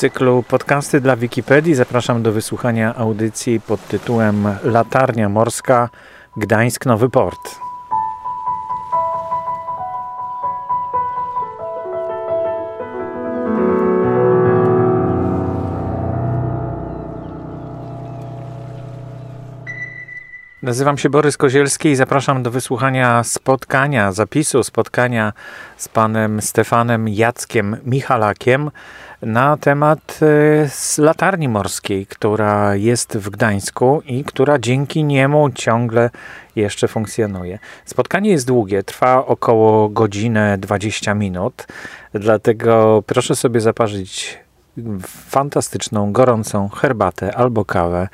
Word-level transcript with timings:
cyklu 0.00 0.42
podcasty 0.42 1.00
dla 1.00 1.16
Wikipedii 1.16 1.74
zapraszam 1.74 2.22
do 2.22 2.32
wysłuchania 2.32 2.94
audycji 2.96 3.60
pod 3.60 3.88
tytułem 3.88 4.48
Latarnia 4.64 5.28
Morska 5.28 5.88
Gdańsk 6.36 6.86
Nowy 6.86 7.10
Port. 7.10 7.69
Nazywam 20.70 20.98
się 20.98 21.10
Borys 21.10 21.36
Kozielski 21.36 21.88
i 21.88 21.96
zapraszam 21.96 22.42
do 22.42 22.50
wysłuchania 22.50 23.24
spotkania, 23.24 24.12
zapisu 24.12 24.62
spotkania 24.62 25.32
z 25.76 25.88
panem 25.88 26.42
Stefanem 26.42 27.08
Jackiem 27.08 27.76
Michalakiem 27.86 28.70
na 29.22 29.56
temat 29.56 30.20
e, 30.98 31.02
latarni 31.02 31.48
morskiej, 31.48 32.06
która 32.06 32.76
jest 32.76 33.18
w 33.18 33.30
Gdańsku 33.30 34.02
i 34.06 34.24
która 34.24 34.58
dzięki 34.58 35.04
niemu 35.04 35.50
ciągle 35.54 36.10
jeszcze 36.56 36.88
funkcjonuje. 36.88 37.58
Spotkanie 37.84 38.30
jest 38.30 38.46
długie, 38.46 38.82
trwa 38.82 39.26
około 39.26 39.88
godzinę 39.88 40.58
20 40.58 41.14
minut, 41.14 41.66
dlatego 42.14 43.02
proszę 43.06 43.36
sobie 43.36 43.60
zaparzyć 43.60 44.38
fantastyczną, 45.06 46.12
gorącą 46.12 46.68
herbatę 46.68 47.36
albo 47.36 47.64
kawę, 47.64 48.08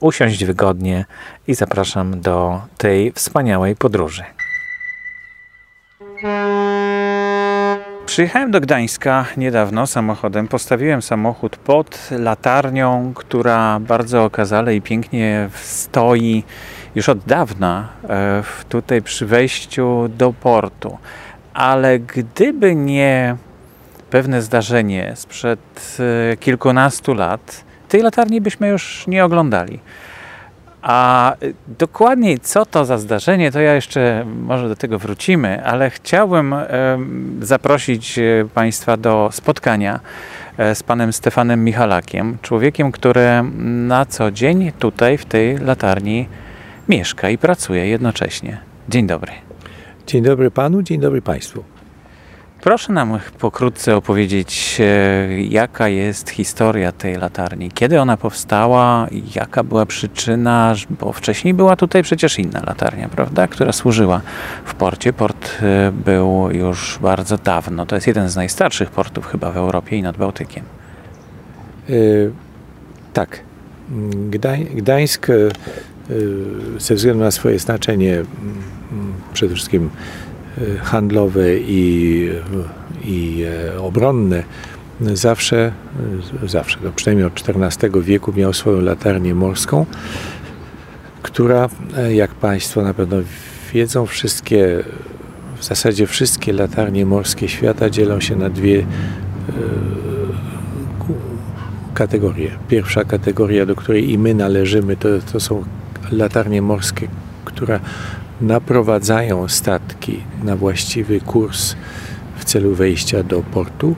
usiąść 0.00 0.44
wygodnie 0.44 1.04
i 1.46 1.54
zapraszam 1.54 2.20
do 2.20 2.60
tej 2.78 3.12
wspaniałej 3.12 3.76
podróży. 3.76 4.24
Przyjechałem 8.06 8.50
do 8.50 8.60
Gdańska 8.60 9.26
niedawno 9.36 9.86
samochodem. 9.86 10.48
Postawiłem 10.48 11.02
samochód 11.02 11.56
pod 11.56 12.08
latarnią, 12.10 13.12
która 13.14 13.80
bardzo 13.80 14.24
okazale 14.24 14.76
i 14.76 14.82
pięknie 14.82 15.48
stoi 15.54 16.44
już 16.94 17.08
od 17.08 17.18
dawna 17.18 17.88
e, 18.08 18.42
tutaj 18.68 19.02
przy 19.02 19.26
wejściu 19.26 20.08
do 20.08 20.32
portu. 20.32 20.98
Ale 21.54 21.98
gdyby 21.98 22.74
nie 22.74 23.36
pewne 24.14 24.42
zdarzenie 24.42 25.12
sprzed 25.14 25.98
e, 26.32 26.36
kilkunastu 26.36 27.14
lat, 27.14 27.64
tej 27.88 28.02
latarni 28.02 28.40
byśmy 28.40 28.68
już 28.68 29.06
nie 29.06 29.24
oglądali. 29.24 29.80
A 30.82 31.32
e, 31.32 31.36
dokładniej 31.78 32.38
co 32.40 32.66
to 32.66 32.84
za 32.84 32.98
zdarzenie, 32.98 33.52
to 33.52 33.60
ja 33.60 33.74
jeszcze 33.74 34.24
może 34.42 34.68
do 34.68 34.76
tego 34.76 34.98
wrócimy, 34.98 35.64
ale 35.64 35.90
chciałbym 35.90 36.54
zaprosić 37.40 38.18
e, 38.18 38.22
Państwa 38.54 38.96
do 38.96 39.28
spotkania 39.32 40.00
z 40.74 40.82
panem 40.82 41.12
Stefanem 41.12 41.64
Michalakiem, 41.64 42.38
człowiekiem, 42.42 42.92
który 42.92 43.28
na 43.88 44.06
co 44.06 44.30
dzień 44.30 44.72
tutaj 44.78 45.18
w 45.18 45.24
tej 45.24 45.58
latarni 45.58 46.28
mieszka 46.88 47.30
i 47.30 47.38
pracuje 47.38 47.86
jednocześnie. 47.86 48.58
Dzień 48.88 49.06
dobry. 49.06 49.32
Dzień 50.06 50.22
dobry 50.22 50.50
panu, 50.50 50.82
dzień 50.82 51.00
dobry 51.00 51.22
państwu. 51.22 51.73
Proszę 52.60 52.92
nam 52.92 53.18
pokrótce 53.38 53.96
opowiedzieć, 53.96 54.80
e, 54.80 55.42
jaka 55.42 55.88
jest 55.88 56.30
historia 56.30 56.92
tej 56.92 57.16
latarni, 57.16 57.70
kiedy 57.70 58.00
ona 58.00 58.16
powstała, 58.16 59.06
jaka 59.34 59.62
była 59.62 59.86
przyczyna, 59.86 60.74
bo 60.90 61.12
wcześniej 61.12 61.54
była 61.54 61.76
tutaj 61.76 62.02
przecież 62.02 62.38
inna 62.38 62.62
latarnia, 62.66 63.08
prawda, 63.08 63.48
która 63.48 63.72
służyła 63.72 64.20
w 64.64 64.74
porcie. 64.74 65.12
Port 65.12 65.50
e, 65.62 65.92
był 65.92 66.50
już 66.50 66.98
bardzo 67.02 67.38
dawno. 67.38 67.86
To 67.86 67.94
jest 67.94 68.06
jeden 68.06 68.28
z 68.28 68.36
najstarszych 68.36 68.90
portów 68.90 69.26
chyba 69.26 69.50
w 69.50 69.56
Europie 69.56 69.96
i 69.96 70.02
nad 70.02 70.16
Bałtykiem. 70.16 70.64
Yy, 71.88 72.32
tak. 73.12 73.40
Gdań, 74.30 74.64
Gdańsk 74.64 75.28
yy, 75.28 75.50
ze 76.78 76.94
względu 76.94 77.24
na 77.24 77.30
swoje 77.30 77.58
znaczenie 77.58 78.06
yy, 78.06 78.24
przede 79.32 79.54
wszystkim 79.54 79.90
handlowe 80.82 81.58
i, 81.58 82.30
i 83.04 83.44
e, 83.74 83.80
obronne 83.80 84.42
zawsze, 85.00 85.72
e, 86.44 86.48
zawsze, 86.48 86.78
no 86.84 86.92
przynajmniej 86.92 87.26
od 87.26 87.42
XIV 87.48 88.02
wieku 88.02 88.32
miał 88.32 88.52
swoją 88.52 88.80
latarnię 88.80 89.34
morską, 89.34 89.86
która, 91.22 91.68
jak 92.08 92.34
Państwo 92.34 92.82
na 92.82 92.94
pewno 92.94 93.16
wiedzą, 93.72 94.06
wszystkie, 94.06 94.84
w 95.56 95.64
zasadzie 95.64 96.06
wszystkie 96.06 96.52
latarnie 96.52 97.06
morskie 97.06 97.48
świata 97.48 97.90
dzielą 97.90 98.20
się 98.20 98.36
na 98.36 98.50
dwie 98.50 98.86
kategorie. 101.94 102.50
Pierwsza 102.68 103.04
kategoria, 103.04 103.66
do 103.66 103.74
której 103.74 104.10
i 104.10 104.18
my 104.18 104.34
należymy, 104.34 104.96
to, 104.96 105.08
to 105.32 105.40
są 105.40 105.64
latarnie 106.12 106.62
morskie, 106.62 107.08
które 107.44 107.80
naprowadzają 108.46 109.48
statki 109.48 110.20
na 110.44 110.56
właściwy 110.56 111.20
kurs 111.20 111.76
w 112.36 112.44
celu 112.44 112.74
wejścia 112.74 113.22
do 113.22 113.42
portu. 113.42 113.94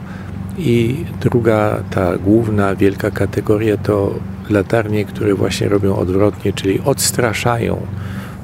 I 0.59 1.05
druga, 1.21 1.83
ta 1.91 2.17
główna, 2.17 2.75
wielka 2.75 3.11
kategoria 3.11 3.77
to 3.77 4.15
latarnie, 4.51 5.05
które 5.05 5.35
właśnie 5.35 5.69
robią 5.69 5.97
odwrotnie, 5.97 6.53
czyli 6.53 6.81
odstraszają 6.81 7.87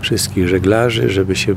wszystkich 0.01 0.49
żeglarzy, 0.49 1.11
żeby 1.11 1.37
się 1.37 1.55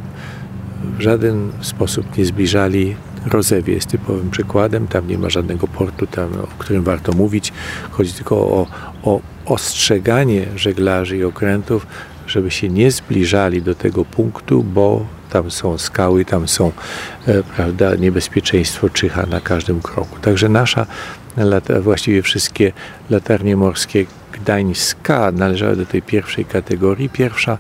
w 0.98 1.02
żaden 1.02 1.52
sposób 1.62 2.18
nie 2.18 2.26
zbliżali. 2.26 2.96
Rozewie 3.32 3.74
jest 3.74 3.88
typowym 3.88 4.30
przykładem, 4.30 4.88
tam 4.88 5.08
nie 5.08 5.18
ma 5.18 5.30
żadnego 5.30 5.68
portu, 5.68 6.08
tam, 6.08 6.30
o 6.34 6.48
którym 6.58 6.84
warto 6.84 7.12
mówić. 7.12 7.54
Chodzi 7.92 8.14
tylko 8.14 8.36
o, 8.36 8.68
o 9.04 9.22
ostrzeganie 9.46 10.46
żeglarzy 10.56 11.18
i 11.18 11.24
okrętów, 11.24 11.88
żeby 12.36 12.52
się 12.52 12.70
nie 12.70 12.92
zbliżali 12.92 13.62
do 13.62 13.76
tego 13.76 14.06
punktu, 14.06 14.64
bo 14.64 15.06
tam 15.30 15.52
są 15.52 15.78
skały, 15.78 16.26
tam 16.26 16.48
są, 16.48 16.72
e, 17.28 17.44
prawda, 17.44 17.96
niebezpieczeństwo 17.96 18.90
czyha 18.90 19.26
na 19.26 19.42
każdym 19.42 19.82
kroku. 19.82 20.20
Także 20.22 20.50
nasza, 20.50 20.86
właściwie 21.82 22.22
wszystkie 22.22 22.72
latarnie 23.10 23.56
morskie 23.56 24.06
Gdańska 24.34 25.32
należały 25.32 25.76
do 25.76 25.86
tej 25.86 26.02
pierwszej 26.02 26.46
kategorii. 26.46 27.10
Pierwsza 27.10 27.58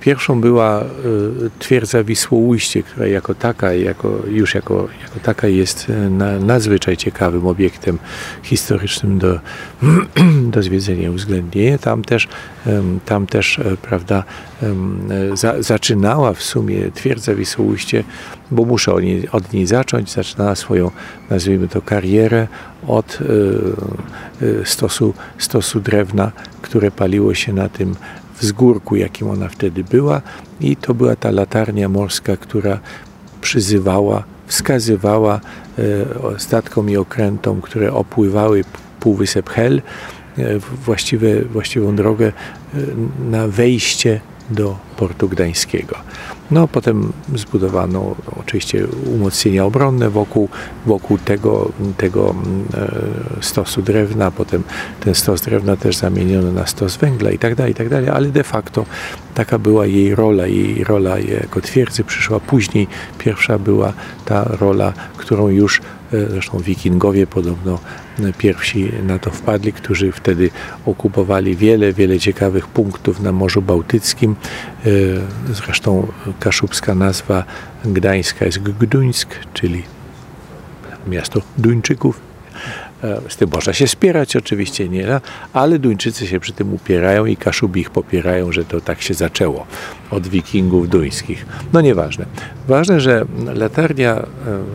pierwszą 0.00 0.40
była 0.40 0.80
e, 0.80 0.84
twierdza 1.58 2.04
Wisłoujście, 2.04 2.82
która 2.82 3.06
jako 3.06 3.34
taka, 3.34 3.72
jako, 3.72 4.18
już 4.26 4.54
jako, 4.54 4.88
jako 5.02 5.20
taka 5.22 5.48
jest 5.48 5.86
e, 5.90 6.10
nadzwyczaj 6.40 6.96
ciekawym 6.96 7.46
obiektem 7.46 7.98
historycznym 8.42 9.18
do, 9.18 9.40
do 10.54 10.62
zwiedzenia 10.62 11.10
uwzględnienia. 11.10 11.78
Tam 11.78 12.04
też, 12.04 12.28
tam 13.04 13.26
też 13.26 13.60
prawda, 13.82 14.24
za, 15.34 15.62
zaczynała 15.62 16.32
w 16.32 16.42
sumie 16.42 16.90
twierdza 16.90 17.34
Wisłoujście, 17.34 18.04
bo 18.50 18.64
muszę 18.64 18.92
od 18.92 19.02
niej, 19.02 19.28
od 19.32 19.52
niej 19.52 19.66
zacząć, 19.66 20.12
zaczynała 20.12 20.54
swoją, 20.54 20.90
nazwijmy 21.30 21.68
to, 21.68 21.82
karierę 21.82 22.48
od 22.86 23.18
stosu, 24.64 25.14
stosu 25.38 25.80
drewna, 25.80 26.32
które 26.62 26.90
paliło 26.90 27.34
się 27.34 27.52
na 27.52 27.68
tym 27.68 27.94
wzgórku, 28.42 28.96
jakim 28.96 29.30
ona 29.30 29.48
wtedy 29.48 29.84
była, 29.84 30.22
i 30.60 30.76
to 30.76 30.94
była 30.94 31.16
ta 31.16 31.30
latarnia 31.30 31.88
morska, 31.88 32.36
która 32.36 32.80
przyzywała, 33.40 34.24
wskazywała 34.46 35.40
e, 35.78 36.38
statkom 36.38 36.90
i 36.90 36.96
okrętom, 36.96 37.60
które 37.60 37.92
opływały 37.92 38.64
Półwysep 39.00 39.50
Hel, 39.50 39.82
e, 40.38 40.58
właściwe, 40.58 41.42
właściwą 41.42 41.96
drogę 41.96 42.26
e, 42.26 42.78
na 43.30 43.48
wejście 43.48 44.20
do 44.52 44.76
portu 44.96 45.28
gdańskiego. 45.28 45.96
No, 46.50 46.68
potem 46.68 47.12
zbudowano 47.34 48.14
oczywiście 48.40 48.86
umocnienia 49.14 49.64
obronne 49.64 50.10
wokół, 50.10 50.48
wokół 50.86 51.18
tego, 51.18 51.72
tego 51.96 52.34
e, 52.74 52.90
stosu 53.40 53.82
drewna, 53.82 54.30
potem 54.30 54.62
ten 55.00 55.14
stos 55.14 55.42
drewna 55.42 55.76
też 55.76 55.96
zamieniono 55.96 56.52
na 56.52 56.66
stos 56.66 56.96
węgla 56.96 57.30
i 57.30 57.38
tak 57.38 57.54
dalej, 57.54 57.72
i 57.72 57.74
tak 57.74 57.88
dalej, 57.88 58.08
ale 58.08 58.28
de 58.28 58.44
facto 58.44 58.84
taka 59.34 59.58
była 59.58 59.86
jej 59.86 60.14
rola. 60.14 60.46
Jej 60.46 60.84
rola 60.84 61.18
jako 61.18 61.60
twierdzy 61.60 62.04
przyszła 62.04 62.40
później. 62.40 62.88
Pierwsza 63.18 63.58
była 63.58 63.92
ta 64.24 64.44
rola, 64.44 64.92
którą 65.16 65.48
już 65.48 65.80
zresztą 66.30 66.58
wikingowie 66.58 67.26
podobno 67.26 67.78
pierwsi 68.38 68.92
na 69.02 69.18
to 69.18 69.30
wpadli, 69.30 69.72
którzy 69.72 70.12
wtedy 70.12 70.50
okupowali 70.86 71.56
wiele, 71.56 71.92
wiele 71.92 72.18
ciekawych 72.18 72.66
punktów 72.66 73.20
na 73.20 73.32
Morzu 73.32 73.62
Bałtyckim. 73.62 74.36
E, 74.86 74.88
zresztą 75.52 76.06
kaszubska 76.40 76.94
nazwa 76.94 77.44
gdańska 77.84 78.44
jest 78.44 78.58
Gduńsk, 78.58 79.34
czyli 79.54 79.82
miasto 81.06 81.40
Duńczyków. 81.58 82.31
E, 83.04 83.20
z 83.28 83.36
tym 83.36 83.50
można 83.52 83.72
się 83.72 83.88
spierać 83.88 84.36
oczywiście, 84.36 84.88
nie, 84.88 85.20
ale 85.52 85.78
Duńczycy 85.78 86.26
się 86.26 86.40
przy 86.40 86.52
tym 86.52 86.74
upierają 86.74 87.26
i 87.26 87.36
Kaszubi 87.36 87.80
ich 87.80 87.90
popierają, 87.90 88.52
że 88.52 88.64
to 88.64 88.80
tak 88.80 89.02
się 89.02 89.14
zaczęło 89.14 89.66
od 90.10 90.28
wikingów 90.28 90.88
duńskich. 90.88 91.46
No 91.72 91.80
nieważne. 91.80 92.26
Ważne, 92.68 93.00
że 93.00 93.24
latarnia 93.54 94.14
e, 94.14 94.24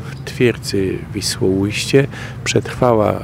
w 0.05 0.25
twierdzy 0.25 0.97
Wisłoujście 1.13 2.07
przetrwała 2.43 3.11
e, 3.11 3.21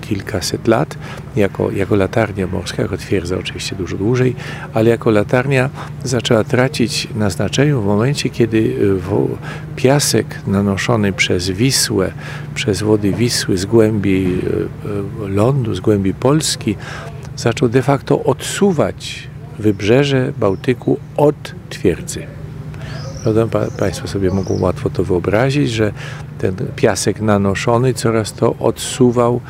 kilkaset 0.00 0.68
lat 0.68 0.98
jako, 1.36 1.70
jako 1.70 1.96
latarnia 1.96 2.46
morska, 2.46 2.82
jako 2.82 2.96
twierdza 2.96 3.38
oczywiście 3.38 3.76
dużo 3.76 3.96
dłużej, 3.96 4.36
ale 4.74 4.90
jako 4.90 5.10
latarnia 5.10 5.70
zaczęła 6.04 6.44
tracić 6.44 7.08
na 7.14 7.30
znaczeniu 7.30 7.82
w 7.82 7.86
momencie, 7.86 8.30
kiedy 8.30 8.76
piasek 9.76 10.26
nanoszony 10.46 11.12
przez 11.12 11.50
Wisłę, 11.50 12.12
przez 12.54 12.82
wody 12.82 13.12
Wisły 13.12 13.58
z 13.58 13.66
głębi 13.66 14.13
lądu, 15.28 15.74
z 15.74 15.80
głębi 15.80 16.14
Polski, 16.14 16.76
zaczął 17.36 17.68
de 17.68 17.82
facto 17.82 18.24
odsuwać 18.24 19.28
wybrzeże 19.58 20.32
Bałtyku 20.38 20.98
od 21.16 21.54
twierdzy. 21.70 22.26
Państwo 23.78 24.08
sobie 24.08 24.30
mogą 24.30 24.60
łatwo 24.60 24.90
to 24.90 25.04
wyobrazić, 25.04 25.70
że 25.70 25.92
ten 26.38 26.54
piasek 26.76 27.20
nanoszony 27.20 27.94
coraz 27.94 28.32
to 28.32 28.54
odsuwał 28.58 29.40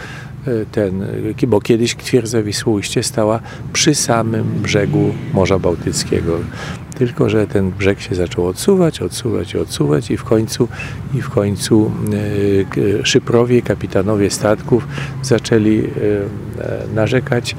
e, 0.46 0.50
ten, 0.72 1.06
bo 1.46 1.60
kiedyś 1.60 1.96
twierdza 1.96 2.42
Wisłoujście 2.42 3.02
stała 3.02 3.40
przy 3.72 3.94
samym 3.94 4.44
brzegu 4.44 5.14
Morza 5.32 5.58
Bałtyckiego. 5.58 6.38
Tylko, 6.94 7.28
że 7.28 7.46
ten 7.46 7.70
brzeg 7.70 8.00
się 8.00 8.14
zaczął 8.14 8.46
odsuwać, 8.46 9.02
odsuwać, 9.02 9.56
odsuwać 9.56 10.10
i 10.10 10.16
w 10.16 10.24
końcu, 10.24 10.68
i 11.14 11.22
w 11.22 11.30
końcu 11.30 11.90
e, 13.00 13.06
szyprowie, 13.06 13.62
kapitanowie 13.62 14.30
statków 14.30 14.88
zaczęli 15.22 15.78
e, 15.78 16.94
narzekać 16.94 17.56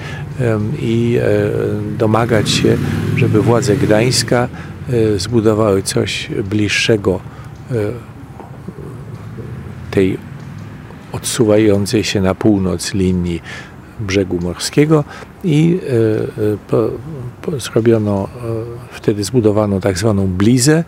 i 0.79 1.19
domagać 1.97 2.49
się, 2.49 2.77
żeby 3.17 3.41
władze 3.41 3.75
Gdańska 3.75 4.47
E, 4.89 5.19
zbudowały 5.19 5.83
coś 5.83 6.29
bliższego 6.49 7.19
e, 7.71 7.75
tej 9.91 10.17
odsuwającej 11.11 12.03
się 12.03 12.21
na 12.21 12.35
północ 12.35 12.93
linii 12.93 13.41
brzegu 13.99 14.39
morskiego 14.41 15.03
i 15.45 15.79
e, 15.79 16.57
po, 16.67 16.89
po 17.41 17.59
zrobiono, 17.59 18.29
wtedy 18.91 19.23
zbudowano 19.23 19.79
tak 19.79 19.97
zwaną 19.97 20.27
blizę. 20.27 20.83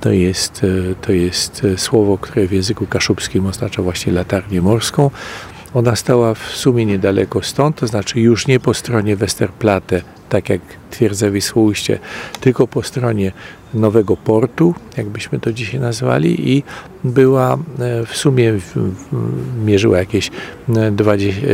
To 0.00 0.12
jest, 0.12 0.66
to 1.00 1.12
jest 1.12 1.62
słowo, 1.76 2.18
które 2.18 2.46
w 2.46 2.52
języku 2.52 2.86
kaszubskim 2.86 3.46
oznacza 3.46 3.82
właśnie 3.82 4.12
latarnię 4.12 4.62
morską. 4.62 5.10
Ona 5.74 5.96
stała 5.96 6.34
w 6.34 6.42
sumie 6.42 6.86
niedaleko 6.86 7.42
stąd, 7.42 7.76
to 7.76 7.86
znaczy 7.86 8.20
już 8.20 8.46
nie 8.46 8.60
po 8.60 8.74
stronie 8.74 9.16
Westerplatte, 9.16 10.02
tak 10.28 10.48
jak 10.48 10.60
twierdza 10.90 11.30
Wisłoujście, 11.30 11.98
tylko 12.40 12.66
po 12.66 12.82
stronie 12.82 13.32
nowego 13.74 14.16
portu, 14.16 14.74
jakbyśmy 14.96 15.40
to 15.40 15.52
dzisiaj 15.52 15.80
nazwali 15.80 16.50
i 16.56 16.62
była 17.04 17.54
e, 17.54 18.06
w 18.06 18.16
sumie 18.16 18.52
mierzyła 19.64 19.98
jakieś 19.98 20.30
20, 20.92 21.40
e, 21.40 21.50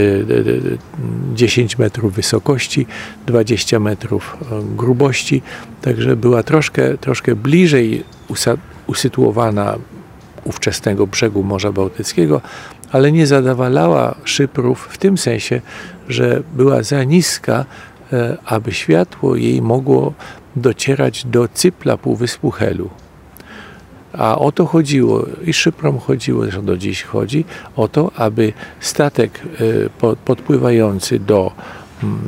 10 1.35 1.75
e, 1.75 1.77
metrów 1.83 2.15
wysokości, 2.15 2.87
20 3.27 3.81
metrów 3.81 4.37
grubości, 4.77 5.43
także 5.83 6.17
była 6.17 6.43
troszkę, 6.43 6.99
troszkę 6.99 7.37
bliżej 7.37 8.05
usytuowana 8.87 9.79
ówczesnego 10.45 11.07
brzegu 11.07 11.43
Morza 11.43 11.73
Bałtyckiego, 11.73 12.41
ale 12.93 13.13
nie 13.13 13.27
zadawalała 13.27 14.15
szyprów 14.25 14.89
w 14.91 14.99
tym 14.99 15.19
sensie, 15.19 15.61
że 16.09 16.43
była 16.57 16.83
za 16.83 17.05
niska, 17.05 17.65
aby 18.45 18.73
światło 18.73 19.37
jej 19.37 19.63
mogło 19.63 20.13
docierać 20.57 21.25
do 21.25 21.49
cypla 21.49 21.97
Półwyspu 21.97 22.51
Helu. 22.51 22.91
A 24.13 24.39
o 24.39 24.53
to 24.53 24.67
chodziło, 24.67 25.27
i 25.45 25.53
szyprom 25.53 25.99
chodziło, 25.99 26.43
zresztą 26.43 26.65
do 26.65 26.77
dziś 26.77 27.03
chodzi, 27.03 27.45
o 27.77 27.89
to, 27.89 28.11
aby 28.17 28.53
statek 28.81 29.41
e, 30.05 30.15
podpływający 30.25 31.19
do, 31.19 31.53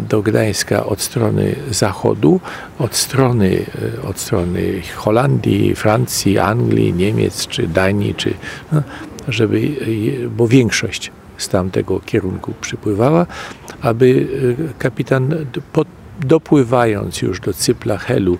do 0.08 0.22
Gdańska 0.22 0.86
od 0.86 1.00
strony 1.00 1.54
zachodu, 1.70 2.40
od 2.78 2.96
strony, 2.96 3.64
e, 4.02 4.08
od 4.08 4.18
strony 4.18 4.82
Holandii, 4.94 5.74
Francji, 5.74 6.38
Anglii, 6.38 6.92
Niemiec 6.92 7.46
czy 7.46 7.66
Danii, 7.66 8.14
czy, 8.14 8.34
no, 8.72 8.82
żeby, 9.28 9.76
bo 10.36 10.48
większość 10.48 11.10
z 11.42 11.48
tamtego 11.48 12.00
kierunku 12.00 12.54
przypływała, 12.60 13.26
aby 13.80 14.26
e, 14.70 14.78
kapitan 14.78 15.34
dopływając 16.20 17.22
już 17.22 17.40
do 17.40 17.52
Cypla 17.52 17.98
Helu, 17.98 18.38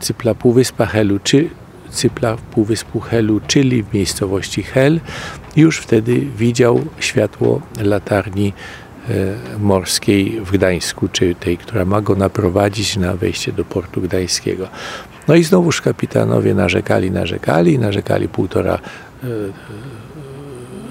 Cypla 0.00 0.34
Półwyspa 0.34 0.86
Helu, 0.86 1.18
czy 1.18 1.50
Cypla 1.90 2.36
Półwyspu 2.36 3.00
Helu, 3.00 3.40
czyli 3.46 3.82
w 3.82 3.94
miejscowości 3.94 4.62
Hel, 4.62 5.00
już 5.56 5.78
wtedy 5.78 6.20
widział 6.20 6.84
światło 6.98 7.60
latarni 7.80 8.52
e, 9.08 9.58
morskiej 9.58 10.40
w 10.40 10.50
Gdańsku, 10.50 11.08
czy 11.08 11.34
tej, 11.34 11.58
która 11.58 11.84
ma 11.84 12.00
go 12.00 12.16
naprowadzić 12.16 12.96
na 12.96 13.14
wejście 13.14 13.52
do 13.52 13.64
portu 13.64 14.00
gdańskiego. 14.00 14.68
No 15.28 15.34
i 15.34 15.44
znowuż 15.44 15.80
kapitanowie 15.80 16.54
narzekali, 16.54 17.10
narzekali, 17.10 17.78
narzekali 17.78 18.28
półtora 18.28 18.74
e, 18.74 19.26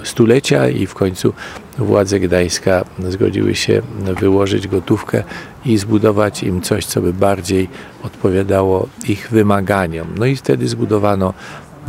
stulecia 0.04 0.70
i 0.70 0.88
w 0.88 0.94
końcu 0.94 1.34
władze 1.78 2.20
Gdańska 2.20 2.86
zgodziły 3.10 3.56
się 3.56 3.82
wyłożyć 4.20 4.68
gotówkę 4.68 5.24
i 5.66 5.78
zbudować 5.78 6.44
im 6.44 6.62
coś, 6.62 6.86
co 6.86 7.02
by 7.02 7.14
bardziej 7.14 7.70
odpowiadało 8.04 8.88
ich 9.08 9.30
wymaganiom. 9.32 10.08
No 10.18 10.26
i 10.26 10.36
wtedy 10.36 10.68
zbudowano 10.68 11.34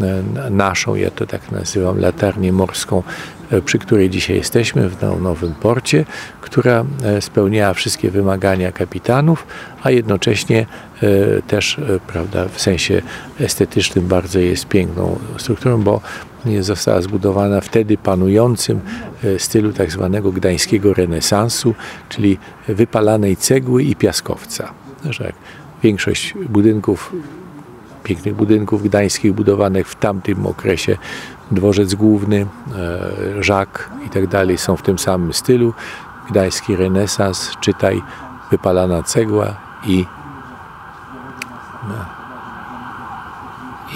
e, 0.00 0.50
naszą, 0.50 0.94
ja 0.94 1.10
to 1.10 1.26
tak 1.26 1.52
nazywam, 1.52 2.00
latarnię 2.00 2.52
morską, 2.52 3.02
e, 3.50 3.62
przy 3.62 3.78
której 3.78 4.10
dzisiaj 4.10 4.36
jesteśmy, 4.36 4.88
w 4.88 5.20
nowym 5.20 5.54
porcie, 5.54 6.04
która 6.40 6.84
e, 7.04 7.20
spełniała 7.20 7.74
wszystkie 7.74 8.10
wymagania 8.10 8.72
kapitanów, 8.72 9.46
a 9.82 9.90
jednocześnie 9.90 10.66
też 11.46 11.80
prawda, 12.06 12.48
w 12.48 12.60
sensie 12.60 13.02
estetycznym 13.40 14.08
bardzo 14.08 14.38
jest 14.38 14.66
piękną 14.66 15.18
strukturą, 15.38 15.82
bo 15.82 16.00
została 16.60 17.00
zbudowana 17.00 17.60
wtedy 17.60 17.98
panującym 17.98 18.80
e, 19.24 19.38
stylu 19.38 19.72
tak 19.72 19.92
zwanego 19.92 20.32
gdańskiego 20.32 20.94
renesansu, 20.94 21.74
czyli 22.08 22.38
wypalanej 22.68 23.36
cegły 23.36 23.82
i 23.82 23.96
piaskowca. 23.96 24.72
Że 25.10 25.32
większość 25.82 26.34
budynków, 26.48 27.12
pięknych 28.02 28.34
budynków 28.34 28.82
gdańskich 28.82 29.32
budowanych 29.32 29.88
w 29.88 29.94
tamtym 29.94 30.46
okresie, 30.46 30.96
dworzec 31.50 31.94
główny, 31.94 32.46
e, 32.76 33.42
żak 33.42 33.90
i 34.06 34.10
tak 34.10 34.26
dalej 34.26 34.58
są 34.58 34.76
w 34.76 34.82
tym 34.82 34.98
samym 34.98 35.32
stylu. 35.32 35.74
Gdański 36.30 36.76
renesans, 36.76 37.50
czytaj 37.60 38.02
wypalana 38.50 39.02
cegła 39.02 39.56
i 39.86 40.04
no, 41.88 42.23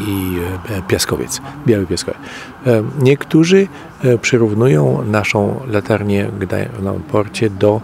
i 0.07 0.39
e, 0.71 0.83
piaskowiec, 0.83 1.41
biały 1.67 1.87
piaskowiec. 1.87 2.21
E, 2.67 2.83
niektórzy 3.01 3.69
e, 4.05 4.19
przyrównują 4.19 5.05
naszą 5.05 5.61
latarnię 5.67 6.31
w 6.31 7.03
porcie 7.13 7.51
do 7.51 7.81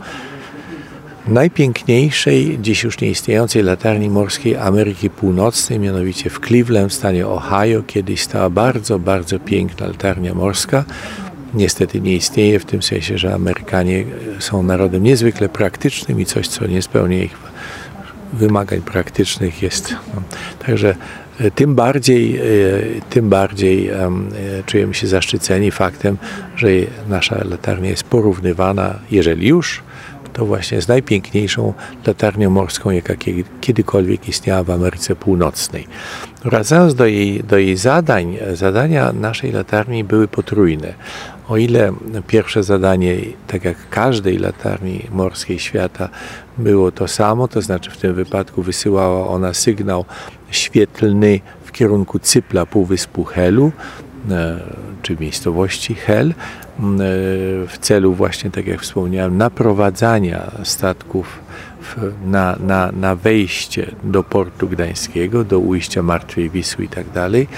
najpiękniejszej, 1.28 2.58
dziś 2.62 2.84
już 2.84 3.00
nieistniejącej 3.00 3.62
latarni 3.62 4.10
morskiej 4.10 4.56
Ameryki 4.56 5.10
Północnej, 5.10 5.78
mianowicie 5.78 6.30
w 6.30 6.40
Cleveland 6.40 6.92
w 6.92 6.94
stanie 6.94 7.26
Ohio. 7.26 7.82
Kiedyś 7.86 8.22
stała 8.22 8.50
bardzo, 8.50 8.98
bardzo 8.98 9.38
piękna 9.38 9.86
latarnia 9.86 10.34
morska. 10.34 10.84
Niestety 11.54 12.00
nie 12.00 12.16
istnieje 12.16 12.60
w 12.60 12.64
tym 12.64 12.82
sensie, 12.82 13.18
że 13.18 13.34
Amerykanie 13.34 14.04
są 14.38 14.62
narodem 14.62 15.02
niezwykle 15.02 15.48
praktycznym 15.48 16.20
i 16.20 16.24
coś, 16.24 16.48
co 16.48 16.66
nie 16.66 16.82
spełnia 16.82 17.22
ich 17.22 17.36
wymagań 18.32 18.80
praktycznych 18.80 19.62
jest. 19.62 19.94
No. 20.14 20.22
Także 20.66 20.94
E, 20.94 21.23
tym 21.54 21.74
bardziej, 21.74 22.36
e, 22.36 22.40
tym 23.10 23.28
bardziej 23.28 23.88
e, 23.88 24.10
czujemy 24.66 24.94
się 24.94 25.06
zaszczyceni 25.06 25.70
faktem, 25.70 26.16
że 26.56 26.68
nasza 27.08 27.44
latarnia 27.44 27.90
jest 27.90 28.04
porównywana, 28.04 28.98
jeżeli 29.10 29.48
już, 29.48 29.82
to 30.32 30.46
właśnie 30.46 30.80
z 30.82 30.88
najpiękniejszą 30.88 31.74
latarnią 32.06 32.50
morską, 32.50 32.90
jaka 32.90 33.14
kiedykolwiek 33.60 34.28
istniała 34.28 34.62
w 34.62 34.70
Ameryce 34.70 35.16
Północnej. 35.16 35.86
Wracając 36.44 36.94
do 36.94 37.06
jej, 37.06 37.44
do 37.44 37.58
jej 37.58 37.76
zadań, 37.76 38.36
zadania 38.52 39.12
naszej 39.12 39.52
latarni 39.52 40.04
były 40.04 40.28
potrójne. 40.28 40.94
O 41.48 41.56
ile 41.56 41.92
pierwsze 42.26 42.62
zadanie, 42.62 43.16
tak 43.46 43.64
jak 43.64 43.88
każdej 43.90 44.38
latarni 44.38 45.06
morskiej 45.10 45.58
świata, 45.58 46.08
było 46.58 46.92
to 46.92 47.08
samo, 47.08 47.48
to 47.48 47.62
znaczy 47.62 47.90
w 47.90 47.96
tym 47.96 48.14
wypadku 48.14 48.62
wysyłała 48.62 49.28
ona 49.28 49.54
sygnał 49.54 50.04
świetlny 50.50 51.40
w 51.64 51.72
kierunku 51.72 52.18
Cypla 52.18 52.66
Półwyspu 52.66 53.24
Helu, 53.24 53.72
czy 55.02 55.16
miejscowości 55.20 55.94
Hel 55.94 56.34
w 57.68 57.78
celu 57.80 58.14
właśnie, 58.14 58.50
tak 58.50 58.66
jak 58.66 58.80
wspomniałem, 58.80 59.36
naprowadzania 59.36 60.50
statków 60.62 61.40
na, 62.26 62.56
na, 62.60 62.92
na 62.92 63.14
wejście 63.14 63.90
do 64.04 64.22
portu 64.22 64.68
gdańskiego, 64.68 65.44
do 65.44 65.58
ujścia 65.58 66.02
Martwej 66.02 66.50
Wisły 66.50 66.84
i 66.84 66.88
tak 66.88 67.10
dalej. 67.10 67.48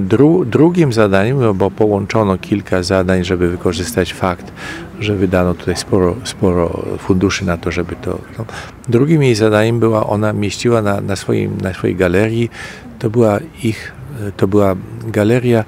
Dru, 0.00 0.44
drugim 0.44 0.92
zadaniem, 0.92 1.40
no 1.40 1.54
bo 1.54 1.70
połączono 1.70 2.38
kilka 2.38 2.82
zadań, 2.82 3.24
żeby 3.24 3.48
wykorzystać 3.48 4.12
fakt, 4.12 4.52
że 5.00 5.14
wydano 5.16 5.54
tutaj 5.54 5.76
sporo, 5.76 6.16
sporo 6.24 6.82
funduszy 6.98 7.44
na 7.44 7.56
to, 7.56 7.70
żeby 7.70 7.96
to... 7.96 8.18
No. 8.38 8.44
Drugim 8.88 9.22
jej 9.22 9.34
zadaniem 9.34 9.80
była, 9.80 10.06
ona 10.06 10.32
mieściła 10.32 10.82
na, 10.82 11.00
na, 11.00 11.16
swoim, 11.16 11.58
na 11.60 11.74
swojej 11.74 11.96
galerii, 11.96 12.50
to 12.98 13.10
była 13.10 13.38
ich, 13.62 13.92
to 14.36 14.48
była 14.48 14.76
galeria 15.06 15.64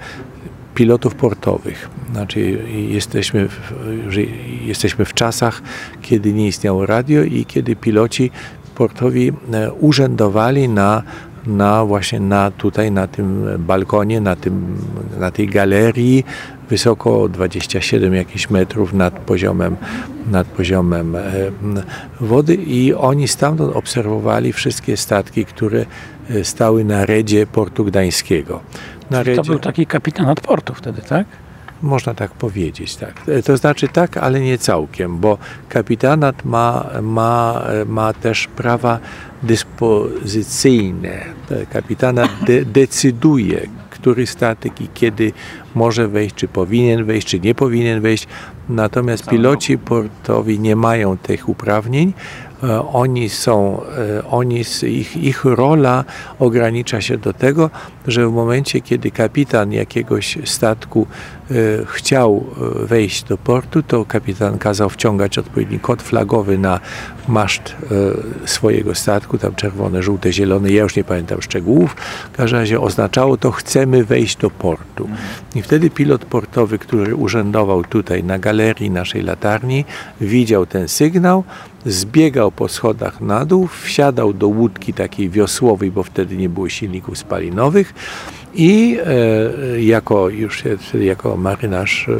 pilotów 0.78 1.14
portowych. 1.14 1.88
Znaczy 2.12 2.40
jesteśmy 2.88 3.48
w, 3.48 3.72
jesteśmy 4.64 5.04
w 5.04 5.14
czasach, 5.14 5.62
kiedy 6.02 6.32
nie 6.32 6.46
istniało 6.46 6.86
radio 6.86 7.22
i 7.22 7.44
kiedy 7.44 7.76
piloci 7.76 8.30
portowi 8.74 9.32
e, 9.52 9.72
urzędowali 9.72 10.68
na, 10.68 11.02
na 11.46 11.84
właśnie 11.84 12.20
na 12.20 12.50
tutaj, 12.50 12.92
na 12.92 13.06
tym 13.06 13.46
balkonie, 13.58 14.20
na, 14.20 14.36
tym, 14.36 14.76
na 15.20 15.30
tej 15.30 15.46
galerii, 15.48 16.24
wysoko 16.70 17.28
27 17.28 18.14
jakichś 18.14 18.50
metrów 18.50 18.92
nad 18.92 19.18
poziomem, 19.18 19.76
nad 20.30 20.46
poziomem 20.46 21.16
e, 21.16 21.22
wody 22.20 22.54
i 22.54 22.94
oni 22.94 23.28
stamtąd 23.28 23.76
obserwowali 23.76 24.52
wszystkie 24.52 24.96
statki, 24.96 25.44
które 25.44 25.86
e, 26.30 26.44
stały 26.44 26.84
na 26.84 27.06
redzie 27.06 27.46
portu 27.46 27.84
gdańskiego. 27.84 28.60
Na 29.10 29.22
redzie. 29.22 29.42
To 29.42 29.48
był 29.48 29.58
taki 29.58 29.86
kapitan 29.86 30.34
portu 30.34 30.74
wtedy, 30.74 31.02
tak? 31.02 31.26
Można 31.82 32.14
tak 32.14 32.30
powiedzieć, 32.30 32.96
tak. 32.96 33.22
E, 33.28 33.42
to 33.42 33.56
znaczy 33.56 33.88
tak, 33.88 34.16
ale 34.16 34.40
nie 34.40 34.58
całkiem, 34.58 35.18
bo 35.18 35.38
kapitanat 35.68 36.44
ma, 36.44 36.86
ma, 37.02 37.64
ma 37.86 38.12
też 38.12 38.46
prawa 38.46 38.98
dyspozycyjne. 39.42 41.20
Kapitanat 41.72 42.30
de, 42.46 42.64
decyduje, 42.64 43.68
który 43.90 44.26
statek 44.26 44.80
i 44.80 44.88
kiedy 44.94 45.32
może 45.74 46.08
wejść, 46.08 46.34
czy 46.34 46.48
powinien 46.48 47.04
wejść, 47.04 47.26
czy 47.26 47.40
nie 47.40 47.54
powinien 47.54 48.00
wejść. 48.00 48.26
Natomiast 48.68 49.26
piloci 49.26 49.78
portowi 49.78 50.60
nie 50.60 50.76
mają 50.76 51.16
tych 51.18 51.48
uprawnień. 51.48 52.12
E, 52.62 52.88
oni 52.92 53.28
są, 53.28 53.80
e, 54.18 54.28
oni, 54.30 54.64
ich, 54.82 55.16
ich 55.16 55.44
rola 55.44 56.04
ogranicza 56.38 57.00
się 57.00 57.18
do 57.18 57.32
tego, 57.32 57.70
że 58.06 58.28
w 58.28 58.32
momencie, 58.32 58.80
kiedy 58.80 59.10
kapitan 59.10 59.72
jakiegoś 59.72 60.38
statku 60.44 61.06
e, 61.50 61.54
chciał 61.86 62.44
wejść 62.82 63.24
do 63.24 63.38
portu, 63.38 63.82
to 63.82 64.04
kapitan 64.04 64.58
kazał 64.58 64.90
wciągać 64.90 65.38
odpowiedni 65.38 65.80
kod 65.80 66.02
flagowy 66.02 66.58
na 66.58 66.80
maszt 67.28 67.76
swojego 68.46 68.94
statku, 68.94 69.38
tam 69.38 69.54
czerwone, 69.54 70.02
żółte, 70.02 70.32
zielone, 70.32 70.70
ja 70.70 70.82
już 70.82 70.96
nie 70.96 71.04
pamiętam 71.04 71.42
szczegółów. 71.42 71.96
W 72.32 72.36
każdym 72.36 72.60
razie 72.60 72.80
oznaczało 72.80 73.36
to, 73.36 73.50
chcemy 73.50 74.04
wejść 74.04 74.36
do 74.36 74.50
portu. 74.50 75.08
I 75.54 75.62
wtedy 75.62 75.90
pilot 75.90 76.24
portowy, 76.24 76.78
który 76.78 77.14
urzędował 77.14 77.84
tutaj 77.84 78.24
na 78.24 78.38
galerii 78.38 78.90
naszej 78.90 79.22
latarni, 79.22 79.84
widział 80.20 80.66
ten 80.66 80.88
sygnał, 80.88 81.44
zbiegał 81.86 82.52
po 82.52 82.68
schodach 82.68 83.20
na 83.20 83.44
dół, 83.44 83.66
wsiadał 83.66 84.32
do 84.32 84.48
łódki 84.48 84.92
takiej 84.92 85.30
wiosłowej, 85.30 85.90
bo 85.90 86.02
wtedy 86.02 86.36
nie 86.36 86.48
było 86.48 86.68
silników 86.68 87.18
spalinowych 87.18 87.94
i 88.54 88.98
e, 89.06 89.82
jako 89.82 90.28
już 90.28 90.62
jako 91.00 91.36
marynarz 91.36 92.08
e, 92.08 92.12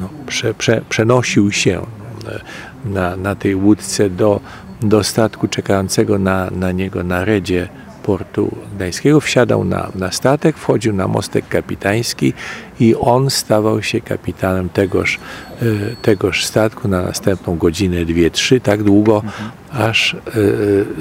no, 0.00 0.08
prze, 0.26 0.54
prze, 0.54 0.82
przenosił 0.88 1.52
się 1.52 1.86
e, 2.28 2.40
na, 2.84 3.16
na 3.16 3.34
tej 3.34 3.54
łódce 3.54 4.10
do, 4.10 4.40
do 4.82 5.04
statku 5.04 5.48
czekającego 5.48 6.18
na, 6.18 6.50
na 6.50 6.72
niego 6.72 7.04
na 7.04 7.24
redzie 7.24 7.68
portu 8.02 8.56
gdańskiego, 8.76 9.20
wsiadał 9.20 9.64
na, 9.64 9.88
na 9.94 10.12
statek, 10.12 10.56
wchodził 10.56 10.92
na 10.92 11.08
mostek 11.08 11.48
kapitański 11.48 12.32
i 12.80 12.94
on 12.94 13.30
stawał 13.30 13.82
się 13.82 14.00
kapitanem 14.00 14.68
tegoż, 14.68 15.18
e, 15.62 15.64
tegoż 16.02 16.44
statku 16.44 16.88
na 16.88 17.02
następną 17.02 17.56
godzinę, 17.56 18.04
dwie, 18.04 18.30
trzy, 18.30 18.60
tak 18.60 18.82
długo, 18.82 19.22
mhm. 19.24 19.50
aż 19.72 20.14
e, 20.14 20.18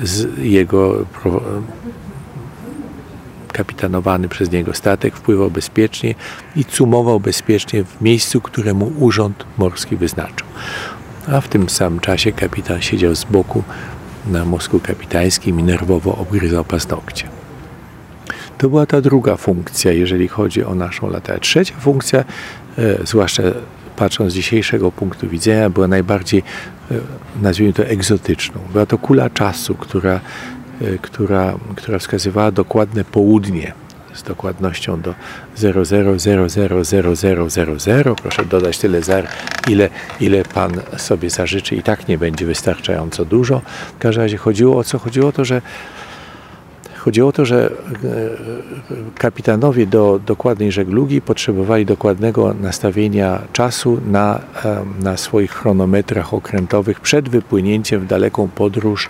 z 0.04 0.38
jego 0.38 1.06
kapitanowany 3.52 4.30
przez 4.30 4.52
niego 4.52 4.74
statek 4.74 5.16
wpływał 5.16 5.52
bezpiecznie 5.52 6.16
i 6.56 6.66
cumował 6.66 7.20
bezpiecznie 7.20 7.84
w 7.84 8.02
miejscu, 8.02 8.42
któremu 8.42 8.94
urząd 9.00 9.46
morski 9.58 9.96
wyznaczył. 9.96 10.48
A 11.28 11.42
w 11.42 11.48
tym 11.48 11.70
samym 11.70 12.00
czasie 12.00 12.32
kapitan 12.32 12.82
siedział 12.82 13.16
z 13.16 13.24
boku 13.24 13.64
na 14.28 14.46
mózgu 14.46 14.80
kapitańskim 14.80 15.60
i 15.60 15.64
nerwowo 15.64 16.16
obgryzał 16.16 16.66
paznokcie. 16.66 17.28
To 18.58 18.70
była 18.70 18.86
ta 18.86 19.02
druga 19.02 19.36
funkcja, 19.36 19.92
jeżeli 19.92 20.28
chodzi 20.28 20.64
o 20.64 20.76
naszą 20.76 21.10
latę. 21.10 21.40
Trzecia 21.40 21.76
funkcja, 21.80 22.20
e, 22.78 23.06
zwłaszcza 23.06 23.44
patrząc 23.96 24.32
z 24.32 24.36
dzisiejszego 24.36 24.92
punktu 24.92 25.30
widzenia, 25.30 25.70
była 25.70 25.88
najbardziej, 25.88 26.44
e, 26.92 26.96
nazwijmy 27.42 27.74
to, 27.74 27.86
egzotyczną. 27.86 28.62
Była 28.72 28.86
to 28.86 28.98
kula 28.98 29.30
czasu, 29.30 29.76
która, 29.76 30.20
e, 30.82 30.98
która, 30.98 31.54
która 31.76 32.00
wskazywała 32.00 32.52
dokładne 32.52 33.04
południe 33.04 33.74
z 34.14 34.24
dokładnością 34.24 35.02
do 35.02 35.16
00000000. 35.56 38.16
Proszę 38.16 38.46
dodać 38.46 38.78
tyle 38.78 39.02
zer, 39.02 39.28
ile, 39.68 39.90
ile 40.20 40.44
Pan 40.44 40.72
sobie 40.98 41.30
zażyczy 41.30 41.76
i 41.76 41.84
tak 41.84 42.08
nie 42.08 42.18
będzie 42.18 42.46
wystarczająco 42.46 43.26
dużo. 43.26 43.62
W 43.96 44.00
każdym 44.00 44.24
razie 44.24 44.38
chodziło 44.38 44.78
o 44.78 44.84
co? 44.84 45.00
Chodziło 45.00 45.30
o 45.30 45.32
to, 45.32 45.46
że 45.46 45.62
Chodziło 47.02 47.30
o 47.30 47.32
to, 47.32 47.46
że 47.46 47.66
e, 47.66 47.70
kapitanowie 49.18 49.88
do 49.88 50.20
dokładnej 50.26 50.72
żeglugi 50.72 51.22
potrzebowali 51.22 51.86
dokładnego 51.86 52.54
nastawienia 52.54 53.42
czasu 53.54 54.02
na, 54.06 54.40
na 55.00 55.18
swoich 55.18 55.52
chronometrach 55.52 56.34
okrętowych 56.34 57.00
przed 57.00 57.30
wypłynięciem 57.30 58.02
w 58.02 58.08
daleką 58.08 58.48
podróż, 58.48 59.10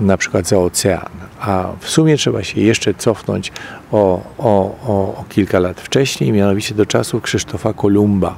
na 0.00 0.16
przykład 0.16 0.48
za 0.48 0.58
ocean. 0.58 1.27
A 1.40 1.72
w 1.80 1.90
sumie 1.90 2.16
trzeba 2.16 2.42
się 2.44 2.60
jeszcze 2.60 2.94
cofnąć 2.94 3.52
o, 3.92 4.22
o, 4.38 4.76
o, 4.86 4.92
o 5.20 5.24
kilka 5.28 5.58
lat 5.58 5.80
wcześniej, 5.80 6.32
mianowicie 6.32 6.74
do 6.74 6.86
czasów 6.86 7.22
Krzysztofa 7.22 7.72
Kolumba. 7.72 8.36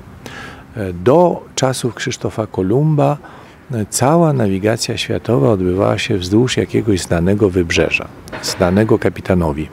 E, 0.76 0.92
do 0.92 1.44
czasów 1.54 1.94
Krzysztofa 1.94 2.46
Kolumba 2.46 3.16
cała 3.90 4.32
nawigacja 4.32 4.96
światowa 4.96 5.50
odbywała 5.50 5.98
się 5.98 6.16
wzdłuż 6.16 6.56
jakiegoś 6.56 7.00
znanego 7.00 7.50
wybrzeża, 7.50 8.08
znanego 8.42 8.98
kapitanowi. 8.98 9.68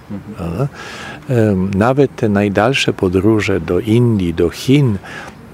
Nawet 1.76 2.16
te 2.16 2.30
najdalsze 2.30 2.94
podróże 2.94 3.60
do 3.60 3.80
Indii, 3.80 4.34
do 4.34 4.50
Chin 4.50 4.98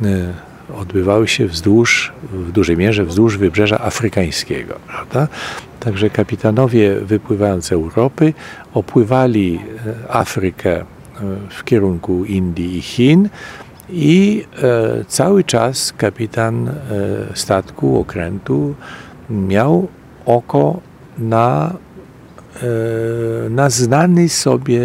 e, 0.01 0.33
odbywały 0.75 1.27
się 1.27 1.47
wzdłuż, 1.47 2.13
w 2.33 2.51
dużej 2.51 2.77
mierze 2.77 3.05
wzdłuż 3.05 3.37
wybrzeża 3.37 3.79
afrykańskiego. 3.79 4.79
Prawda? 4.87 5.27
Także 5.79 6.09
kapitanowie 6.09 6.95
wypływając 6.95 7.65
z 7.65 7.71
Europy 7.71 8.33
opływali 8.73 9.59
e, 10.09 10.15
Afrykę 10.15 10.75
e, 10.79 10.85
w 11.49 11.63
kierunku 11.63 12.25
Indii 12.25 12.77
i 12.77 12.81
Chin, 12.81 13.29
i 13.89 14.45
e, 14.63 15.05
cały 15.07 15.43
czas 15.43 15.93
kapitan 15.97 16.71
statku, 17.33 17.99
okrętu 17.99 18.75
miał 19.29 19.87
oko 20.25 20.79
na, 21.17 21.73
na 23.49 23.69
znany 23.69 24.29
sobie 24.29 24.79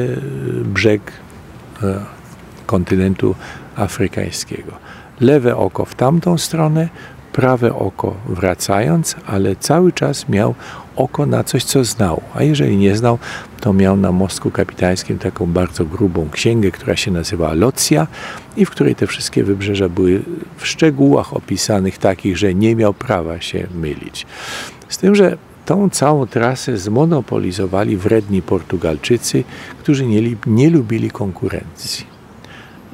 brzeg 0.65 1.13
kontynentu 2.67 3.35
afrykańskiego. 3.77 4.73
Lewe 5.21 5.57
oko 5.57 5.85
w 5.85 5.95
tamtą 5.95 6.39
stronę, 6.39 6.89
prawe 7.33 7.75
oko 7.75 8.15
wracając, 8.29 9.17
ale 9.27 9.57
cały 9.57 9.93
czas 9.93 10.29
miał 10.29 10.55
oko 10.97 11.27
na 11.27 11.45
coś, 11.45 11.65
co 11.65 11.85
znał. 11.85 12.23
A 12.35 12.43
jeżeli 12.43 12.77
nie 12.77 12.97
znał, 12.97 13.19
to 13.61 13.73
miał 13.73 13.97
na 13.97 14.13
mostku 14.13 14.51
kapitańskim 14.51 15.19
taką 15.19 15.47
bardzo 15.47 15.85
grubą 15.85 16.29
księgę, 16.31 16.71
która 16.71 16.97
się 16.97 17.11
nazywa 17.11 17.55
Locja 17.55 18.07
i 18.57 18.65
w 18.65 18.71
której 18.71 18.95
te 18.95 19.07
wszystkie 19.07 19.45
wybrzeża 19.45 19.89
były 19.89 20.23
w 20.57 20.67
szczegółach 20.67 21.35
opisanych 21.35 21.99
takich, 21.99 22.39
że 22.39 22.55
nie 22.55 22.77
miał 22.77 22.95
prawa 22.95 23.41
się 23.41 23.67
mylić. 23.75 24.27
Z 24.89 24.99
tym, 24.99 25.15
że 25.15 25.37
tą 25.67 25.91
całą 25.91 26.27
trasę 26.27 26.79
zmonopolizowali 26.79 27.97
wredni 27.97 28.43
Portugalczycy, 28.43 29.45
którzy 29.79 30.07
nie, 30.07 30.23
nie 30.47 30.71
lubili 30.71 31.11
konkurencji. 31.11 32.18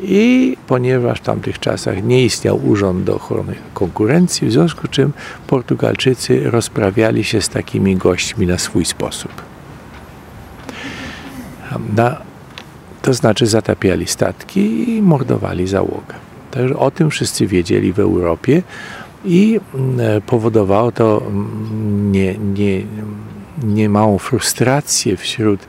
I 0.06 0.56
ponieważ 0.66 1.18
w 1.18 1.22
tamtych 1.22 1.58
czasach 1.58 2.04
nie 2.04 2.24
istniał 2.24 2.66
urząd 2.68 3.04
do 3.04 3.16
ochrony 3.16 3.54
konkurencji, 3.74 4.48
w 4.48 4.52
związku 4.52 4.86
z 4.86 4.90
czym 4.90 5.12
Portugalczycy 5.46 6.50
rozprawiali 6.50 7.24
się 7.24 7.40
z 7.40 7.48
takimi 7.48 7.96
gośćmi 7.96 8.46
na 8.46 8.58
swój 8.58 8.84
sposób. 8.84 9.32
Na 11.96 12.16
to 13.02 13.14
znaczy 13.14 13.46
zatapiali 13.46 14.06
statki 14.06 14.90
i 14.96 15.02
mordowali 15.02 15.66
załogę. 15.66 16.14
Także 16.50 16.76
o 16.76 16.90
tym 16.90 17.10
wszyscy 17.10 17.46
wiedzieli 17.46 17.92
w 17.92 17.98
Europie 17.98 18.62
i 19.24 19.60
mm, 19.74 20.22
powodowało 20.22 20.92
to 20.92 21.22
mm, 21.26 22.12
nie, 22.12 22.38
nie, 22.38 22.82
niemałą 23.62 24.18
frustrację 24.18 25.16
wśród 25.16 25.60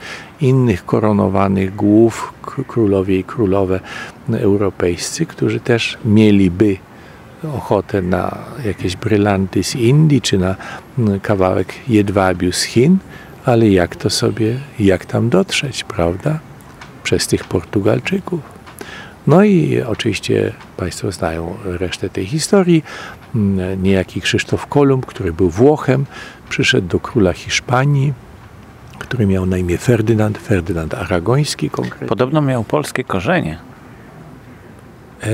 innych 0.42 0.86
koronowanych 0.86 1.76
głów, 1.76 2.34
królowie 2.68 3.20
i 3.20 3.24
królowe 3.24 3.80
europejscy, 4.30 5.26
którzy 5.26 5.60
też 5.60 5.98
mieliby 6.06 6.78
ochotę 7.54 8.02
na 8.02 8.38
jakieś 8.66 8.96
brylanty 8.96 9.64
z 9.64 9.76
Indii, 9.76 10.22
czy 10.22 10.38
na 10.38 10.56
mm, 11.00 11.20
kawałek 11.20 11.74
jedwabiu 11.88 12.52
z 12.52 12.64
Chin, 12.64 12.98
ale 13.46 13.70
jak 13.70 13.96
to 13.96 14.10
sobie, 14.10 14.58
jak 14.80 15.06
tam 15.06 15.30
dotrzeć, 15.30 15.84
prawda? 15.84 16.40
Przez 17.04 17.28
tych 17.28 17.44
Portugalczyków. 17.44 18.40
No 19.28 19.44
i 19.44 19.82
oczywiście 19.82 20.54
Państwo 20.78 21.12
znają 21.12 21.56
resztę 21.64 22.10
tej 22.10 22.26
historii. 22.26 22.84
Mm, 23.36 23.84
niejaki 23.84 24.22
Krzysztof 24.22 24.68
Kolumb, 24.68 25.06
który 25.06 25.34
był 25.34 25.50
Włochem, 25.50 26.06
przyszedł 26.50 26.88
do 26.88 27.00
króla 27.00 27.34
Hiszpanii, 27.34 28.14
który 29.00 29.26
miał 29.28 29.46
na 29.46 29.58
imię 29.58 29.78
Ferdynand, 29.78 30.38
Ferdynand 30.38 30.94
Aragoński 30.94 31.70
konkretnie. 31.70 32.08
Podobno 32.08 32.42
miał 32.42 32.64
polskie 32.64 33.04
korzenie. 33.04 33.58
E, 35.24 35.28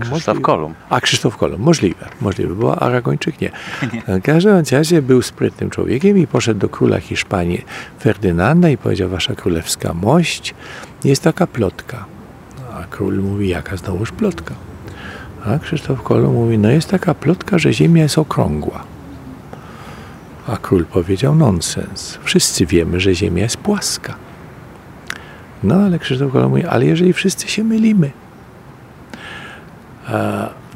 Krzysztof 0.00 0.40
Kolumb. 0.40 0.76
A 0.90 1.00
Krzysztof 1.00 1.36
Kolumb, 1.36 1.64
możliwe, 1.64 2.08
możliwe, 2.20 2.54
bo 2.54 2.82
Aragończyk 2.82 3.40
nie. 3.40 3.50
nie. 3.92 4.20
W 4.20 4.22
każdym 4.22 4.64
razie 4.72 5.02
był 5.02 5.22
sprytnym 5.22 5.70
człowiekiem 5.70 6.18
i 6.18 6.26
poszedł 6.26 6.60
do 6.60 6.68
króla 6.68 7.00
Hiszpanii 7.00 7.64
Ferdynanda 8.00 8.68
i 8.68 8.76
powiedział, 8.76 9.08
wasza 9.08 9.34
królewska 9.34 9.94
mość, 9.94 10.54
jest 11.04 11.22
taka 11.22 11.46
plotka. 11.46 12.04
A 12.74 12.84
król 12.90 13.18
mówi, 13.22 13.48
jaka 13.48 13.76
znowuż 13.76 14.12
plotka? 14.12 14.54
A 15.46 15.58
Krzysztof 15.58 16.02
Kolumb 16.02 16.34
mówi, 16.34 16.58
no 16.58 16.70
jest 16.70 16.90
taka 16.90 17.14
plotka, 17.14 17.58
że 17.58 17.72
ziemia 17.72 18.02
jest 18.02 18.18
okrągła. 18.18 18.84
A 20.46 20.56
król 20.56 20.84
powiedział, 20.84 21.34
nonsens. 21.34 22.18
Wszyscy 22.24 22.66
wiemy, 22.66 23.00
że 23.00 23.14
ziemia 23.14 23.42
jest 23.42 23.56
płaska. 23.56 24.14
No 25.62 25.74
ale 25.74 25.98
Krzysztof 25.98 26.32
Kolumb 26.32 26.50
mówi, 26.50 26.66
ale 26.66 26.86
jeżeli 26.86 27.12
wszyscy 27.12 27.48
się 27.48 27.64
mylimy, 27.64 28.10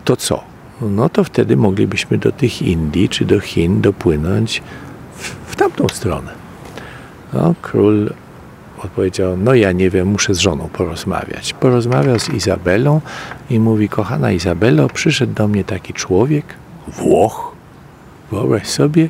to 0.04 0.16
co? 0.16 0.44
No 0.80 1.08
to 1.08 1.24
wtedy 1.24 1.56
moglibyśmy 1.56 2.18
do 2.18 2.32
tych 2.32 2.62
Indii 2.62 3.08
czy 3.08 3.24
do 3.24 3.40
Chin 3.40 3.80
dopłynąć 3.80 4.62
w, 5.16 5.34
w 5.46 5.56
tamtą 5.56 5.88
stronę. 5.88 6.32
No, 7.32 7.54
król 7.62 8.10
odpowiedział, 8.84 9.36
no 9.36 9.54
ja 9.54 9.72
nie 9.72 9.90
wiem, 9.90 10.08
muszę 10.08 10.34
z 10.34 10.38
żoną 10.38 10.68
porozmawiać. 10.68 11.52
Porozmawiał 11.52 12.18
z 12.18 12.28
Izabelą 12.28 13.00
i 13.50 13.60
mówi, 13.60 13.88
kochana 13.88 14.32
Izabelo, 14.32 14.88
przyszedł 14.88 15.34
do 15.34 15.48
mnie 15.48 15.64
taki 15.64 15.92
człowiek, 15.92 16.44
Włoch, 16.88 17.52
wyobraź 18.30 18.66
sobie, 18.66 19.08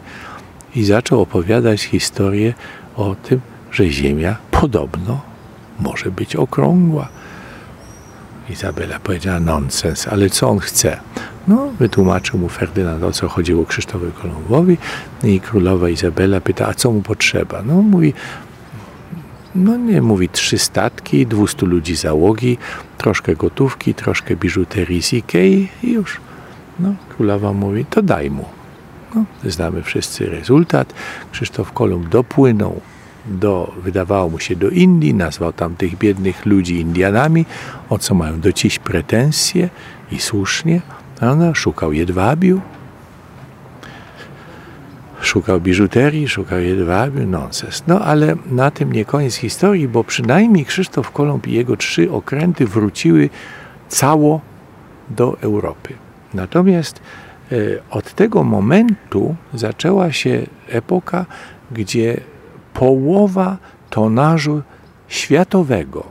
i 0.77 0.85
zaczął 0.85 1.21
opowiadać 1.21 1.83
historię 1.83 2.55
o 2.97 3.15
tym, 3.15 3.41
że 3.73 3.89
Ziemia 3.89 4.37
podobno 4.51 5.21
może 5.81 6.11
być 6.11 6.37
okrągła. 6.37 7.09
Izabela 8.51 8.99
powiedziała 8.99 9.41
nonsens, 9.41 10.09
ale 10.09 10.31
co 10.31 10.49
on 10.49 10.59
chce? 10.59 11.01
No, 11.49 11.71
wytłumaczył 11.79 12.39
mu 12.39 12.49
Ferdynand, 12.49 13.05
o 13.05 13.13
co 13.13 13.29
chodziło 13.29 13.67
Krzysztofowi 13.67 14.13
Kolumbowi 14.13 14.79
i 15.25 15.41
królowa 15.41 15.89
Izabela 15.89 16.41
pyta, 16.41 16.69
a 16.69 16.75
co 16.75 16.93
mu 16.93 17.03
potrzeba? 17.03 17.63
No, 17.63 17.83
mówi, 17.83 18.15
no 19.55 19.77
nie, 19.77 20.03
mówi 20.03 20.29
trzy 20.29 20.59
statki, 20.59 21.27
200 21.27 21.67
ludzi 21.67 21.97
załogi, 21.97 22.59
troszkę 22.99 23.37
gotówki, 23.37 23.95
troszkę 23.95 24.37
biżuterii 24.37 25.03
z 25.03 25.13
Ikei 25.13 25.69
i 25.83 25.93
już. 25.93 26.21
No, 26.81 26.95
królowa 27.09 27.53
mówi, 27.53 27.85
to 27.85 28.03
daj 28.03 28.31
mu. 28.31 28.45
No, 29.15 29.25
znamy 29.45 29.83
wszyscy 29.83 30.27
rezultat. 30.27 30.95
Krzysztof 31.33 31.73
Kolumb 31.73 32.09
dopłynął 32.09 32.81
do, 33.27 33.73
wydawało 33.83 34.31
mu 34.31 34.39
się 34.39 34.57
do 34.57 34.71
Indii, 34.71 35.15
nazwał 35.15 35.53
tam 35.53 35.77
tych 35.77 35.99
biednych 35.99 36.47
ludzi 36.47 36.81
Indianami, 36.81 37.47
o 37.89 37.99
co 37.99 38.15
mają 38.15 38.41
do 38.41 38.53
dziś 38.53 38.79
pretensje 38.79 39.69
i 40.13 40.19
słusznie. 40.19 40.81
Ona 41.21 41.55
szukał 41.55 41.93
jedwabiu, 41.93 42.61
szukał 45.23 45.61
biżuterii, 45.61 46.29
szukał 46.29 46.61
jedwabiu, 46.61 47.27
nonsens. 47.27 47.83
No 47.87 48.01
ale 48.01 48.37
na 48.47 48.71
tym 48.71 48.93
nie 48.93 49.05
koniec 49.05 49.35
historii, 49.35 49.89
bo 49.89 50.05
przynajmniej 50.05 50.65
Krzysztof 50.65 51.11
Kolumb 51.11 51.47
i 51.47 51.53
jego 51.53 51.77
trzy 51.77 52.11
okręty 52.11 52.67
wróciły 52.67 53.31
cało 53.89 54.41
do 55.11 55.37
Europy. 55.41 55.95
Natomiast 56.35 57.01
e, 57.53 57.57
od 57.91 58.15
tego 58.15 58.45
momentu 58.45 59.35
zaczęła 59.55 60.13
się 60.13 60.47
epoka, 60.69 61.27
gdzie 61.71 62.21
połowa 62.75 63.57
tonażu 63.91 64.63
światowego 65.09 66.05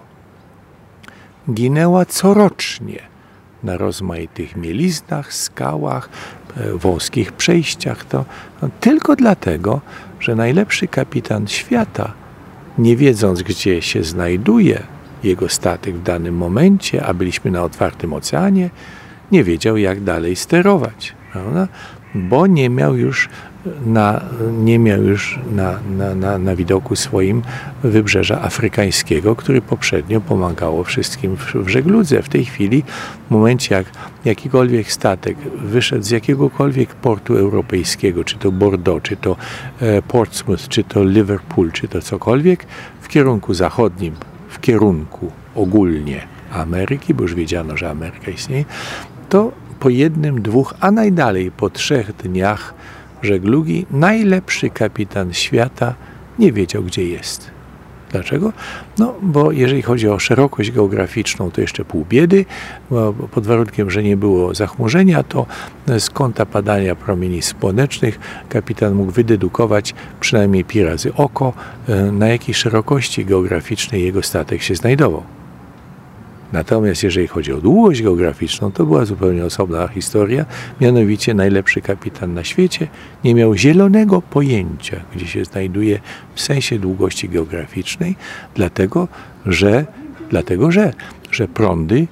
ginęła 1.53 2.05
corocznie 2.05 2.99
na 3.63 3.77
rozmaitych 3.77 4.55
mieliznach, 4.55 5.33
skałach, 5.33 6.09
wąskich 6.73 7.31
przejściach. 7.31 8.05
To 8.05 8.25
no, 8.61 8.69
tylko 8.79 9.15
dlatego, 9.15 9.81
że 10.19 10.35
najlepszy 10.35 10.87
kapitan 10.87 11.47
świata, 11.47 12.13
nie 12.77 12.97
wiedząc 12.97 13.41
gdzie 13.41 13.81
się 13.81 14.03
znajduje 14.03 14.83
jego 15.23 15.49
statek 15.49 15.95
w 15.95 16.03
danym 16.03 16.35
momencie, 16.37 17.05
a 17.05 17.13
byliśmy 17.13 17.51
na 17.51 17.63
otwartym 17.63 18.13
oceanie, 18.13 18.69
nie 19.31 19.43
wiedział 19.43 19.77
jak 19.77 20.03
dalej 20.03 20.35
sterować. 20.35 21.13
Prawda? 21.31 21.67
Bo 22.15 22.47
nie 22.47 22.69
miał 22.69 22.97
już 22.97 23.29
na, 23.85 24.21
nie 24.51 24.79
miał 24.79 25.03
już 25.03 25.39
na, 25.51 25.79
na, 25.97 26.15
na, 26.15 26.37
na 26.37 26.55
widoku 26.55 26.95
swoim 26.95 27.41
wybrzeża 27.83 28.41
afrykańskiego, 28.41 29.35
który 29.35 29.61
poprzednio 29.61 30.21
pomagało 30.21 30.83
wszystkim 30.83 31.37
w, 31.37 31.55
w 31.55 31.69
żegludze. 31.69 32.21
W 32.21 32.29
tej 32.29 32.45
chwili, 32.45 32.83
w 33.27 33.31
momencie 33.31 33.75
jak 33.75 33.85
jakikolwiek 34.25 34.91
statek 34.91 35.37
wyszedł 35.63 36.03
z 36.03 36.09
jakiegokolwiek 36.09 36.95
portu 36.95 37.37
europejskiego, 37.37 38.23
czy 38.23 38.37
to 38.37 38.51
Bordeaux, 38.51 39.03
czy 39.03 39.15
to 39.15 39.35
e, 39.79 40.01
Portsmouth, 40.01 40.67
czy 40.69 40.83
to 40.83 41.03
Liverpool, 41.03 41.71
czy 41.71 41.87
to 41.87 42.01
cokolwiek, 42.01 42.65
w 43.01 43.07
kierunku 43.07 43.53
zachodnim, 43.53 44.13
w 44.49 44.59
kierunku 44.59 45.31
ogólnie 45.55 46.27
Ameryki, 46.53 47.13
bo 47.13 47.23
już 47.23 47.35
wiedziano, 47.35 47.77
że 47.77 47.89
Ameryka 47.89 48.31
istnieje, 48.31 48.65
to 49.29 49.51
po 49.79 49.89
jednym, 49.89 50.41
dwóch, 50.41 50.73
a 50.79 50.91
najdalej 50.91 51.51
po 51.51 51.69
trzech 51.69 52.15
dniach 52.15 52.73
żeglugi 53.21 53.85
najlepszy 53.91 54.69
kapitan 54.69 55.33
świata 55.33 55.93
nie 56.39 56.51
wiedział, 56.51 56.83
gdzie 56.83 57.05
jest. 57.05 57.51
Dlaczego? 58.11 58.53
No, 58.97 59.15
bo 59.21 59.51
jeżeli 59.51 59.81
chodzi 59.81 60.07
o 60.09 60.19
szerokość 60.19 60.71
geograficzną, 60.71 61.51
to 61.51 61.61
jeszcze 61.61 61.85
pół 61.85 62.05
biedy. 62.09 62.45
Pod 63.31 63.47
warunkiem, 63.47 63.91
że 63.91 64.03
nie 64.03 64.17
było 64.17 64.55
zachmurzenia, 64.55 65.23
to 65.23 65.45
z 65.99 66.09
kąta 66.09 66.45
padania 66.45 66.95
promieni 66.95 67.41
słonecznych 67.41 68.19
kapitan 68.49 68.93
mógł 68.93 69.11
wydedukować 69.11 69.93
przynajmniej 70.19 70.65
pi 70.65 70.83
razy 70.83 71.13
oko, 71.13 71.53
e, 71.87 72.11
na 72.11 72.27
jakiej 72.27 72.55
szerokości 72.55 73.25
geograficznej 73.25 74.03
jego 74.03 74.23
statek 74.23 74.61
się 74.61 74.75
znajdował. 74.75 75.23
Natomiast 76.51 77.03
jeżeli 77.03 77.27
chodzi 77.27 77.53
o 77.53 77.61
długość 77.61 78.01
geograficzną, 78.01 78.71
to 78.71 78.85
była 78.85 79.05
zupełnie 79.05 79.45
osobna 79.45 79.87
historia. 79.87 80.45
Mianowicie 80.81 81.33
najlepszy 81.33 81.81
kapitan 81.81 82.33
na 82.33 82.43
świecie 82.43 82.87
nie 83.23 83.35
miał 83.35 83.55
zielonego 83.55 84.21
pojęcia, 84.21 85.01
gdzie 85.15 85.27
się 85.27 85.45
znajduje 85.45 85.99
w 86.35 86.41
sensie 86.41 86.79
długości 86.79 87.29
geograficznej, 87.29 88.15
dlatego 88.55 89.07
że, 89.45 89.85
dlatego 90.29 90.71
że, 90.71 90.93
że 91.31 91.47
prądy, 91.47 92.07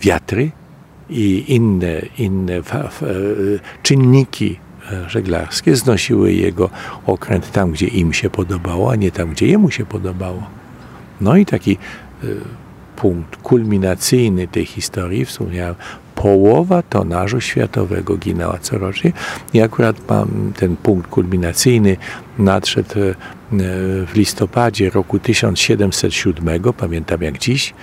wiatry 0.00 0.50
i 1.10 1.44
inne, 1.48 2.00
inne 2.18 2.60
czynniki 3.82 4.58
e, 4.92 5.10
żeglarskie 5.10 5.76
znosiły 5.76 6.32
jego 6.32 6.70
okręt 7.06 7.52
tam, 7.52 7.72
gdzie 7.72 7.86
im 7.86 8.12
się 8.12 8.30
podobało, 8.30 8.92
a 8.92 8.96
nie 8.96 9.10
tam, 9.10 9.30
gdzie 9.30 9.46
jemu 9.46 9.70
się 9.70 9.86
podobało. 9.86 10.42
No 11.20 11.36
i 11.36 11.46
taki 11.46 11.78
punkt 13.00 13.36
kulminacyjny 13.36 14.48
tej 14.48 14.66
historii, 14.66 15.24
wspomniałem, 15.24 15.74
połowa 16.14 16.82
tonażu 16.82 17.40
światowego 17.40 18.16
ginęła 18.16 18.58
corocznie 18.58 19.12
i 19.54 19.60
akurat 19.60 19.96
mam 20.08 20.52
ten 20.56 20.76
punkt 20.76 21.10
kulminacyjny 21.10 21.96
nadszedł 22.38 23.00
e, 23.00 23.14
w 24.06 24.10
listopadzie 24.14 24.90
roku 24.90 25.18
1707, 25.18 26.62
pamiętam 26.76 27.22
jak 27.22 27.38
dziś, 27.38 27.74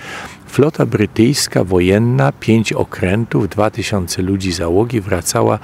flota 0.46 0.86
brytyjska 0.86 1.64
wojenna, 1.64 2.32
pięć 2.32 2.72
okrętów, 2.72 3.48
2000 3.48 4.22
ludzi 4.22 4.52
załogi 4.52 5.00
wracała 5.00 5.54
e, 5.54 5.58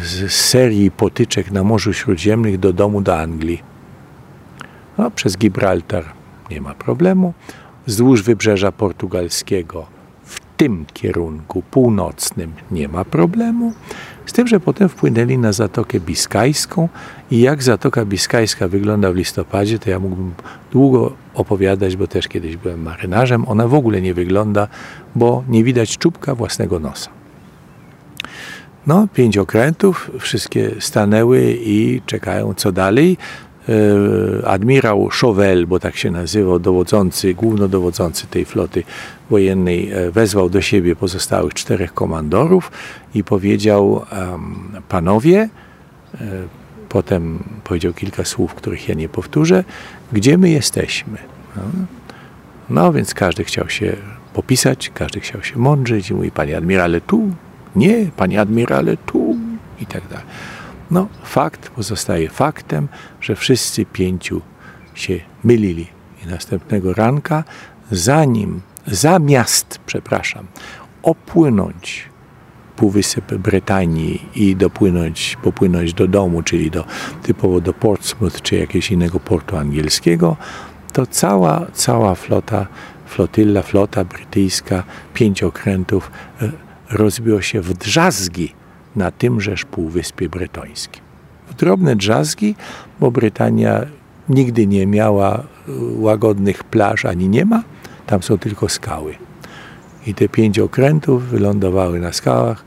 z 0.00 0.32
serii 0.32 0.90
potyczek 0.90 1.50
na 1.50 1.64
Morzu 1.64 1.92
Śródziemnych 1.92 2.58
do 2.58 2.72
domu 2.72 3.00
do 3.00 3.18
Anglii. 3.18 3.62
No, 4.98 5.10
przez 5.10 5.36
Gibraltar 5.36 6.04
nie 6.50 6.60
ma 6.60 6.74
problemu. 6.74 7.34
Wzdłuż 7.88 8.22
wybrzeża 8.22 8.72
portugalskiego 8.72 9.86
w 10.24 10.40
tym 10.56 10.86
kierunku 10.92 11.62
północnym 11.70 12.52
nie 12.70 12.88
ma 12.88 13.04
problemu. 13.04 13.72
Z 14.26 14.32
tym, 14.32 14.46
że 14.46 14.60
potem 14.60 14.88
wpłynęli 14.88 15.38
na 15.38 15.52
Zatokę 15.52 16.00
Biskajską 16.00 16.88
i 17.30 17.40
jak 17.40 17.62
Zatoka 17.62 18.04
Biskajska 18.04 18.68
wygląda 18.68 19.12
w 19.12 19.16
listopadzie, 19.16 19.78
to 19.78 19.90
ja 19.90 19.98
mógłbym 19.98 20.32
długo 20.72 21.12
opowiadać, 21.34 21.96
bo 21.96 22.06
też 22.06 22.28
kiedyś 22.28 22.56
byłem 22.56 22.82
marynarzem. 22.82 23.48
Ona 23.48 23.68
w 23.68 23.74
ogóle 23.74 24.00
nie 24.00 24.14
wygląda, 24.14 24.68
bo 25.14 25.44
nie 25.48 25.64
widać 25.64 25.98
czubka 25.98 26.34
własnego 26.34 26.78
nosa. 26.78 27.10
No, 28.86 29.08
pięć 29.14 29.38
okrętów, 29.38 30.10
wszystkie 30.18 30.70
stanęły 30.80 31.56
i 31.60 32.00
czekają 32.06 32.54
co 32.54 32.72
dalej. 32.72 33.16
E, 33.68 34.48
admirał 34.48 35.08
Chauvel, 35.12 35.66
bo 35.66 35.80
tak 35.80 35.96
się 35.96 36.10
nazywał, 36.10 36.58
dowodzący, 36.58 37.34
głównodowodzący 37.34 38.26
tej 38.26 38.44
floty 38.44 38.82
wojennej, 39.30 39.90
e, 39.92 40.10
wezwał 40.10 40.50
do 40.50 40.60
siebie 40.60 40.96
pozostałych 40.96 41.54
czterech 41.54 41.94
komandorów 41.94 42.70
i 43.14 43.24
powiedział: 43.24 44.04
Panowie, 44.88 45.48
e, 46.14 46.18
potem 46.88 47.44
powiedział 47.64 47.92
kilka 47.92 48.24
słów, 48.24 48.54
których 48.54 48.88
ja 48.88 48.94
nie 48.94 49.08
powtórzę, 49.08 49.64
gdzie 50.12 50.38
my 50.38 50.50
jesteśmy. 50.50 51.18
No, 51.56 51.62
no 52.70 52.92
więc 52.92 53.14
każdy 53.14 53.44
chciał 53.44 53.68
się 53.68 53.96
popisać, 54.34 54.90
każdy 54.94 55.20
chciał 55.20 55.42
się 55.42 55.58
mądrzyć 55.58 56.10
i 56.10 56.14
mówi: 56.14 56.30
Panie 56.30 56.56
admirale, 56.56 57.00
tu, 57.00 57.30
nie, 57.76 58.06
panie 58.16 58.40
admirale, 58.40 58.96
tu 58.96 59.36
i 59.80 59.86
tak 59.86 60.08
dalej. 60.08 60.26
No, 60.90 61.08
fakt 61.24 61.68
pozostaje 61.68 62.28
faktem, 62.28 62.88
że 63.20 63.36
wszyscy 63.36 63.84
pięciu 63.84 64.40
się 64.94 65.20
mylili. 65.44 65.86
I 66.24 66.26
następnego 66.26 66.94
ranka, 66.94 67.44
zanim, 67.90 68.60
zamiast, 68.86 69.80
przepraszam, 69.86 70.46
opłynąć 71.02 72.08
Półwysep 72.76 73.34
Brytanii 73.34 74.28
i 74.34 74.56
dopłynąć, 74.56 75.36
popłynąć 75.42 75.94
do 75.94 76.08
domu, 76.08 76.42
czyli 76.42 76.70
do, 76.70 76.84
typowo 77.22 77.60
do 77.60 77.72
Portsmouth 77.72 78.42
czy 78.42 78.56
jakiegoś 78.56 78.90
innego 78.90 79.20
portu 79.20 79.56
angielskiego, 79.56 80.36
to 80.92 81.06
cała, 81.06 81.66
cała 81.72 82.14
flota, 82.14 82.66
flotylla, 83.06 83.62
flota 83.62 84.04
brytyjska, 84.04 84.82
pięć 85.14 85.42
okrętów 85.42 86.10
e, 86.42 86.50
rozbiło 86.90 87.42
się 87.42 87.60
w 87.60 87.74
drzazgi 87.74 88.57
na 88.98 89.10
tymżeż 89.10 89.64
Półwyspie 89.64 90.28
Bretońskim. 90.28 91.02
W 91.50 91.54
drobne 91.54 91.96
drzazgi, 91.96 92.54
bo 93.00 93.10
Brytania 93.10 93.86
nigdy 94.28 94.66
nie 94.66 94.86
miała 94.86 95.38
e, 95.38 95.42
łagodnych 95.96 96.64
plaż, 96.64 97.04
ani 97.04 97.28
nie 97.28 97.44
ma, 97.44 97.62
tam 98.06 98.22
są 98.22 98.38
tylko 98.38 98.68
skały. 98.68 99.14
I 100.06 100.14
te 100.14 100.28
pięć 100.28 100.58
okrętów 100.58 101.24
wylądowały 101.24 102.00
na 102.00 102.12
skałach, 102.12 102.64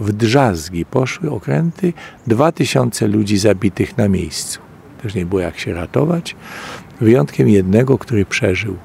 w 0.00 0.12
drzazgi 0.12 0.84
poszły 0.84 1.30
okręty, 1.30 1.92
dwa 2.26 2.52
tysiące 2.52 3.08
ludzi 3.08 3.38
zabitych 3.38 3.96
na 3.96 4.08
miejscu. 4.08 4.60
Też 5.02 5.14
nie 5.14 5.26
było 5.26 5.40
jak 5.40 5.58
się 5.58 5.74
ratować, 5.74 6.36
wyjątkiem 7.00 7.48
jednego, 7.48 7.98
który 7.98 8.26
przeżył, 8.26 8.76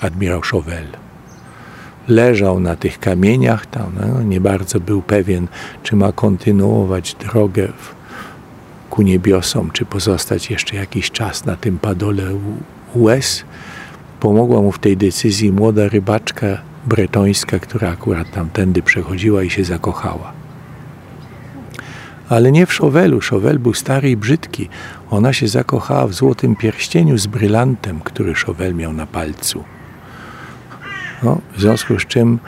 admirał 0.00 0.40
Chauvel 0.40 1.03
leżał 2.08 2.60
na 2.60 2.76
tych 2.76 2.98
kamieniach 2.98 3.66
tam, 3.66 3.92
no, 4.00 4.22
nie 4.22 4.40
bardzo 4.40 4.80
był 4.80 5.02
pewien, 5.02 5.48
czy 5.82 5.96
ma 5.96 6.12
kontynuować 6.12 7.14
drogę 7.14 7.68
w, 7.68 7.94
ku 8.90 9.02
niebiosom, 9.02 9.70
czy 9.70 9.84
pozostać 9.84 10.50
jeszcze 10.50 10.76
jakiś 10.76 11.10
czas 11.10 11.44
na 11.44 11.56
tym 11.56 11.78
padole 11.78 12.22
łez. 12.94 13.44
Pomogła 14.20 14.60
mu 14.60 14.72
w 14.72 14.78
tej 14.78 14.96
decyzji 14.96 15.52
młoda 15.52 15.88
rybaczka 15.88 16.46
bretońska, 16.86 17.58
która 17.58 17.90
akurat 17.90 18.30
tamtędy 18.30 18.82
przechodziła 18.82 19.42
i 19.42 19.50
się 19.50 19.64
zakochała. 19.64 20.32
Ale 22.28 22.52
nie 22.52 22.66
w 22.66 22.72
Szowelu. 22.72 23.20
Szowel 23.20 23.58
był 23.58 23.74
stary 23.74 24.10
i 24.10 24.16
brzydki. 24.16 24.68
Ona 25.10 25.32
się 25.32 25.48
zakochała 25.48 26.06
w 26.06 26.14
złotym 26.14 26.56
pierścieniu 26.56 27.18
z 27.18 27.26
brylantem, 27.26 28.00
który 28.00 28.34
Szowel 28.34 28.74
miał 28.74 28.92
na 28.92 29.06
palcu. 29.06 29.64
No, 31.22 31.40
w 31.56 31.60
związku 31.60 32.00
z 32.00 32.06
czym 32.06 32.38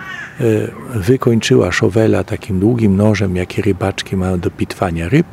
y, 0.40 0.70
wykończyła 0.94 1.72
szowela 1.72 2.24
takim 2.24 2.60
długim 2.60 2.96
nożem, 2.96 3.36
jakie 3.36 3.62
rybaczki 3.62 4.16
mają 4.16 4.40
do 4.40 4.50
pitwania 4.50 5.08
ryb, 5.08 5.26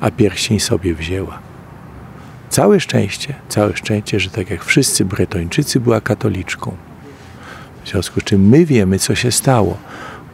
a 0.00 0.10
pierścień 0.10 0.60
sobie 0.60 0.94
wzięła. 0.94 1.38
Całe 2.50 2.80
szczęście, 2.80 3.34
całe 3.48 3.76
szczęście, 3.76 4.20
że 4.20 4.30
tak 4.30 4.50
jak 4.50 4.64
wszyscy 4.64 5.04
Bretończycy 5.04 5.80
była 5.80 6.00
katoliczką. 6.00 6.76
W 7.84 7.88
związku 7.88 8.20
z 8.20 8.24
czym 8.24 8.48
my 8.48 8.66
wiemy, 8.66 8.98
co 8.98 9.14
się 9.14 9.32
stało, 9.32 9.78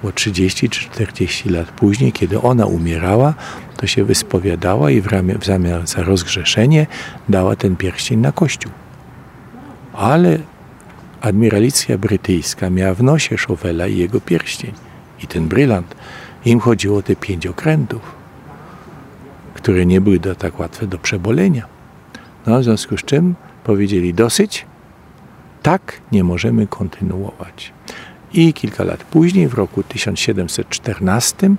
bo 0.02 0.12
30 0.12 0.68
czy 0.68 0.80
40 0.80 1.48
lat 1.48 1.68
później, 1.68 2.12
kiedy 2.12 2.40
ona 2.40 2.66
umierała, 2.66 3.34
to 3.76 3.86
się 3.86 4.04
wyspowiadała 4.04 4.90
i 4.90 5.00
w, 5.00 5.06
ramię, 5.06 5.38
w 5.38 5.44
zamian 5.44 5.86
za 5.86 6.02
rozgrzeszenie 6.02 6.86
dała 7.28 7.56
ten 7.56 7.76
pierścień 7.76 8.20
na 8.20 8.32
kościół. 8.32 8.72
Ale 9.92 10.38
admiralicja 11.20 11.98
brytyjska 11.98 12.70
miała 12.70 12.94
w 12.94 13.02
nosie 13.02 13.36
Chauvel'a 13.36 13.90
i 13.90 13.98
jego 13.98 14.20
pierścień 14.20 14.72
i 15.22 15.26
ten 15.26 15.48
brylant. 15.48 15.94
Im 16.44 16.60
chodziło 16.60 16.98
o 16.98 17.02
te 17.02 17.16
pięć 17.16 17.46
okrętów, 17.46 18.00
które 19.54 19.86
nie 19.86 20.00
były 20.00 20.18
do, 20.18 20.34
tak 20.34 20.60
łatwe 20.60 20.86
do 20.86 20.98
przebolenia. 20.98 21.66
No, 22.46 22.60
w 22.60 22.64
związku 22.64 22.98
z 22.98 23.04
czym 23.04 23.34
powiedzieli 23.64 24.14
dosyć, 24.14 24.66
tak 25.62 26.00
nie 26.12 26.24
możemy 26.24 26.66
kontynuować. 26.66 27.72
I 28.32 28.52
kilka 28.52 28.84
lat 28.84 29.04
później, 29.04 29.48
w 29.48 29.54
roku 29.54 29.82
1714, 29.82 31.50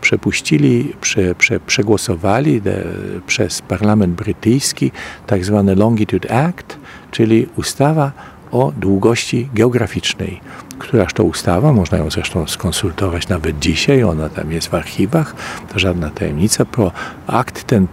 przepuścili, 0.00 0.92
prze, 1.00 1.34
prze, 1.34 1.60
przegłosowali 1.60 2.60
de, 2.60 2.84
przez 3.26 3.62
parlament 3.62 4.14
brytyjski 4.14 4.90
tak 5.26 5.44
zwany 5.44 5.74
Longitude 5.74 6.30
Act, 6.30 6.78
czyli 7.10 7.46
ustawa 7.56 8.12
o 8.52 8.72
długości 8.76 9.48
geograficznej, 9.54 10.40
któraż 10.78 11.12
to 11.12 11.24
ustawa, 11.24 11.72
można 11.72 11.98
ją 11.98 12.10
zresztą 12.10 12.46
skonsultować 12.46 13.28
nawet 13.28 13.58
dzisiaj, 13.58 14.02
ona 14.02 14.28
tam 14.28 14.52
jest 14.52 14.68
w 14.68 14.74
archiwach, 14.74 15.34
to 15.72 15.78
żadna 15.78 16.10
tajemnica, 16.10 16.64
pro 16.64 16.92
akt 17.26 17.64
ten 17.64 17.86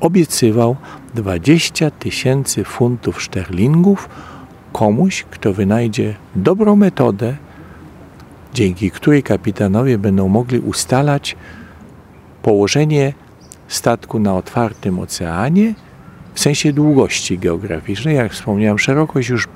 obiecywał 0.00 0.76
20 1.14 1.90
tysięcy 1.90 2.64
funtów 2.64 3.22
szterlingów 3.22 4.08
komuś, 4.72 5.24
kto 5.30 5.52
wynajdzie 5.52 6.14
dobrą 6.36 6.76
metodę, 6.76 7.36
dzięki 8.54 8.90
której 8.90 9.22
kapitanowie 9.22 9.98
będą 9.98 10.28
mogli 10.28 10.58
ustalać 10.58 11.36
położenie 12.42 13.12
statku 13.68 14.18
na 14.18 14.34
otwartym 14.34 14.98
oceanie 14.98 15.74
w 16.34 16.40
sensie 16.40 16.72
długości 16.72 17.38
geograficznej. 17.38 18.16
Jak 18.16 18.32
wspomniałem, 18.32 18.78
szerokość 18.78 19.28
już 19.28 19.48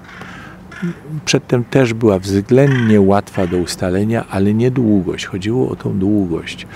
przedtem 1.25 1.65
też 1.65 1.95
była 1.95 2.19
względnie 2.19 3.01
łatwa 3.01 3.47
do 3.47 3.57
ustalenia, 3.57 4.25
ale 4.31 4.55
nie 4.55 4.71
długość. 4.71 5.27
Chodziło 5.27 5.69
o 5.69 5.77
tą 5.77 5.99
długość. 5.99 6.67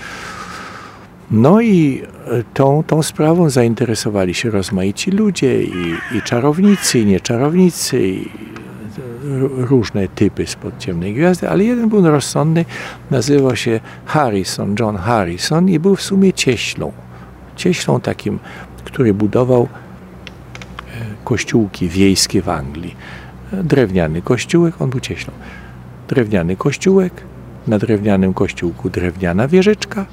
No 1.30 1.60
i 1.60 2.02
e, 2.26 2.42
tą, 2.54 2.82
tą 2.86 3.02
sprawą 3.02 3.50
zainteresowali 3.50 4.34
się 4.34 4.50
rozmaici 4.50 5.10
ludzie 5.10 5.62
i, 5.62 5.94
i 6.14 6.22
czarownicy, 6.22 6.98
i 6.98 7.06
nieczarownicy, 7.06 8.08
i 8.08 8.28
różne 9.56 10.08
typy 10.08 10.46
spod 10.46 10.78
ciemnej 10.78 11.14
gwiazdy, 11.14 11.48
ale 11.48 11.64
jeden 11.64 11.88
był 11.88 12.10
rozsądny, 12.10 12.64
nazywał 13.10 13.56
się 13.56 13.80
Harrison, 14.04 14.74
John 14.80 14.96
Harrison 14.96 15.68
i 15.68 15.78
był 15.78 15.96
w 15.96 16.02
sumie 16.02 16.32
cieślą. 16.32 16.92
Cieślą 17.56 18.00
takim, 18.00 18.38
który 18.84 19.14
budował 19.14 19.62
e, 19.62 19.87
kościółki 21.28 21.88
wiejskie 21.88 22.42
w 22.42 22.48
Anglii 22.48 22.96
drewniany 23.52 24.22
kościółek, 24.22 24.82
on 24.82 24.90
był 24.90 25.00
cieślą. 25.00 25.32
Drewniany 26.08 26.56
kościółek, 26.56 27.12
na 27.66 27.78
drewnianym 27.78 28.34
kościółku 28.34 28.90
drewniana 28.90 29.48
wieżyczka, 29.48 30.06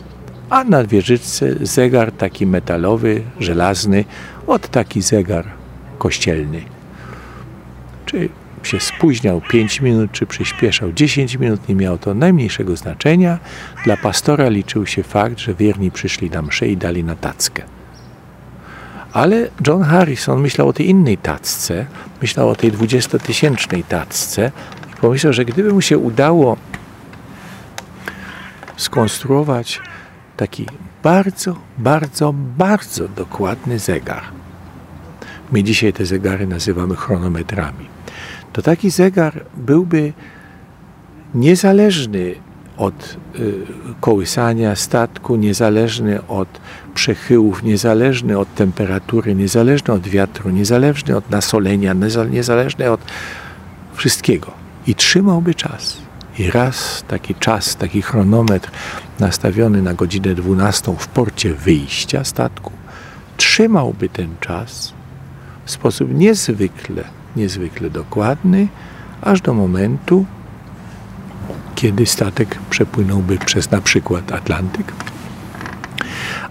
a 0.49 0.63
na 0.63 0.84
wieżyczce 0.84 1.56
zegar 1.62 2.12
taki 2.12 2.45
metalowy, 2.45 3.21
żelazny, 3.39 4.06
od 4.47 4.67
taki 4.67 5.01
zegar 5.01 5.45
kościelny. 5.97 6.62
Czy 8.06 8.30
się 8.63 8.80
spóźniał 8.80 9.41
5 9.41 9.82
minut, 9.82 10.12
czy 10.12 10.25
przyspieszał 10.25 10.93
10 10.93 11.36
minut, 11.36 11.69
nie 11.69 11.75
miało 11.75 11.97
to 11.97 12.13
najmniejszego 12.13 12.75
znaczenia. 12.75 13.39
Dla 13.86 13.97
pastora 13.97 14.49
liczył 14.49 14.86
się 14.86 15.04
fakt, 15.04 15.39
że 15.39 15.54
wierni 15.54 15.91
przyszli 15.91 16.30
na 16.30 16.41
mszę 16.41 16.67
i 16.67 16.78
dali 16.78 17.04
na 17.04 17.15
tackę. 17.15 17.75
Ale 19.15 19.49
John 19.67 19.84
Harrison 19.84 20.41
myślał 20.41 20.67
o 20.67 20.73
tej 20.73 20.89
innej 20.89 21.17
tacce, 21.17 21.86
myślał 22.21 22.49
o 22.49 22.56
tej 22.56 22.71
dwudziestotysięcznej 22.71 23.84
tacce 23.84 24.51
i 24.93 25.01
pomyślał, 25.01 25.34
że 25.34 25.45
gdyby 25.45 25.73
mu 25.73 25.82
się 25.82 25.97
udało 25.97 26.58
skonstruować 28.78 29.82
taki 30.38 30.65
bardzo, 31.04 31.56
bardzo, 31.78 32.34
bardzo 32.34 33.08
dokładny 33.08 33.80
zegar, 33.80 34.23
My 35.51 35.63
dzisiaj 35.63 35.93
te 35.93 36.06
zegary 36.06 36.47
nazywamy 36.47 36.95
chronometrami. 36.95 37.88
To 38.54 38.62
taki 38.62 38.89
zegar 38.89 39.45
byłby 39.58 40.13
niezależny 41.34 42.36
od 42.78 43.18
y, 43.40 43.66
kołysania 44.02 44.76
statku, 44.76 45.36
niezależny 45.36 46.28
od 46.28 46.48
przechyłów, 46.96 47.64
niezależny 47.64 48.40
od 48.40 48.56
temperatury, 48.56 49.36
niezależny 49.36 49.94
od 49.94 50.08
wiatru, 50.08 50.50
niezależny 50.50 51.18
od 51.18 51.30
nasolenia, 51.30 51.96
niezależny 52.30 52.92
od 52.92 53.02
wszystkiego. 53.94 54.52
I 54.88 54.96
trzymałby 54.96 55.56
czas. 55.56 55.98
I 56.40 56.52
raz 56.52 57.04
taki 57.08 57.36
czas, 57.36 57.76
taki 57.76 58.02
chronometr 58.02 58.72
nastawiony 59.20 59.82
na 59.82 59.94
godzinę 59.94 60.36
12 60.36 60.96
w 61.00 61.08
porcie 61.08 61.54
wyjścia 61.54 62.24
statku, 62.24 62.72
trzymałby 63.38 64.10
ten 64.10 64.36
czas 64.40 64.94
w 65.66 65.72
sposób 65.72 66.14
niezwykle, 66.14 67.04
niezwykle 67.36 67.90
dokładny, 67.90 68.68
aż 69.22 69.42
do 69.42 69.54
momentu, 69.54 70.26
kiedy 71.76 72.06
statek 72.06 72.60
przepłynąłby 72.70 73.38
przez 73.38 73.72
na 73.72 73.82
przykład 73.82 74.32
Atlantyk, 74.32 74.94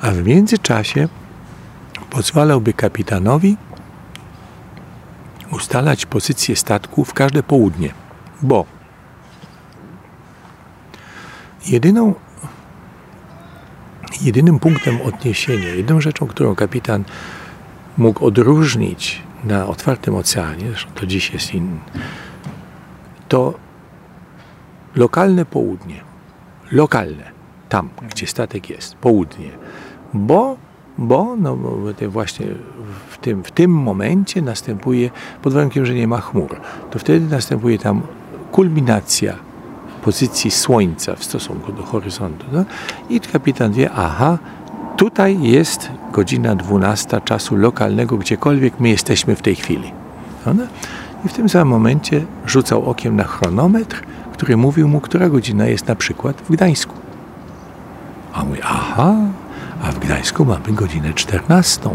a 0.00 0.10
w 0.10 0.24
międzyczasie 0.24 1.08
pozwalałby 2.10 2.72
kapitanowi 2.72 3.56
ustalać 5.50 6.06
pozycję 6.06 6.56
statku 6.56 7.04
w 7.04 7.14
każde 7.14 7.42
południe, 7.42 7.94
bo 8.42 8.66
jedyną, 11.66 12.14
jedynym 14.22 14.58
punktem 14.58 15.00
odniesienia, 15.00 15.68
jedyną 15.68 16.00
rzeczą, 16.00 16.26
którą 16.26 16.54
kapitan 16.54 17.04
mógł 17.96 18.26
odróżnić 18.26 19.22
na 19.44 19.66
otwartym 19.66 20.14
oceanie, 20.14 20.64
zresztą 20.68 20.90
to 20.94 21.06
dziś 21.06 21.30
jest 21.30 21.54
inny, 21.54 21.78
to 23.28 23.63
lokalne 24.96 25.44
południe. 25.44 26.00
Lokalne. 26.72 27.34
Tam, 27.68 27.88
gdzie 28.10 28.26
statek 28.26 28.70
jest. 28.70 28.94
Południe. 28.94 29.50
Bo, 30.14 30.56
bo 30.98 31.36
no, 31.36 31.58
właśnie 32.08 32.46
w 33.10 33.18
tym, 33.18 33.44
w 33.44 33.50
tym 33.50 33.70
momencie 33.70 34.42
następuje, 34.42 35.10
pod 35.42 35.52
warunkiem, 35.52 35.86
że 35.86 35.94
nie 35.94 36.08
ma 36.08 36.20
chmur, 36.20 36.60
to 36.90 36.98
wtedy 36.98 37.26
następuje 37.34 37.78
tam 37.78 38.02
kulminacja 38.52 39.34
pozycji 40.04 40.50
Słońca 40.50 41.16
w 41.16 41.24
stosunku 41.24 41.72
do 41.72 41.82
horyzontu. 41.82 42.46
No? 42.52 42.64
I 43.08 43.20
kapitan 43.20 43.72
wie, 43.72 43.90
aha, 43.92 44.38
tutaj 44.96 45.42
jest 45.42 45.90
godzina 46.12 46.54
12 46.56 47.20
czasu 47.20 47.56
lokalnego, 47.56 48.16
gdziekolwiek 48.16 48.80
my 48.80 48.88
jesteśmy 48.88 49.36
w 49.36 49.42
tej 49.42 49.54
chwili. 49.54 49.92
No? 50.46 50.52
I 51.24 51.28
w 51.28 51.32
tym 51.32 51.48
samym 51.48 51.68
momencie 51.68 52.24
rzucał 52.46 52.90
okiem 52.90 53.16
na 53.16 53.24
chronometr, 53.24 54.02
który 54.34 54.56
mówił 54.56 54.88
mu, 54.88 55.00
która 55.00 55.28
godzina 55.28 55.66
jest 55.66 55.88
na 55.88 55.94
przykład 55.94 56.42
w 56.42 56.52
Gdańsku. 56.52 56.94
A 58.32 58.44
mówi, 58.44 58.60
aha, 58.62 59.14
a 59.82 59.92
w 59.92 59.98
Gdańsku 59.98 60.44
mamy 60.44 60.72
godzinę 60.72 61.12
14. 61.14 61.90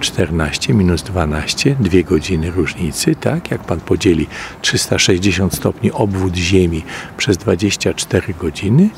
14 0.00 0.74
minus 0.74 1.02
12, 1.02 1.76
dwie 1.80 2.04
godziny 2.04 2.50
różnicy, 2.50 3.14
tak? 3.14 3.50
Jak 3.50 3.64
pan 3.64 3.80
podzieli 3.80 4.26
360 4.60 5.54
stopni 5.54 5.92
obwód 5.92 6.36
Ziemi 6.36 6.82
przez 7.16 7.36
24 7.36 8.34
godziny, 8.34 8.88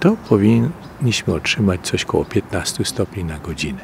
to 0.00 0.16
powinniśmy 0.28 1.34
otrzymać 1.34 1.80
coś 1.80 2.04
koło 2.04 2.24
15 2.24 2.84
stopni 2.84 3.24
na 3.24 3.38
godzinę. 3.38 3.80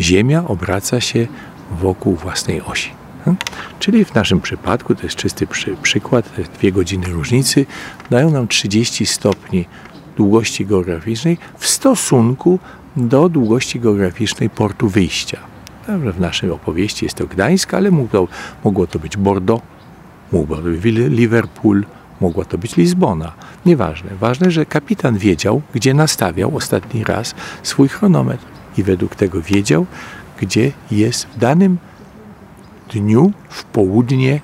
Ziemia 0.00 0.44
obraca 0.46 1.00
się 1.00 1.26
wokół 1.70 2.16
własnej 2.16 2.62
osi. 2.62 2.99
Hmm? 3.24 3.36
Czyli 3.78 4.04
w 4.04 4.14
naszym 4.14 4.40
przypadku, 4.40 4.94
to 4.94 5.02
jest 5.02 5.16
czysty 5.16 5.46
przy, 5.46 5.76
przykład, 5.76 6.30
dwie 6.58 6.72
godziny 6.72 7.06
różnicy 7.06 7.66
dają 8.10 8.30
nam 8.30 8.48
30 8.48 9.06
stopni 9.06 9.66
długości 10.16 10.66
geograficznej 10.66 11.38
w 11.58 11.66
stosunku 11.66 12.58
do 12.96 13.28
długości 13.28 13.80
geograficznej 13.80 14.50
portu 14.50 14.88
wyjścia. 14.88 15.38
W 15.88 16.20
naszej 16.20 16.50
opowieści 16.50 17.04
jest 17.04 17.16
to 17.16 17.26
Gdańsk, 17.26 17.74
ale 17.74 17.90
mogło, 18.64 18.86
to 18.86 18.98
być 18.98 19.16
Bordeaux, 19.16 19.66
mogło 20.32 20.56
to 20.56 20.62
być 20.62 20.84
Liverpool, 20.84 21.84
mogła 22.20 22.44
to 22.44 22.58
być 22.58 22.76
Lizbona. 22.76 23.32
Nieważne. 23.66 24.10
Ważne, 24.20 24.50
że 24.50 24.66
kapitan 24.66 25.18
wiedział, 25.18 25.62
gdzie 25.74 25.94
nastawiał 25.94 26.56
ostatni 26.56 27.04
raz 27.04 27.34
swój 27.62 27.88
chronometr 27.88 28.44
i 28.78 28.82
według 28.82 29.14
tego 29.14 29.42
wiedział, 29.42 29.86
gdzie 30.40 30.72
jest 30.90 31.26
w 31.26 31.38
danym 31.38 31.78
dniu 32.92 33.32
w 33.48 33.64
południe 33.64 34.40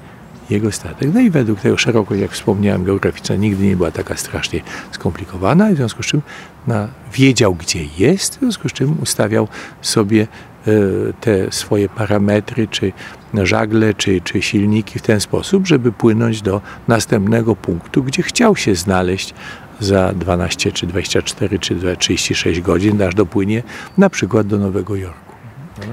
jego 0.50 0.72
statek. 0.72 1.10
No 1.14 1.20
i 1.20 1.30
według 1.30 1.60
tego 1.60 1.76
szerokość, 1.76 2.20
jak 2.20 2.30
wspomniałem, 2.30 2.84
geograficzna 2.84 3.36
nigdy 3.36 3.66
nie 3.66 3.76
była 3.76 3.90
taka 3.90 4.16
strasznie 4.16 4.60
skomplikowana, 4.92 5.70
w 5.72 5.76
związku 5.76 6.02
z 6.02 6.06
czym 6.06 6.22
na, 6.66 6.88
wiedział, 7.12 7.54
gdzie 7.54 7.84
jest, 7.98 8.36
w 8.36 8.38
związku 8.38 8.68
z 8.68 8.72
czym 8.72 8.96
ustawiał 9.02 9.48
sobie 9.82 10.22
e, 10.22 10.72
te 11.20 11.52
swoje 11.52 11.88
parametry, 11.88 12.68
czy 12.68 12.92
żagle, 13.34 13.94
czy, 13.94 14.20
czy 14.20 14.42
silniki 14.42 14.98
w 14.98 15.02
ten 15.02 15.20
sposób, 15.20 15.66
żeby 15.66 15.92
płynąć 15.92 16.42
do 16.42 16.60
następnego 16.88 17.56
punktu, 17.56 18.02
gdzie 18.02 18.22
chciał 18.22 18.56
się 18.56 18.74
znaleźć 18.74 19.34
za 19.80 20.12
12, 20.12 20.72
czy 20.72 20.86
24, 20.86 21.58
czy 21.58 21.96
36 21.98 22.60
godzin, 22.60 23.02
aż 23.02 23.14
dopłynie 23.14 23.62
na 23.98 24.10
przykład 24.10 24.46
do 24.46 24.58
Nowego 24.58 24.96
Jorku. 24.96 25.35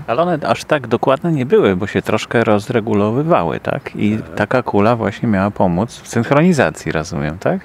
Ale 0.08 0.22
one 0.22 0.39
aż 0.48 0.63
tak 0.63 0.88
dokładne 0.88 1.32
nie 1.32 1.46
były, 1.46 1.76
bo 1.76 1.88
się 1.88 2.02
troszkę 2.02 2.43
rozregulowywały, 2.43 3.60
tak? 3.60 3.91
I 3.96 4.17
taka 4.36 4.63
kula 4.63 4.96
właśnie 4.96 5.30
miała 5.30 5.52
pomóc 5.52 6.02
w 6.04 6.08
synchronizacji, 6.08 6.91
rozumiem, 6.91 7.38
tak? 7.38 7.62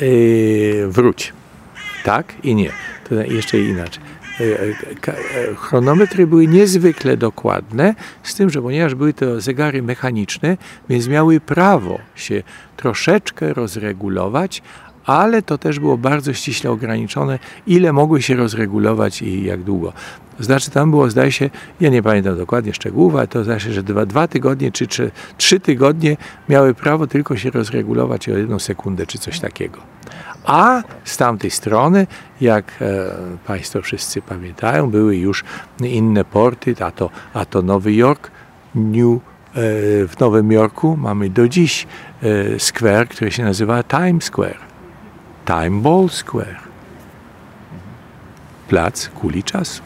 Yy, 0.00 0.88
wróć. 0.88 1.32
Tak 2.04 2.34
i 2.42 2.54
nie. 2.54 2.70
To 3.08 3.14
jeszcze 3.14 3.58
inaczej. 3.58 4.02
Yy, 4.40 4.74
chronometry 5.56 6.26
były 6.26 6.46
niezwykle 6.46 7.16
dokładne, 7.16 7.94
z 8.22 8.34
tym, 8.34 8.50
że 8.50 8.62
ponieważ 8.62 8.94
były 8.94 9.12
to 9.12 9.40
zegary 9.40 9.82
mechaniczne, 9.82 10.56
więc 10.88 11.08
miały 11.08 11.40
prawo 11.40 11.98
się 12.14 12.42
troszeczkę 12.76 13.54
rozregulować, 13.54 14.62
ale 15.08 15.42
to 15.42 15.58
też 15.58 15.80
było 15.80 15.98
bardzo 15.98 16.32
ściśle 16.32 16.70
ograniczone, 16.70 17.38
ile 17.66 17.92
mogły 17.92 18.22
się 18.22 18.36
rozregulować 18.36 19.22
i 19.22 19.44
jak 19.44 19.62
długo. 19.62 19.92
Znaczy 20.40 20.70
tam 20.70 20.90
było, 20.90 21.10
zdaje 21.10 21.32
się, 21.32 21.50
ja 21.80 21.90
nie 21.90 22.02
pamiętam 22.02 22.36
dokładnie 22.36 22.74
szczegółów, 22.74 23.14
ale 23.14 23.28
to 23.28 23.58
się, 23.58 23.72
że 23.72 23.82
dwa, 23.82 24.06
dwa 24.06 24.28
tygodnie 24.28 24.72
czy, 24.72 24.86
czy 24.86 25.10
trzy 25.38 25.60
tygodnie 25.60 26.16
miały 26.48 26.74
prawo 26.74 27.06
tylko 27.06 27.36
się 27.36 27.50
rozregulować 27.50 28.28
o 28.28 28.38
jedną 28.38 28.58
sekundę 28.58 29.06
czy 29.06 29.18
coś 29.18 29.40
takiego. 29.40 29.78
A 30.44 30.82
z 31.04 31.16
tamtej 31.16 31.50
strony, 31.50 32.06
jak 32.40 32.72
e, 32.80 33.10
Państwo 33.46 33.82
wszyscy 33.82 34.22
pamiętają, 34.22 34.90
były 34.90 35.16
już 35.16 35.44
inne 35.80 36.24
porty, 36.24 36.74
a 36.80 36.90
to, 36.90 37.10
a 37.34 37.44
to 37.44 37.62
Nowy 37.62 37.94
Jork, 37.94 38.30
New 38.74 39.14
e, 39.14 39.18
w 40.08 40.14
Nowym 40.20 40.52
Jorku 40.52 40.96
mamy 40.96 41.30
do 41.30 41.48
dziś 41.48 41.86
e, 42.22 42.60
square, 42.60 43.08
który 43.08 43.30
się 43.30 43.44
nazywa 43.44 43.82
Times 43.82 44.24
Square. 44.24 44.67
Time 45.48 45.80
Ball 45.80 46.08
Square. 46.08 46.60
Plac 48.68 49.08
kuli 49.08 49.42
czasu 49.42 49.82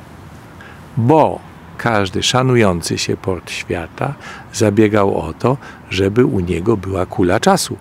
bo 0.96 1.40
każdy 1.78 2.22
szanujący 2.22 2.98
się 2.98 3.16
port 3.16 3.50
świata 3.50 4.14
zabiegał 4.52 5.18
o 5.18 5.32
to, 5.32 5.56
żeby 5.90 6.24
u 6.24 6.40
niego 6.40 6.76
była 6.76 7.06
kula 7.06 7.40
czasu. 7.40 7.76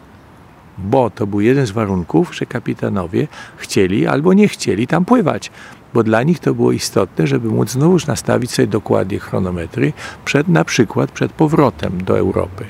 Bo 0.78 1.10
to 1.10 1.28
był 1.28 1.42
jeden 1.42 1.66
z 1.66 1.72
warunków, 1.72 2.36
że 2.36 2.46
kapitanowie 2.46 3.28
chcieli 3.58 4.08
albo 4.08 4.34
nie 4.34 4.48
chcieli 4.48 4.88
tam 4.88 5.06
pływać, 5.06 5.52
bo 5.94 6.04
dla 6.04 6.24
nich 6.24 6.40
to 6.40 6.54
było 6.54 6.72
istotne, 6.72 7.28
żeby 7.28 7.50
móc 7.50 7.70
znowuż 7.70 8.08
nastawić 8.08 8.52
sobie 8.52 8.68
dokładnie 8.68 9.20
chronometry 9.20 9.94
przed 10.26 10.48
na 10.48 10.66
przykład 10.66 11.12
przed 11.12 11.32
powrotem 11.32 12.04
do 12.04 12.18
Europy. 12.18 12.66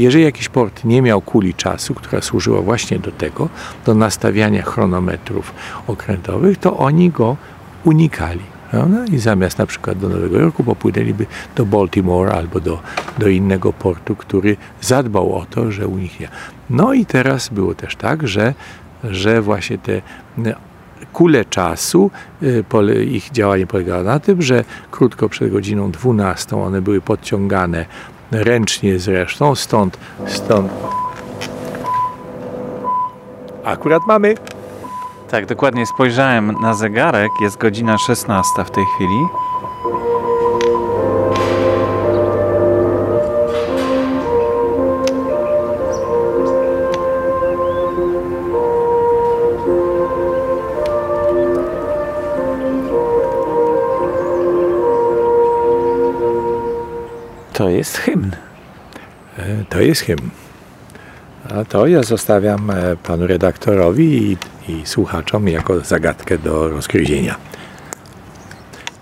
Jeżeli 0.00 0.24
jakiś 0.24 0.48
port 0.48 0.84
nie 0.84 1.02
miał 1.02 1.20
kuli 1.20 1.54
czasu, 1.54 1.94
która 1.94 2.22
służyła 2.22 2.60
właśnie 2.60 2.98
do 2.98 3.12
tego, 3.12 3.48
do 3.86 3.94
nastawiania 3.94 4.62
chronometrów 4.62 5.54
okrętowych, 5.86 6.58
to 6.58 6.76
oni 6.76 7.10
go 7.10 7.36
unikali. 7.84 8.40
Prawda? 8.70 9.04
I 9.04 9.18
zamiast 9.18 9.58
na 9.58 9.66
przykład 9.66 9.98
do 9.98 10.08
Nowego 10.08 10.38
Jorku 10.38 10.64
popłynęliby 10.64 11.26
do 11.56 11.66
Baltimore 11.66 12.32
albo 12.32 12.60
do, 12.60 12.78
do 13.18 13.28
innego 13.28 13.72
portu, 13.72 14.16
który 14.16 14.56
zadbał 14.80 15.36
o 15.36 15.46
to, 15.50 15.72
że 15.72 15.88
u 15.88 15.98
nich 15.98 16.20
nie. 16.20 16.28
No 16.70 16.92
i 16.92 17.06
teraz 17.06 17.48
było 17.48 17.74
też 17.74 17.96
tak, 17.96 18.28
że, 18.28 18.54
że 19.04 19.42
właśnie 19.42 19.78
te 19.78 20.02
kule 21.12 21.44
czasu, 21.44 22.10
y, 22.42 23.04
ich 23.04 23.30
działanie 23.30 23.66
polegało 23.66 24.02
na 24.02 24.20
tym, 24.20 24.42
że 24.42 24.64
krótko 24.90 25.28
przed 25.28 25.52
godziną 25.52 25.90
12 25.90 26.56
one 26.56 26.82
były 26.82 27.00
podciągane 27.00 27.86
ręcznie 28.32 28.98
zresztą, 28.98 29.54
stąd, 29.54 29.98
stąd. 30.26 30.72
Akurat 33.64 34.02
mamy. 34.06 34.34
Tak, 35.30 35.46
dokładnie 35.46 35.86
spojrzałem 35.86 36.52
na 36.60 36.74
zegarek, 36.74 37.30
jest 37.40 37.58
godzina 37.58 37.98
16 37.98 38.64
w 38.64 38.70
tej 38.70 38.84
chwili. 38.94 39.26
To 57.60 57.68
jest 57.68 57.96
hymn. 57.96 58.30
E, 59.38 59.64
to 59.68 59.80
jest 59.80 60.00
hymn. 60.02 60.30
A 61.50 61.64
to 61.64 61.86
ja 61.86 62.02
zostawiam 62.02 62.70
e, 62.70 62.96
panu 62.96 63.26
redaktorowi 63.26 64.32
i, 64.32 64.36
i 64.72 64.86
słuchaczom 64.86 65.48
jako 65.48 65.80
zagadkę 65.80 66.38
do 66.38 66.68
rozgryzienia. 66.68 67.36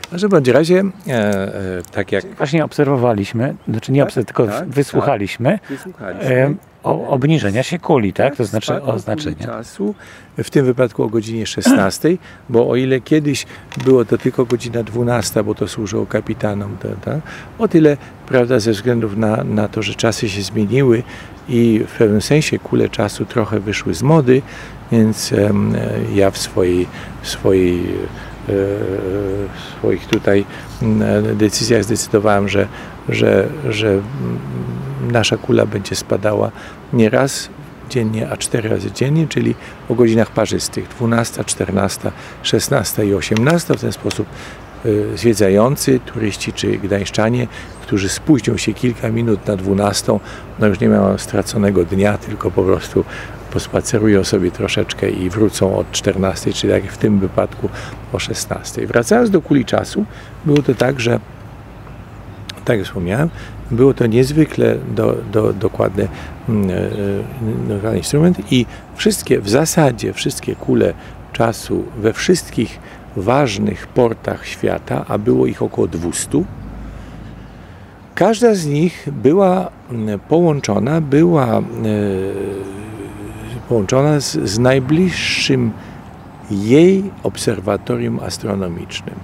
W 0.06 0.10
każdym 0.10 0.30
bądź 0.30 0.48
razie, 0.48 0.82
e, 1.06 1.10
e, 1.12 1.82
tak 1.92 2.12
jak... 2.12 2.24
Właśnie 2.26 2.64
obserwowaliśmy, 2.64 3.54
znaczy 3.68 3.92
nie 3.92 4.00
Tak, 4.00 4.08
obserw, 4.08 4.26
tylko 4.26 4.46
tak, 4.46 4.68
wysłuchaliśmy 4.68 5.58
Wysłuchaliśmy. 5.70 6.34
e, 6.34 6.54
o, 6.82 7.08
obniżenia 7.08 7.62
się 7.62 7.78
kuli, 7.78 8.12
tak? 8.12 8.36
To 8.36 8.44
znaczy 8.44 8.82
oznaczenia. 8.82 9.46
czasu, 9.46 9.94
w 10.38 10.50
tym 10.50 10.66
wypadku 10.66 11.02
o 11.02 11.08
godzinie 11.08 11.46
16, 11.46 12.16
bo 12.48 12.68
o 12.68 12.76
ile 12.76 13.00
kiedyś 13.00 13.46
było 13.84 14.04
to 14.04 14.18
tylko 14.18 14.44
godzina 14.44 14.82
12, 14.82 15.44
bo 15.44 15.54
to 15.54 15.68
służyło 15.68 16.06
kapitanom, 16.06 16.76
o 17.58 17.68
tyle, 17.68 17.96
prawda, 18.26 18.60
ze 18.60 18.72
względów 18.72 19.16
na, 19.16 19.44
na 19.44 19.68
to, 19.68 19.82
że 19.82 19.94
czasy 19.94 20.28
się 20.28 20.42
zmieniły 20.42 21.02
i 21.48 21.80
w 21.88 21.98
pewnym 21.98 22.20
sensie 22.20 22.58
kule 22.58 22.88
czasu 22.88 23.24
trochę 23.24 23.60
wyszły 23.60 23.94
z 23.94 24.02
mody, 24.02 24.42
więc 24.92 25.32
em, 25.32 25.76
ja 26.14 26.30
w 26.30 26.38
swojej, 26.38 26.86
w 27.22 27.28
swojej 27.28 27.80
e, 27.80 28.52
w 29.56 29.78
swoich 29.78 30.06
tutaj 30.06 30.44
mm, 30.82 31.36
decyzjach 31.36 31.84
zdecydowałem, 31.84 32.48
że, 32.48 32.68
że, 33.08 33.48
że 33.68 33.88
mm, 33.88 34.02
nasza 35.10 35.36
kula 35.36 35.66
będzie 35.66 35.96
spadała 35.96 36.50
nie 36.92 37.10
raz 37.10 37.48
dziennie, 37.90 38.30
a 38.30 38.36
cztery 38.36 38.68
razy 38.68 38.92
dziennie, 38.92 39.28
czyli 39.28 39.54
o 39.88 39.94
godzinach 39.94 40.30
parzystych 40.30 40.88
12, 40.88 41.44
14, 41.44 42.12
16 42.42 43.06
i 43.06 43.14
18. 43.14 43.74
W 43.74 43.80
ten 43.80 43.92
sposób 43.92 44.26
y, 44.86 45.06
zwiedzający, 45.16 46.00
turyści 46.00 46.52
czy 46.52 46.78
gdańszczanie, 46.78 47.46
którzy 47.82 48.08
spóźnią 48.08 48.56
się 48.56 48.74
kilka 48.74 49.08
minut 49.08 49.46
na 49.46 49.56
12, 49.56 50.18
no 50.58 50.66
już 50.66 50.80
nie 50.80 50.88
mają 50.88 51.18
straconego 51.18 51.84
dnia, 51.84 52.18
tylko 52.18 52.50
po 52.50 52.62
prostu 52.62 53.04
pospacerują 53.52 54.24
sobie 54.24 54.50
troszeczkę 54.50 55.10
i 55.10 55.30
wrócą 55.30 55.76
od 55.76 55.92
14, 55.92 56.52
czyli 56.52 56.72
jak 56.72 56.84
w 56.84 56.98
tym 56.98 57.18
wypadku 57.18 57.68
o 58.12 58.18
16. 58.18 58.86
Wracając 58.86 59.30
do 59.30 59.42
kuli 59.42 59.64
czasu, 59.64 60.04
było 60.44 60.62
to 60.62 60.74
tak, 60.74 61.00
że 61.00 61.20
tak 62.64 62.78
jak 62.78 62.86
wspomniałem, 62.86 63.30
było 63.70 63.94
to 63.94 64.06
niezwykle 64.06 64.76
do, 64.94 65.16
do, 65.32 65.52
dokładny, 65.52 66.08
mm, 66.48 66.70
e, 66.70 67.68
dokładny 67.68 67.98
instrument 67.98 68.52
i 68.52 68.66
wszystkie, 68.96 69.40
w 69.40 69.48
zasadzie 69.48 70.12
wszystkie 70.12 70.56
kule 70.56 70.94
czasu 71.32 71.84
we 71.98 72.12
wszystkich 72.12 72.78
ważnych 73.16 73.86
portach 73.86 74.46
świata, 74.46 75.04
a 75.08 75.18
było 75.18 75.46
ich 75.46 75.62
około 75.62 75.88
200, 75.88 76.44
każda 78.14 78.54
z 78.54 78.66
nich 78.66 79.08
była 79.12 79.70
mm, 79.90 80.20
połączona, 80.20 81.00
była 81.00 81.58
e, 81.58 81.62
połączona 83.68 84.20
z, 84.20 84.32
z 84.32 84.58
najbliższym 84.58 85.72
jej 86.50 87.10
obserwatorium 87.22 88.20
astronomicznym. 88.20 89.14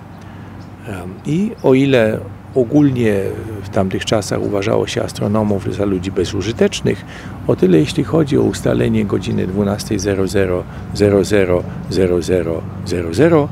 I 1.27 1.51
o 1.63 1.75
ile 1.75 2.19
ogólnie 2.55 3.21
w 3.63 3.69
tamtych 3.69 4.05
czasach 4.05 4.43
uważało 4.43 4.87
się 4.87 5.03
astronomów 5.03 5.75
za 5.75 5.85
ludzi 5.85 6.13
bezużytecznych, 6.13 7.05
o 7.47 7.57
tyle 7.57 7.79
jeśli 7.79 8.05
chodzi 8.05 8.39
o 8.39 8.43
ustalenie 8.43 9.05
godziny 9.05 9.49
12.00, 9.49 10.63
00.00, 10.95 13.49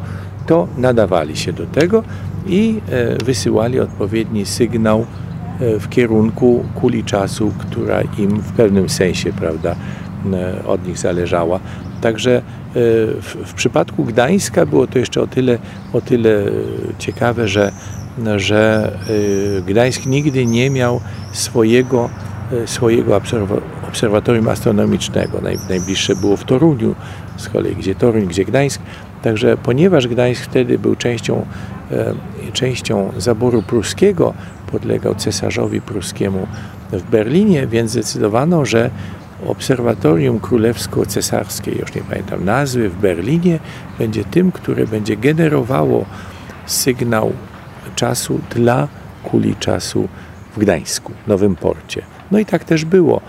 to 0.46 0.68
nadawali 0.78 1.36
się 1.36 1.52
do 1.52 1.66
tego 1.66 2.02
i 2.46 2.80
e, 2.90 3.24
wysyłali 3.24 3.80
odpowiedni 3.80 4.46
sygnał 4.46 5.06
e, 5.60 5.78
w 5.78 5.88
kierunku 5.88 6.64
kuli 6.74 7.04
czasu, 7.04 7.52
która 7.58 8.02
im 8.18 8.30
w 8.30 8.52
pewnym 8.52 8.88
sensie, 8.88 9.32
prawda, 9.32 9.76
e, 10.32 10.64
od 10.64 10.86
nich 10.86 10.98
zależała. 10.98 11.60
Także 12.00 12.42
w, 12.74 13.36
w 13.46 13.54
przypadku 13.54 14.04
Gdańska 14.04 14.66
było 14.66 14.86
to 14.86 14.98
jeszcze 14.98 15.22
o 15.22 15.26
tyle, 15.26 15.58
o 15.92 16.00
tyle 16.00 16.44
ciekawe, 16.98 17.48
że, 17.48 17.72
że 18.36 18.92
e, 19.58 19.62
Gdańsk 19.62 20.06
nigdy 20.06 20.46
nie 20.46 20.70
miał 20.70 21.00
swojego, 21.32 22.10
e, 22.52 22.66
swojego 22.66 23.16
obserwa- 23.18 23.60
obserwatorium 23.88 24.48
astronomicznego. 24.48 25.40
Naj, 25.40 25.58
najbliższe 25.68 26.16
było 26.16 26.36
w 26.36 26.44
Toruniu, 26.44 26.94
z 27.36 27.48
kolei 27.48 27.76
gdzie 27.76 27.94
Toruń, 27.94 28.26
gdzie 28.26 28.44
Gdańsk. 28.44 28.80
Także 29.22 29.56
ponieważ 29.56 30.08
Gdańsk 30.08 30.42
wtedy 30.42 30.78
był 30.78 30.96
częścią, 30.96 31.46
e, 31.90 32.14
częścią 32.52 33.12
zaboru 33.18 33.62
pruskiego, 33.62 34.34
podlegał 34.72 35.14
cesarzowi 35.14 35.80
pruskiemu 35.80 36.46
w 36.92 37.02
Berlinie, 37.10 37.66
więc 37.66 37.90
zdecydowano, 37.90 38.64
że 38.64 38.90
Obserwatorium 39.46 40.38
Królewsko-Cesarskie, 40.38 41.80
już 41.80 41.94
nie 41.94 42.02
pamiętam 42.02 42.44
nazwy, 42.44 42.88
w 42.88 42.96
Berlinie 42.96 43.58
będzie 43.98 44.24
tym, 44.24 44.52
które 44.52 44.86
będzie 44.86 45.16
generowało 45.16 46.04
sygnał 46.66 47.32
czasu 47.96 48.40
dla 48.50 48.88
kuli 49.24 49.56
czasu 49.56 50.08
w 50.56 50.58
Gdańsku, 50.58 51.12
Nowym 51.26 51.56
Porcie. 51.56 52.02
No 52.30 52.38
i 52.38 52.46
tak 52.46 52.64
też 52.64 52.84
było. 52.84 53.20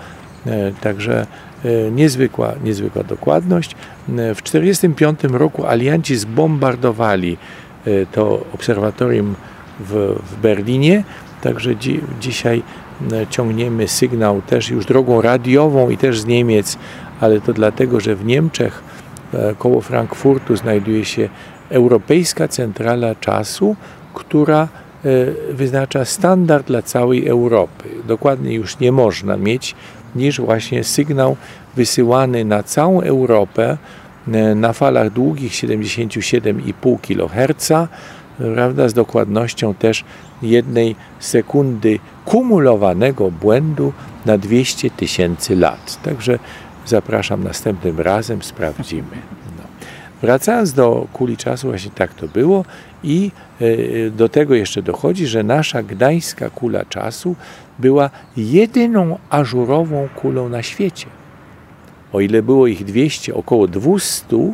E, 0.46 0.72
Także 0.82 1.28
e, 1.66 1.92
niezwykła, 1.92 2.54
niezwykła 2.64 3.04
dokładność. 3.04 3.72
E, 3.72 4.36
W 4.36 4.42
1945 4.42 5.40
roku 5.40 5.66
alianci 5.66 6.16
zbombardowali 6.16 7.38
to 8.12 8.46
obserwatorium 8.54 9.36
w, 9.80 10.16
w 10.32 10.42
Berlinie, 10.42 11.04
także 11.42 11.76
dzi, 11.76 12.00
dzisiaj 12.22 12.64
ciągniemy 13.30 13.88
sygnał 13.88 14.42
też 14.42 14.70
już 14.70 14.86
drogą 14.86 15.22
radiową 15.22 15.90
i 15.90 15.98
też 15.98 16.20
z 16.20 16.26
Niemiec, 16.26 16.78
ale 17.20 17.42
to 17.42 17.54
dlatego, 17.54 18.00
że 18.00 18.16
w 18.16 18.26
Niemczech 18.26 18.84
koło 19.58 19.82
Frankfurtu 19.82 20.56
znajduje 20.56 21.06
się 21.06 21.30
Europejska 21.70 22.48
Centrala 22.48 23.16
Czasu, 23.16 23.76
która 24.14 24.62
e, 24.62 24.68
wyznacza 25.54 26.06
standard 26.06 26.68
dla 26.68 26.82
całej 26.82 27.28
Europy. 27.28 27.90
Dokładnie 28.08 28.54
już 28.54 28.80
nie 28.80 28.92
można 28.92 29.38
mieć 29.38 29.76
niż 30.16 30.42
właśnie 30.42 30.84
sygnał 30.84 31.36
wysyłany 31.76 32.46
na 32.46 32.64
całą 32.64 33.02
Europę 33.02 33.78
e, 34.28 34.56
na 34.56 34.74
falach 34.74 35.10
długich 35.10 35.52
77,5 35.52 36.98
kHz, 37.02 37.90
prawda, 38.56 38.90
z 38.90 38.94
dokładnością 38.94 39.74
też 39.74 40.04
jednej 40.42 40.96
sekundy 41.20 42.00
kumulowanego 42.26 43.32
błędu 43.32 43.94
na 44.26 44.38
200 44.38 44.90
tysięcy 44.90 45.56
lat. 45.56 46.00
Także 46.04 46.40
zapraszam 46.86 47.44
następnym 47.44 48.00
razem, 48.00 48.44
sprawdzimy. 48.44 49.33
Wracając 50.24 50.74
do 50.74 51.08
kuli 51.14 51.38
czasu, 51.38 51.68
właśnie 51.68 51.92
tak 51.96 52.14
to 52.14 52.28
było 52.28 52.66
i 53.04 53.32
e, 53.62 54.10
do 54.10 54.30
tego 54.30 54.56
jeszcze 54.56 54.82
dochodzi, 54.82 55.28
że 55.28 55.44
nasza 55.44 55.84
gdańska 55.84 56.50
kula 56.50 56.86
czasu 56.86 57.36
była 57.80 58.10
jedyną 58.38 59.18
ażurową 59.30 60.08
kulą 60.16 60.50
na 60.50 60.64
świecie. 60.64 61.06
O 62.14 62.20
ile 62.20 62.44
było 62.44 62.68
ich 62.68 62.86
200, 62.86 63.36
około 63.36 63.68
200, 63.68 64.54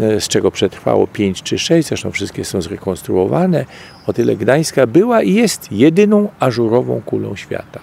e, 0.00 0.20
z 0.20 0.28
czego 0.28 0.50
przetrwało 0.50 1.06
5 1.06 1.42
czy 1.42 1.58
6, 1.58 1.88
zresztą 1.88 2.10
wszystkie 2.10 2.44
są 2.44 2.62
zrekonstruowane, 2.62 3.64
o 4.06 4.12
tyle 4.12 4.36
Gdańska 4.36 4.86
była 4.86 5.22
i 5.22 5.34
jest 5.34 5.72
jedyną 5.72 6.28
ażurową 6.40 7.02
kulą 7.06 7.36
świata. 7.36 7.80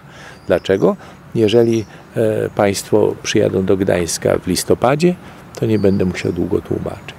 Dlaczego? 0.47 0.95
Jeżeli 1.35 1.85
e, 2.15 2.49
Państwo 2.49 3.15
przyjadą 3.23 3.65
do 3.65 3.77
Gdańska 3.77 4.37
w 4.37 4.47
listopadzie, 4.47 5.15
to 5.59 5.65
nie 5.65 5.79
będę 5.79 6.05
musiał 6.05 6.33
długo 6.33 6.61
tłumaczyć. 6.61 7.14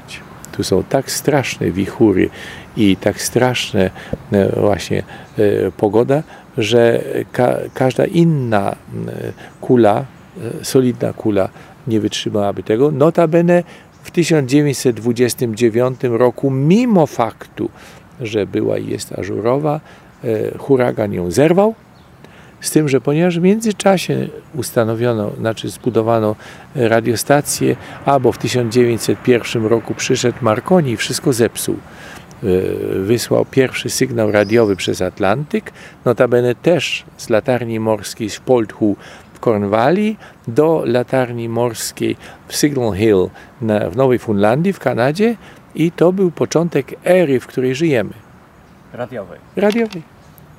Tu 0.57 0.64
są 0.64 0.83
tak 0.83 1.11
straszne 1.11 1.71
wichury 1.71 2.31
i 2.77 2.97
tak 2.97 3.23
straszne 3.23 3.90
e, 4.33 4.61
właśnie 4.61 5.03
e, 5.39 5.70
pogoda, 5.70 6.22
że 6.59 7.05
ka 7.33 7.57
każda 7.74 8.05
inna 8.05 8.76
kula, 9.61 10.05
e, 10.61 10.64
solidna 10.64 11.12
kula 11.12 11.49
nie 11.87 12.01
wytrzymałaby 12.01 12.62
tego. 12.62 12.91
Notabene 12.91 13.62
w 14.03 14.11
1929 14.11 16.01
roku, 16.03 16.51
mimo 16.51 17.07
faktu, 17.07 17.70
że 18.20 18.47
była 18.47 18.78
i 18.78 18.87
jest 18.87 19.12
ażurowa, 19.12 19.80
huragan 20.59 21.12
ją 21.12 21.30
zerwał. 21.30 21.74
Z 22.67 22.71
tym, 22.71 22.89
że 22.89 23.01
ponieważ 23.01 23.39
w 23.39 23.43
międzyczasie 23.43 24.29
ustanowiono, 24.55 25.31
znaczy 25.39 25.69
zbudowano 25.69 26.37
radiostację, 26.75 27.77
albo 28.05 28.33
w 28.33 28.39
1901 28.39 29.67
roku 29.67 29.95
przyszedł 29.95 30.39
Marconi 30.41 30.91
i 30.91 30.97
wszystko 30.97 31.33
zepsuł. 31.33 31.75
E, 31.75 32.47
Wysłał 32.99 33.45
pierwszy 33.45 33.91
sygnał 33.91 34.33
radiowy 34.33 34.77
przez 34.77 35.03
Atlantyk, 35.03 35.73
notabene 36.05 36.55
też 36.55 37.05
z 37.17 37.31
latarni 37.31 37.81
morskiej 37.81 38.31
z 38.31 38.41
Polthu 38.41 38.97
w 39.35 39.41
Cornwalli 39.41 40.17
do 40.49 40.83
latarni 40.87 41.49
morskiej 41.49 42.17
w 42.49 42.57
Signal 42.57 42.93
Hill 42.95 43.29
na, 43.61 43.91
w 43.91 43.97
Nowej 43.97 44.19
Fundlandii 44.19 44.73
w 44.73 44.79
Kanadzie 44.79 45.37
i 45.75 45.93
to 45.93 46.12
był 46.12 46.31
początek 46.31 46.95
ery, 47.05 47.41
w 47.41 47.47
której 47.47 47.75
żyjemy 47.75 48.12
Radiowej. 48.93 49.39
radiowej. 49.57 50.03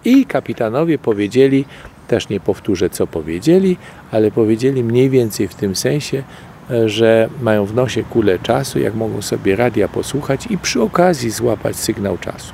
I 0.06 0.26
kapitanowie 0.26 0.98
powiedzieli, 0.98 1.66
też 2.08 2.30
nie 2.30 2.40
powtórzę 2.40 2.90
co 2.90 3.08
powiedzieli, 3.08 3.78
ale 4.12 4.32
powiedzieli 4.32 4.84
mniej 4.84 5.10
więcej 5.10 5.48
w 5.48 5.56
tym 5.56 5.76
sensie, 5.76 6.24
e, 6.72 6.90
że 6.90 7.30
mają 7.42 7.66
w 7.66 7.76
nosie 7.76 8.04
kulę 8.04 8.40
czasu, 8.40 8.80
jak 8.80 8.96
mogą 8.96 9.22
sobie 9.22 9.56
radia 9.56 9.88
posłuchać 9.88 10.48
i 10.50 10.58
przy 10.58 10.82
okazji 10.82 11.32
złapać 11.32 11.76
sygnał 11.76 12.18
czasu. 12.18 12.54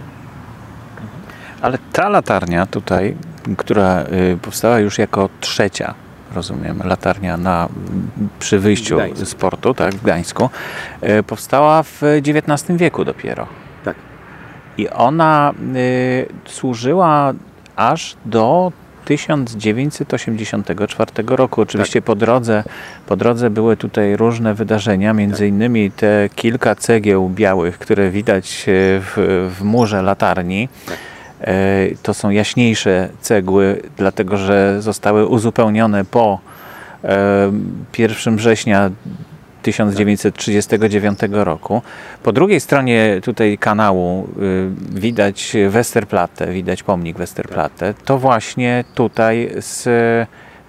Ale 1.62 1.78
ta 1.94 2.10
latarnia 2.10 2.66
tutaj, 2.66 3.16
która 3.58 4.04
y, 4.34 4.38
powstała 4.42 4.80
już 4.80 4.98
jako 4.98 5.30
trzecia, 5.40 5.94
rozumiem, 6.36 6.82
latarnia 6.84 7.38
na, 7.38 7.70
przy 8.40 8.60
wyjściu 8.60 8.98
z 9.16 9.36
portu, 9.36 9.74
tak, 9.74 9.96
w 9.96 10.04
Gdańsku, 10.04 10.50
y, 11.04 11.24
powstała 11.24 11.84
w 11.84 12.02
XIX 12.04 12.78
wieku 12.78 13.06
dopiero. 13.06 13.48
Tak. 13.84 13.96
I 14.78 14.90
ona 14.90 15.54
y, 15.76 16.26
służyła 16.46 17.34
aż 17.76 18.16
do 18.26 18.72
1984 19.06 21.12
roku. 21.28 21.62
Oczywiście 21.62 22.02
tak. 22.02 22.06
po, 22.06 22.16
drodze, 22.16 22.64
po 23.08 23.16
drodze 23.16 23.50
były 23.50 23.78
tutaj 23.78 24.18
różne 24.18 24.54
wydarzenia, 24.54 25.14
między 25.14 25.38
tak. 25.38 25.48
innymi 25.48 25.92
te 25.92 26.30
kilka 26.36 26.76
cegieł 26.76 27.30
białych, 27.30 27.80
które 27.80 28.10
widać 28.10 28.66
w, 28.68 29.48
w 29.58 29.64
murze 29.64 30.02
latarni. 30.02 30.70
Tak 30.86 30.98
E, 31.44 31.88
to 32.04 32.14
są 32.14 32.30
jaśniejsze 32.30 33.10
cegły, 33.22 33.82
dlatego 33.98 34.38
że 34.38 34.82
zostały 34.82 35.28
uzupełnione 35.28 36.06
po 36.06 36.40
1 37.98 38.34
e, 38.34 38.38
września 38.38 38.92
1939 39.64 41.20
roku. 41.32 41.82
Po 42.24 42.32
drugiej 42.32 42.60
stronie 42.60 43.22
tutaj 43.24 43.58
kanału 43.58 44.28
y, 44.42 44.70
widać 45.00 45.56
Westerplatte, 45.70 46.48
widać 46.48 46.84
pomnik 46.84 47.18
Westerplatte. 47.18 47.94
To 48.06 48.18
właśnie 48.18 48.84
tutaj 48.96 49.50
z, 49.60 49.84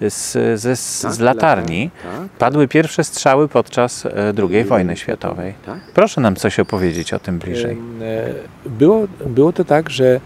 z, 0.01 0.31
z, 0.61 0.79
z, 0.79 1.01
tak, 1.01 1.19
latarni 1.19 1.91
tak. 2.03 2.29
padły 2.29 2.67
pierwsze 2.67 3.03
strzały 3.03 3.47
podczas 3.47 4.05
e, 4.05 4.33
II 4.51 4.63
wojny 4.63 4.97
światowej. 4.97 5.53
Tak. 5.65 5.79
Proszę 5.93 6.21
nam 6.21 6.35
coś 6.35 6.59
opowiedzieć 6.59 7.13
o 7.13 7.19
tym 7.19 7.39
bliżej. 7.39 7.77
Było, 8.65 9.07
było 9.25 9.53
to 9.53 9.65
tak, 9.65 9.89
że 9.89 10.19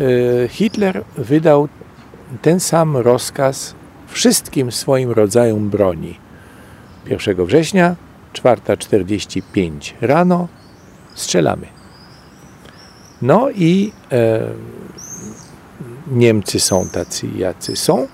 E, 0.00 0.48
Hitler 0.48 1.04
wydał 1.16 1.68
ten 2.42 2.60
sam 2.60 2.96
rozkaz 2.96 3.74
wszystkim 4.06 4.72
swoim 4.72 5.10
rodzajom 5.10 5.70
broni. 5.70 6.18
1 7.10 7.46
września, 7.46 7.96
4.45 8.34 9.92
rano, 10.00 10.48
strzelamy. 11.14 11.66
No 13.22 13.50
i 13.50 13.92
e, 14.12 14.40
Niemcy 16.06 16.60
są 16.60 16.88
tacy, 16.88 17.26
jacy 17.36 17.76
są, 17.76 18.06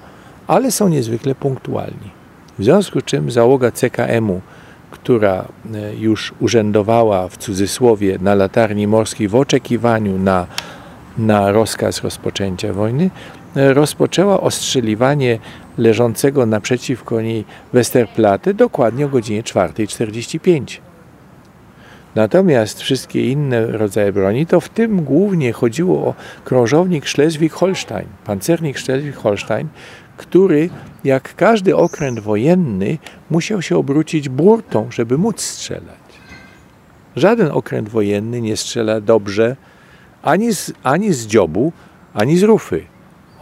ale 0.46 0.70
są 0.70 0.88
niezwykle 0.88 1.34
punktualni. 1.34 2.10
W 2.58 2.64
związku 2.64 3.00
z 3.00 3.04
czym 3.04 3.30
załoga 3.30 3.70
CKM-u, 3.70 4.40
która 4.90 5.44
e, 5.74 5.94
już 5.94 6.34
urzędowała 6.40 7.28
w 7.28 7.36
cudzysłowie 7.36 8.18
na 8.20 8.34
latarni 8.34 8.86
morskiej 8.86 9.28
w 9.28 9.34
oczekiwaniu 9.34 10.18
na 10.18 10.46
na 11.18 11.52
rozkaz 11.52 12.02
rozpoczęcia 12.02 12.72
wojny, 12.72 13.10
rozpoczęła 13.54 14.40
ostrzeliwanie 14.40 15.38
leżącego 15.78 16.46
naprzeciwko 16.46 17.20
niej 17.20 17.44
Westerplatte 17.72 18.54
dokładnie 18.54 19.06
o 19.06 19.08
godzinie 19.08 19.42
4.45. 19.42 20.78
Natomiast 22.14 22.80
wszystkie 22.80 23.30
inne 23.30 23.66
rodzaje 23.66 24.12
broni, 24.12 24.46
to 24.46 24.60
w 24.60 24.68
tym 24.68 25.04
głównie 25.04 25.52
chodziło 25.52 25.98
o 25.98 26.14
krążownik 26.44 27.04
Schleswig-Holstein, 27.04 28.04
pancernik 28.24 28.76
Schleswig-Holstein, 28.76 29.66
który 30.16 30.70
jak 31.04 31.34
każdy 31.36 31.76
okręt 31.76 32.20
wojenny 32.20 32.98
musiał 33.30 33.62
się 33.62 33.76
obrócić 33.76 34.28
burtą, 34.28 34.88
żeby 34.90 35.18
móc 35.18 35.40
strzelać. 35.40 36.02
Żaden 37.16 37.50
okręt 37.50 37.88
wojenny 37.88 38.40
nie 38.40 38.56
strzela 38.56 39.00
dobrze 39.00 39.56
ani 40.22 40.54
z, 40.54 40.72
ani 40.82 41.12
z 41.12 41.26
dziobu, 41.26 41.72
ani 42.14 42.38
z 42.38 42.42
rufy. 42.42 42.91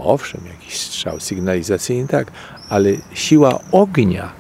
Owszem, 0.03 0.40
jakiś 0.53 0.76
strzał 0.80 1.20
sygnalizacyjny, 1.20 2.09
tak, 2.09 2.30
ale 2.68 2.90
siła 3.14 3.61
ognia 3.72 4.32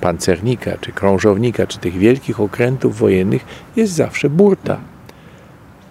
pancernika, 0.00 0.70
czy 0.80 0.92
krążownika, 0.92 1.66
czy 1.66 1.78
tych 1.78 1.98
wielkich 1.98 2.40
okrętów 2.40 2.98
wojennych 2.98 3.44
jest 3.76 3.92
zawsze 3.92 4.30
burta. 4.30 4.78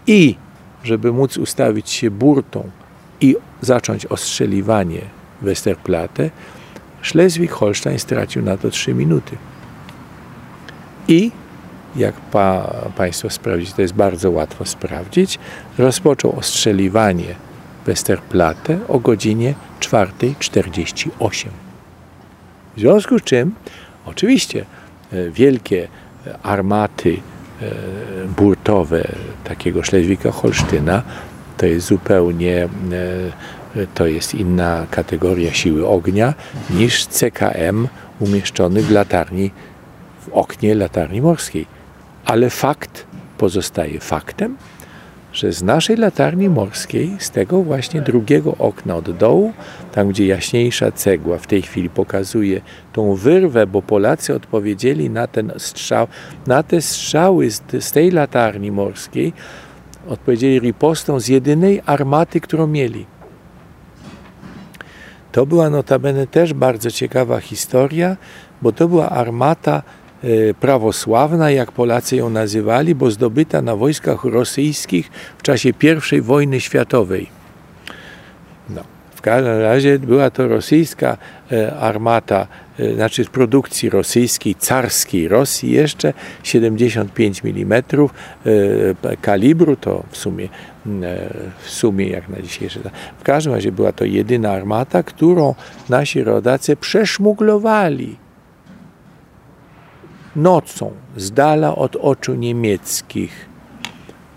I 0.08 0.36
żeby 0.84 1.12
móc 1.12 1.38
ustawić 1.38 1.90
się 1.90 2.12
burtą 2.12 2.70
i 3.22 3.36
zacząć 3.62 4.06
ostrzeliwanie 4.06 5.02
Westerplatte, 5.42 6.30
Schleswig-Holstein 7.04 7.98
stracił 7.98 8.42
na 8.42 8.58
to 8.58 8.70
3 8.70 8.94
minuty. 8.94 9.38
I 11.08 11.32
jak 11.96 12.16
pa, 12.16 12.76
Państwo 12.98 13.30
sprawdzić, 13.30 13.74
to 13.74 13.82
jest 13.82 13.94
bardzo 13.94 14.32
łatwo 14.32 14.66
sprawdzić, 14.66 15.40
rozpoczął 15.78 16.36
ostrzeliwanie 16.40 17.36
Westerplatte 17.86 18.80
o 18.88 19.00
godzinie 19.00 19.54
4.48. 19.80 21.48
W 22.78 22.80
związku 22.80 23.20
z 23.20 23.24
czym, 23.24 23.56
oczywiście, 24.06 24.66
e, 25.12 25.30
wielkie 25.30 25.88
armaty 26.44 27.18
e, 27.62 27.66
burtowe 28.38 29.08
takiego 29.44 29.80
Szlezwika-Holsztyna 29.82 31.02
to 31.58 31.66
jest 31.66 31.88
zupełnie 31.88 32.64
e, 32.64 32.68
to 33.94 34.08
jest 34.08 34.36
inna 34.36 34.86
kategoria 34.92 35.54
siły 35.54 35.88
ognia 35.88 36.34
niż 36.70 37.06
CKM 37.06 37.88
umieszczony 38.20 38.82
w 38.82 38.92
latarni, 38.92 39.52
w 40.22 40.34
oknie 40.34 40.76
latarni 40.76 41.22
morskiej. 41.22 41.66
Ale 42.26 42.50
fakt 42.50 43.06
pozostaje 43.38 44.00
faktem, 44.00 44.58
że 45.34 45.54
z 45.54 45.64
naszej 45.64 45.98
latarni 45.98 46.50
morskiej, 46.50 47.16
z 47.20 47.32
tego 47.32 47.64
właśnie 47.64 48.02
drugiego 48.02 48.56
okna 48.60 48.96
od 48.96 49.18
dołu, 49.18 49.54
tam 49.92 50.10
gdzie 50.10 50.26
jaśniejsza 50.26 50.92
cegła 50.92 51.38
w 51.38 51.48
tej 51.48 51.62
chwili 51.62 51.90
pokazuje 51.90 52.62
tą 52.94 53.16
wyrwę, 53.16 53.68
bo 53.68 53.82
Polacy 53.82 54.36
odpowiedzieli 54.36 55.10
na 55.10 55.28
ten 55.28 55.54
strzał, 55.58 56.08
na 56.48 56.64
te 56.64 56.82
strzały 56.82 57.52
z, 57.52 57.62
z 57.80 57.92
tej 57.92 58.12
latarni 58.12 58.72
morskiej, 58.72 59.34
odpowiedzieli 60.08 60.60
ripostą 60.60 61.20
z 61.20 61.28
jedynej 61.28 61.82
armaty, 61.86 62.42
którą 62.42 62.68
mieli. 62.68 63.06
To 65.32 65.46
była 65.46 65.70
notabene 65.70 66.28
też 66.28 66.54
bardzo 66.54 66.92
ciekawa 66.92 67.40
historia, 67.40 68.18
bo 68.62 68.72
to 68.72 68.88
była 68.88 69.10
armata 69.10 69.84
prawosławna, 70.60 71.52
jak 71.52 71.72
Polacy 71.72 72.16
ją 72.16 72.30
nazywali, 72.30 72.96
bo 72.96 73.12
zdobyta 73.12 73.62
na 73.62 73.76
wojskach 73.76 74.24
rosyjskich 74.24 75.12
w 75.38 75.42
czasie 75.42 75.70
I 76.12 76.22
wojny 76.22 76.62
światowej. 76.62 77.28
No, 78.70 78.84
w 79.16 79.22
każdym 79.22 79.62
razie 79.62 80.00
była 80.00 80.30
to 80.30 80.48
rosyjska 80.48 81.18
e, 81.52 81.76
armata, 81.76 82.48
e, 82.80 82.94
znaczy 82.94 83.26
produkcji 83.26 83.90
rosyjskiej, 83.90 84.56
carskiej 84.56 85.28
Rosji 85.28 85.72
jeszcze 85.72 86.14
75 86.44 87.42
mm 87.46 87.84
kalibru, 89.22 89.76
to 89.76 90.04
w 90.10 90.18
sumie 90.18 90.50
w 91.64 91.70
sumie 91.70 92.08
jak 92.08 92.30
na 92.30 92.42
dzisiejsze. 92.42 92.80
W 93.20 93.24
każdym 93.24 93.54
razie 93.54 93.72
była 93.72 93.92
to 93.92 94.06
jedyna 94.06 94.52
armata, 94.52 95.04
którą 95.04 95.56
nasi 95.90 96.24
rodacy 96.24 96.76
przeszmuglowali 96.76 98.23
nocą, 100.36 100.92
z 101.18 101.32
dala 101.32 101.76
od 101.76 101.96
oczu 101.96 102.34
niemieckich, 102.36 103.54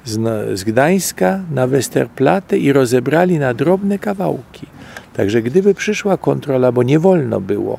z, 0.04 0.64
Gdańska 0.64 1.40
na 1.50 1.66
Westerplatte 1.66 2.58
i 2.58 2.72
rozebrali 2.72 3.38
na 3.38 3.54
drobne 3.54 3.98
kawałki. 3.98 4.66
Także 5.14 5.42
gdyby 5.42 5.74
przyszła 5.74 6.16
kontrola, 6.16 6.72
bo 6.72 6.82
nie 6.82 6.98
wolno 6.98 7.40
było 7.40 7.78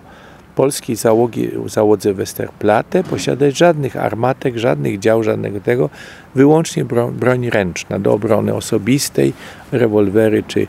polskiej 0.56 0.96
załogi, 0.96 1.50
załodze 1.66 2.14
Westerplatte 2.14 3.04
posiadać 3.04 3.58
żadnych 3.58 3.98
armatek, 3.98 4.58
żadnych 4.58 5.00
dział, 5.00 5.24
żadnego 5.24 5.60
tego, 5.60 5.90
wyłącznie 6.36 6.86
broń, 6.86 7.14
broń 7.14 7.50
ręczna 7.50 8.00
do 8.00 8.14
obrony 8.14 8.54
osobistej, 8.54 9.34
rewolwery 9.72 10.44
czy, 10.48 10.68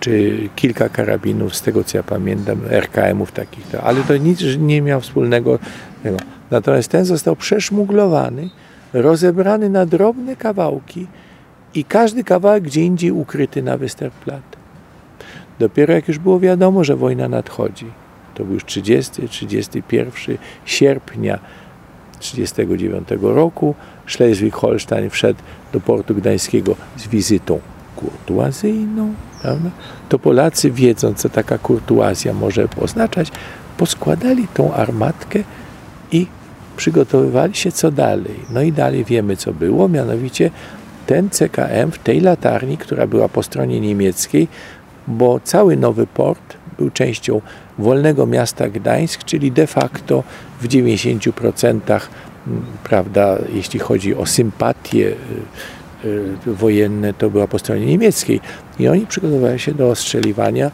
czy 0.00 0.36
kilka 0.56 0.88
karabinów, 0.88 1.56
z 1.56 1.62
tego 1.62 1.84
co 1.84 1.98
ja 1.98 2.02
pamiętam, 2.02 2.60
RKM-ów 2.70 3.32
takich, 3.32 3.64
ale 3.82 4.00
to 4.00 4.16
nic 4.16 4.42
nie 4.58 4.82
miał 4.82 5.00
wspólnego. 5.00 5.58
Natomiast 6.50 6.88
ten 6.88 7.04
został 7.04 7.36
przeszmuglowany, 7.36 8.50
rozebrany 8.92 9.70
na 9.70 9.86
drobne 9.86 10.36
kawałki 10.36 11.06
i 11.74 11.84
każdy 11.84 12.24
kawałek 12.24 12.64
gdzie 12.64 12.82
indziej 12.82 13.10
ukryty 13.10 13.62
na 13.62 13.76
Westerplatte. 13.76 14.58
Dopiero 15.58 15.94
jak 15.94 16.08
już 16.08 16.18
było 16.18 16.40
wiadomo, 16.40 16.84
że 16.84 16.96
wojna 16.96 17.28
nadchodzi, 17.28 17.86
to 18.34 18.44
był 18.44 18.54
już 18.54 18.64
30, 18.64 19.28
31 19.28 20.10
sierpnia 20.64 21.38
1939 22.18 23.36
roku, 23.36 23.74
Schleswig-Holstein 24.06 25.10
wszedł 25.10 25.40
do 25.72 25.80
portu 25.80 26.14
gdańskiego 26.14 26.76
z 26.96 27.08
wizytą 27.08 27.60
kurtuazyjną, 27.96 29.14
prawda? 29.42 29.70
to 30.08 30.18
Polacy, 30.18 30.70
wiedząc, 30.70 31.18
co 31.18 31.28
taka 31.28 31.58
kurtuazja 31.58 32.32
może 32.32 32.68
oznaczać, 32.80 33.32
poskładali 33.76 34.48
tą 34.54 34.74
armatkę 34.74 35.38
przygotowywali 36.76 37.54
się 37.54 37.72
co 37.72 37.90
dalej. 37.90 38.34
No 38.50 38.62
i 38.62 38.72
dalej 38.72 39.04
wiemy, 39.04 39.36
co 39.36 39.52
było, 39.52 39.88
mianowicie 39.88 40.50
ten 41.06 41.30
CKM 41.30 41.90
w 41.90 41.98
tej 41.98 42.20
latarni, 42.20 42.78
która 42.78 43.06
była 43.06 43.28
po 43.28 43.42
stronie 43.42 43.80
niemieckiej, 43.80 44.48
bo 45.06 45.40
cały 45.44 45.76
nowy 45.76 46.06
port 46.06 46.56
był 46.78 46.90
częścią 46.90 47.40
wolnego 47.78 48.26
miasta 48.26 48.68
Gdańsk, 48.68 49.24
czyli 49.24 49.52
de 49.52 49.66
facto 49.66 50.22
w 50.60 50.68
90% 50.68 52.00
prawda, 52.84 53.38
jeśli 53.52 53.80
chodzi 53.80 54.14
o 54.14 54.26
sympatie 54.26 55.14
y, 56.04 56.08
y, 56.48 56.54
wojenne, 56.54 57.14
to 57.14 57.30
była 57.30 57.48
po 57.48 57.58
stronie 57.58 57.86
niemieckiej. 57.86 58.40
I 58.78 58.88
oni 58.88 59.06
przygotowywali 59.06 59.58
się 59.58 59.74
do 59.74 59.90
ostrzeliwania 59.90 60.70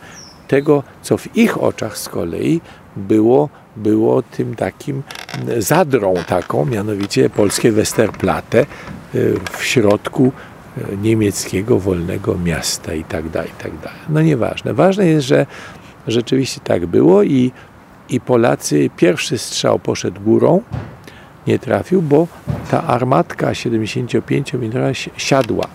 tego, 0.48 0.82
co 1.02 1.16
w 1.16 1.36
ich 1.36 1.62
oczach 1.62 1.98
z 1.98 2.08
kolei 2.08 2.60
było, 2.96 3.48
było 3.80 4.22
tym 4.22 4.54
takim 4.54 5.02
zadrą 5.58 6.14
taką, 6.26 6.64
mianowicie 6.64 7.30
polskie 7.30 7.72
Westerplatte 7.72 8.66
y, 9.14 9.34
w 9.52 9.64
środku 9.64 10.32
niemieckiego 11.02 11.78
wolnego 11.78 12.38
miasta 12.38 12.94
i 12.94 13.04
tak 13.04 13.28
dalej, 13.28 13.50
i 13.58 13.62
tak 13.62 13.78
dalej. 13.78 13.98
No 14.08 14.22
nieważne. 14.22 14.74
Ważne 14.74 15.06
jest, 15.06 15.26
że 15.26 15.46
rzeczywiście 16.06 16.60
tak 16.64 16.86
było 16.86 17.22
i, 17.22 17.52
i 18.08 18.20
Polacy, 18.20 18.90
pierwszy 18.96 19.38
strzał 19.38 19.78
poszedł 19.78 20.20
górą, 20.20 20.62
nie 21.46 21.58
trafił, 21.58 22.02
bo 22.02 22.26
ta 22.70 22.82
armatka 22.82 23.54
75 23.54 24.54
mm 24.54 24.94
siadła. 25.16 25.66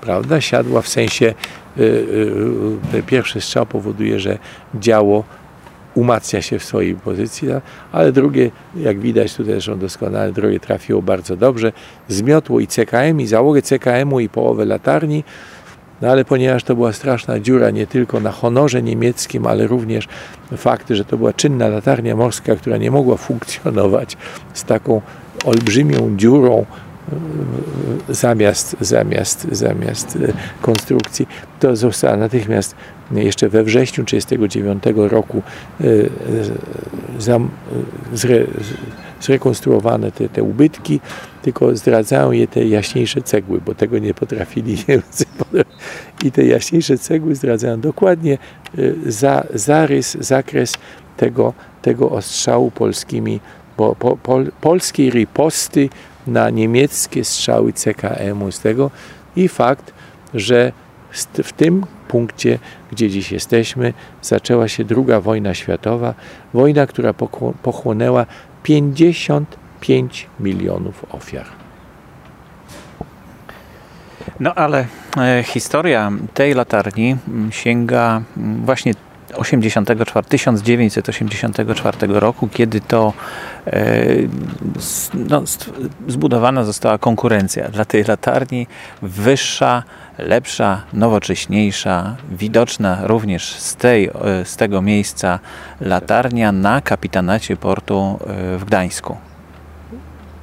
Prawda? 0.00 0.40
Siadła 0.40 0.82
w 0.82 0.88
sensie 0.88 1.34
y, 1.78 1.82
y, 1.82 2.96
y, 2.96 3.02
pierwszy 3.02 3.40
strzał 3.40 3.66
powoduje, 3.66 4.20
że 4.20 4.38
działo 4.74 5.24
umacnia 5.94 6.42
się 6.42 6.58
w 6.58 6.64
swojej 6.64 6.94
pozycji, 6.94 7.48
ale 7.92 8.12
drugie, 8.12 8.50
jak 8.76 9.00
widać 9.00 9.34
tutaj 9.34 9.52
zresztą 9.52 9.78
doskonale, 9.78 10.32
drugie 10.32 10.60
trafiło 10.60 11.02
bardzo 11.02 11.36
dobrze. 11.36 11.72
Zmiotło 12.08 12.60
i 12.60 12.66
CKM, 12.66 13.20
i 13.20 13.26
załogę 13.26 13.62
CKM-u, 13.62 14.20
i 14.20 14.28
połowę 14.28 14.64
latarni. 14.64 15.24
No 16.02 16.08
ale 16.08 16.24
ponieważ 16.24 16.64
to 16.64 16.74
była 16.74 16.92
straszna 16.92 17.40
dziura 17.40 17.70
nie 17.70 17.86
tylko 17.86 18.20
na 18.20 18.32
honorze 18.32 18.82
niemieckim, 18.82 19.46
ale 19.46 19.66
również 19.66 20.08
fakty, 20.56 20.96
że 20.96 21.04
to 21.04 21.16
była 21.16 21.32
czynna 21.32 21.68
latarnia 21.68 22.16
morska, 22.16 22.56
która 22.56 22.76
nie 22.76 22.90
mogła 22.90 23.16
funkcjonować 23.16 24.16
z 24.54 24.64
taką 24.64 25.00
olbrzymią 25.44 26.16
dziurą 26.16 26.66
zamiast, 28.08 28.76
zamiast, 28.80 29.46
zamiast 29.52 30.16
e, 30.16 30.32
konstrukcji, 30.62 31.26
to 31.60 31.76
została 31.76 32.16
natychmiast 32.16 32.74
jeszcze 33.12 33.48
we 33.48 33.64
wrześniu 33.64 34.04
1939 34.04 35.12
roku 35.12 35.42
e, 35.80 35.84
zrekonstruowane 39.20 40.12
te, 40.12 40.28
te 40.28 40.42
ubytki, 40.42 41.00
tylko 41.42 41.76
zdradzają 41.76 42.32
je 42.32 42.48
te 42.48 42.64
jaśniejsze 42.64 43.22
cegły, 43.22 43.60
bo 43.66 43.74
tego 43.74 43.98
nie 43.98 44.14
potrafili 44.14 44.76
Niemcy. 44.88 45.24
I 46.24 46.32
te 46.32 46.44
jaśniejsze 46.44 46.98
cegły 46.98 47.34
zdradzają 47.34 47.80
dokładnie 47.80 48.38
za, 49.06 49.44
zarys, 49.54 50.16
zakres 50.20 50.74
tego, 51.16 51.54
tego 51.82 52.10
ostrzału 52.10 52.70
polskimi 52.70 53.40
po, 53.76 53.96
po, 53.96 54.16
pol, 54.16 54.52
polskiej 54.60 55.10
riposty 55.10 55.88
na 56.26 56.50
niemieckie 56.50 57.24
strzały 57.24 57.72
CKM-u 57.72 58.52
z 58.52 58.60
tego 58.60 58.90
i 59.36 59.48
fakt, 59.48 59.92
że 60.34 60.72
w 61.42 61.52
tym 61.52 61.86
punkcie, 62.08 62.58
gdzie 62.90 63.10
dziś 63.10 63.32
jesteśmy, 63.32 63.92
zaczęła 64.22 64.68
się 64.68 64.84
druga 64.84 65.20
wojna 65.20 65.54
światowa, 65.54 66.14
wojna, 66.54 66.86
która 66.86 67.14
pochłonęła 67.62 68.26
55 68.62 70.26
milionów 70.40 71.14
ofiar. 71.14 71.46
No 74.40 74.54
ale 74.54 74.86
e, 75.16 75.42
historia 75.42 76.12
tej 76.34 76.54
latarni 76.54 77.16
sięga 77.50 78.22
właśnie 78.36 78.94
84, 79.36 80.28
1984 80.28 81.98
roku, 82.08 82.48
kiedy 82.48 82.80
to 82.80 83.12
e, 83.66 84.04
no, 85.14 85.42
zbudowana 86.08 86.64
została 86.64 86.98
konkurencja 86.98 87.68
dla 87.68 87.84
tej 87.84 88.04
latarni, 88.04 88.66
wyższa, 89.02 89.82
lepsza, 90.18 90.82
nowocześniejsza, 90.92 92.16
widoczna 92.30 92.98
również 93.02 93.54
z, 93.54 93.76
tej, 93.76 94.06
e, 94.06 94.44
z 94.44 94.56
tego 94.56 94.82
miejsca 94.82 95.38
latarnia 95.80 96.52
na 96.52 96.80
kapitanacie 96.80 97.56
portu 97.56 98.18
e, 98.20 98.58
w 98.58 98.64
Gdańsku. 98.64 99.16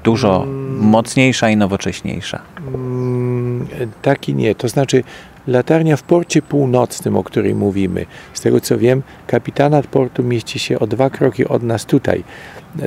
Dużo 0.03 0.43
mm. 0.43 0.77
mocniejsza 0.79 1.49
i 1.49 1.57
nowocześniejsza. 1.57 2.41
Mm, 2.67 3.67
taki 4.01 4.35
nie, 4.35 4.55
to 4.55 4.67
znaczy 4.67 5.03
latarnia 5.49 5.97
w 5.97 6.03
porcie 6.03 6.41
północnym, 6.41 7.15
o 7.15 7.23
której 7.23 7.55
mówimy. 7.55 8.05
Z 8.33 8.41
tego 8.41 8.61
co 8.61 8.77
wiem, 8.77 9.01
kapitanat 9.27 9.87
portu 9.87 10.23
mieści 10.23 10.59
się 10.59 10.79
o 10.79 10.87
dwa 10.87 11.09
kroki 11.09 11.47
od 11.47 11.63
nas 11.63 11.85
tutaj. 11.85 12.23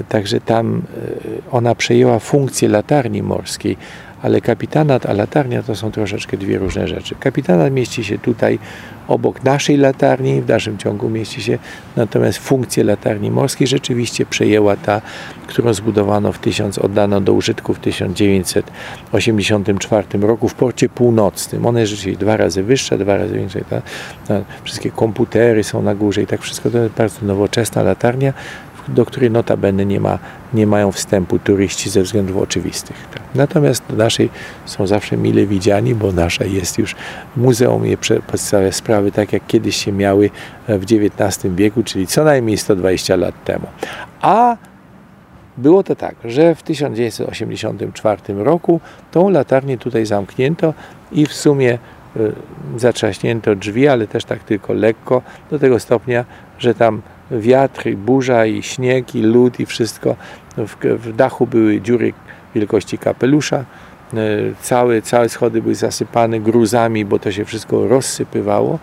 Także 0.09 0.41
tam 0.41 0.77
e, 0.77 1.51
ona 1.51 1.75
przejęła 1.75 2.19
funkcję 2.19 2.69
latarni 2.69 3.23
morskiej, 3.23 3.77
ale 4.23 4.41
kapitanat 4.41 5.07
a 5.07 5.13
latarnia 5.13 5.63
to 5.63 5.77
są 5.77 5.91
troszeczkę 5.91 6.37
dwie 6.37 6.59
różne 6.59 6.89
rzeczy. 6.89 7.15
Kapitanat 7.15 7.73
mieści 7.73 8.05
się 8.05 8.19
tutaj 8.19 8.59
obok 9.09 9.45
naszej 9.45 9.77
latarni, 9.77 10.41
w 10.41 10.45
dalszym 10.45 10.79
ciągu 10.79 11.11
mieści 11.11 11.43
się, 11.43 11.59
natomiast 11.97 12.39
funkcję 12.39 12.85
latarni 12.85 13.31
morskiej 13.31 13.67
rzeczywiście 13.67 14.27
przejęła 14.27 14.77
ta, 14.77 15.01
którą 15.47 15.75
zbudowano 15.75 16.33
w 16.33 16.39
1000, 16.39 16.79
oddano 16.79 17.21
do 17.21 17.33
użytku 17.33 17.75
w 17.75 17.79
1984 17.79 20.19
roku 20.21 20.49
w 20.49 20.55
porcie 20.55 20.89
północnym. 20.89 21.67
Ona 21.67 21.81
jest 21.81 21.93
rzeczywiście 21.93 22.21
dwa 22.21 22.37
razy 22.37 22.63
wyższa, 22.63 22.99
dwa 22.99 23.17
razy 23.17 23.35
większa. 23.35 23.61
Ta, 23.71 23.83
ta, 24.29 24.41
wszystkie 24.65 24.91
komputery 24.91 25.65
są 25.65 25.83
na 25.83 25.95
górze 25.95 26.23
i 26.23 26.27
tak 26.27 26.41
wszystko 26.41 26.71
to 26.71 26.79
jest 26.79 26.95
bardzo 26.95 27.27
nowoczesna 27.27 27.83
latarnia, 27.83 28.33
do 28.89 29.07
której 29.07 29.31
notabene 29.31 29.87
nie, 29.87 30.01
ma, 30.01 30.19
nie 30.55 30.67
mają 30.67 30.93
wstępu 30.93 31.39
turyści 31.39 31.91
ze 31.91 32.03
względów 32.03 32.37
oczywistych. 32.37 32.97
Tak. 33.15 33.23
Natomiast 33.35 33.83
do 33.91 33.97
naszej 33.97 34.31
są 34.67 34.87
zawsze 34.87 35.17
mile 35.17 35.47
widziani, 35.47 35.95
bo 35.95 36.13
nasza 36.13 36.45
jest 36.45 36.79
już, 36.79 36.97
muzeum 37.37 37.87
je 37.87 37.97
przedstawia 37.97 38.73
sprawy 38.73 39.13
tak, 39.13 39.33
jak 39.33 39.47
kiedyś 39.47 39.77
się 39.77 39.93
miały 39.93 40.31
e, 40.67 40.79
w 40.79 40.83
XIX 40.83 41.55
wieku, 41.55 41.83
czyli 41.83 42.07
co 42.07 42.25
najmniej 42.25 42.59
120 42.59 43.17
lat 43.17 43.45
temu. 43.45 43.67
A 44.21 44.57
było 45.57 45.83
to 45.83 45.97
tak, 45.97 46.15
że 46.25 46.55
w 46.55 46.63
1984 46.63 48.23
roku 48.35 48.81
tą 49.11 49.29
latarnię 49.29 49.79
tutaj 49.79 50.07
zamknięto 50.07 50.75
i 51.13 51.27
w 51.27 51.33
sumie 51.33 51.79
y, 52.17 52.33
zatrzaśnięto 52.77 53.55
drzwi, 53.55 53.89
ale 53.89 54.07
też 54.07 54.25
tak 54.25 54.45
tylko 54.45 54.73
lekko, 54.73 55.23
do 55.51 55.59
tego 55.59 55.81
stopnia, 55.81 56.25
że 56.59 56.75
tam 56.75 57.03
wiatr, 57.33 57.87
i 57.87 57.97
burza, 57.97 58.47
i 58.47 58.63
śnieg, 58.63 59.15
i 59.15 59.23
lód, 59.23 59.61
i 59.61 59.67
wszystko. 59.67 60.17
W, 60.57 60.77
w 60.99 61.17
dachu 61.17 61.47
były 61.47 61.81
dziury 61.81 62.13
wielkości 62.55 62.99
kapelusza. 62.99 63.65
E, 64.15 64.17
całe, 64.61 65.03
całe 65.03 65.29
schody 65.29 65.63
były 65.63 65.75
zasypane 65.75 66.41
gruzami, 66.41 67.05
bo 67.05 67.19
to 67.19 67.33
się 67.33 67.45
wszystko 67.45 67.89
rozsypywało 67.89 68.79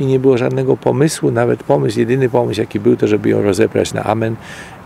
i 0.00 0.06
nie 0.06 0.18
było 0.18 0.38
żadnego 0.38 0.76
pomysłu, 0.76 1.30
nawet 1.30 1.62
pomysł, 1.62 1.98
jedyny 1.98 2.28
pomysł 2.28 2.60
jaki 2.60 2.80
był, 2.80 2.96
to 2.96 3.08
żeby 3.08 3.28
ją 3.28 3.42
rozebrać 3.42 3.94
na 3.94 4.04
amen 4.04 4.36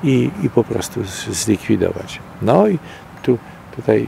i, 0.04 0.30
i 0.42 0.50
po 0.50 0.64
prostu 0.64 1.00
zlikwidować. 1.30 2.20
No 2.42 2.68
i 2.68 2.78
tu, 3.22 3.38
tutaj... 3.76 4.06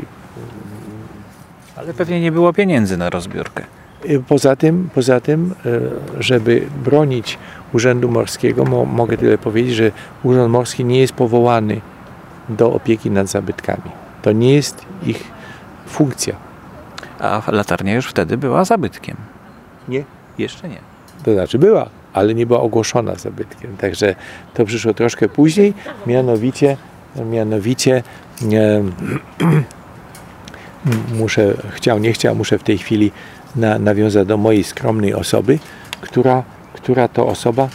Ale 1.77 1.95
pewnie 1.95 2.21
nie 2.21 2.33
było 2.33 2.53
pieniędzy 2.53 2.97
na 2.97 3.11
rozbiórkę. 3.11 3.65
Y, 4.11 4.23
poza 4.29 4.57
tym, 4.57 4.89
poza 4.95 5.21
tym, 5.21 5.55
y, 5.67 5.81
żeby 6.23 6.63
bronić 6.85 7.39
Urzędu 7.73 8.11
Morskiego, 8.11 8.65
mogę 8.87 9.17
tyle 9.17 9.39
powiedzieć, 9.39 9.75
że 9.75 9.91
Urząd 10.23 10.53
Morski 10.53 10.85
nie 10.85 11.01
jest 11.01 11.13
powołany 11.13 11.81
do 12.49 12.73
opieki 12.73 13.11
nad 13.11 13.29
zabytkami. 13.29 13.91
To 14.23 14.33
nie 14.33 14.55
jest 14.55 14.85
ich 15.07 15.25
funkcja. 15.87 16.35
A 17.21 17.43
latarnia 17.47 17.95
już 17.95 18.07
wtedy 18.07 18.37
była 18.37 18.65
zabytkiem? 18.65 19.17
Nie. 19.89 20.05
Jeszcze 20.39 20.69
nie. 20.69 20.79
To 21.25 21.33
znaczy 21.33 21.59
była, 21.59 21.91
ale 22.13 22.35
nie 22.35 22.47
była 22.47 22.61
ogłoszona 22.61 23.15
zabytkiem. 23.15 23.77
Także 23.77 24.15
to 24.55 24.65
przyszło 24.65 24.95
troszkę 24.95 25.29
później, 25.29 25.75
mianowicie, 26.07 26.77
mianowicie 27.31 28.03
e, 28.53 28.83
muszę, 31.21 31.55
chciał, 31.71 31.99
nie 31.99 32.13
chciał, 32.13 32.37
muszę 32.37 32.59
w 32.59 32.63
tej 32.63 32.79
chwili 32.79 33.13
na, 33.57 33.79
nawiązać 33.79 34.27
do 34.29 34.37
mojej 34.37 34.65
skromnej 34.65 35.15
osoby, 35.15 35.59
która, 36.01 36.43
która 36.83 37.09
to 37.09 37.27
osoba 37.27 37.69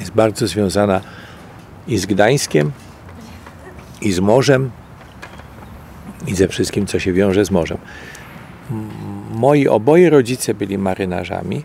jest 0.00 0.12
bardzo 0.12 0.46
związana 0.46 1.00
i 1.88 1.98
z 1.98 2.06
Gdańskiem, 2.06 2.72
i 4.02 4.12
z 4.12 4.20
morzem, 4.20 4.70
i 6.26 6.34
ze 6.34 6.48
wszystkim, 6.48 6.86
co 6.86 6.98
się 6.98 7.12
wiąże 7.12 7.44
z 7.44 7.50
morzem. 7.50 7.78
Moi 9.30 9.68
oboje 9.68 10.10
rodzice 10.10 10.54
byli 10.54 10.78
marynarzami. 10.78 11.64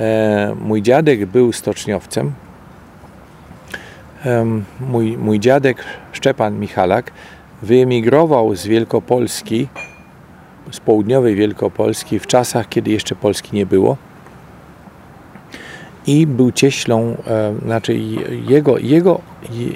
E, 0.00 0.54
mój 0.60 0.82
dziadek 0.82 1.26
był 1.26 1.52
stoczniowcem. 1.52 2.32
Mój, 4.80 5.16
mój 5.16 5.40
dziadek 5.40 5.84
Szczepan 6.12 6.58
Michalak 6.58 7.12
wyemigrował 7.62 8.56
z 8.56 8.66
Wielkopolski, 8.66 9.68
z 10.70 10.80
południowej 10.80 11.34
Wielkopolski 11.34 12.18
w 12.18 12.26
czasach, 12.26 12.68
kiedy 12.68 12.90
jeszcze 12.90 13.14
Polski 13.14 13.56
nie 13.56 13.66
było. 13.66 13.96
I 16.06 16.26
był 16.26 16.52
cieślą, 16.52 17.16
e, 17.26 17.54
znaczy 17.64 17.94
jego, 18.48 18.78
jego, 18.78 19.20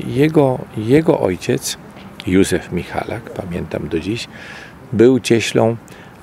jego, 0.07 0.59
jego 0.76 1.20
ojciec, 1.20 1.78
Józef 2.26 2.72
Michalak, 2.72 3.30
pamiętam 3.30 3.88
do 3.88 4.01
dziś, 4.01 4.28
był 4.93 5.20
cieślą, 5.20 5.76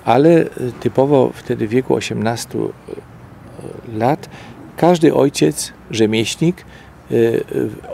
ale 0.06 0.46
typowo 0.80 1.32
wtedy 1.34 1.68
w 1.68 1.70
wieku 1.70 1.94
18 1.94 2.60
e, 2.60 2.64
lat 3.98 4.30
każdy 4.78 5.14
ojciec, 5.14 5.74
rzemieślnik, 5.92 6.66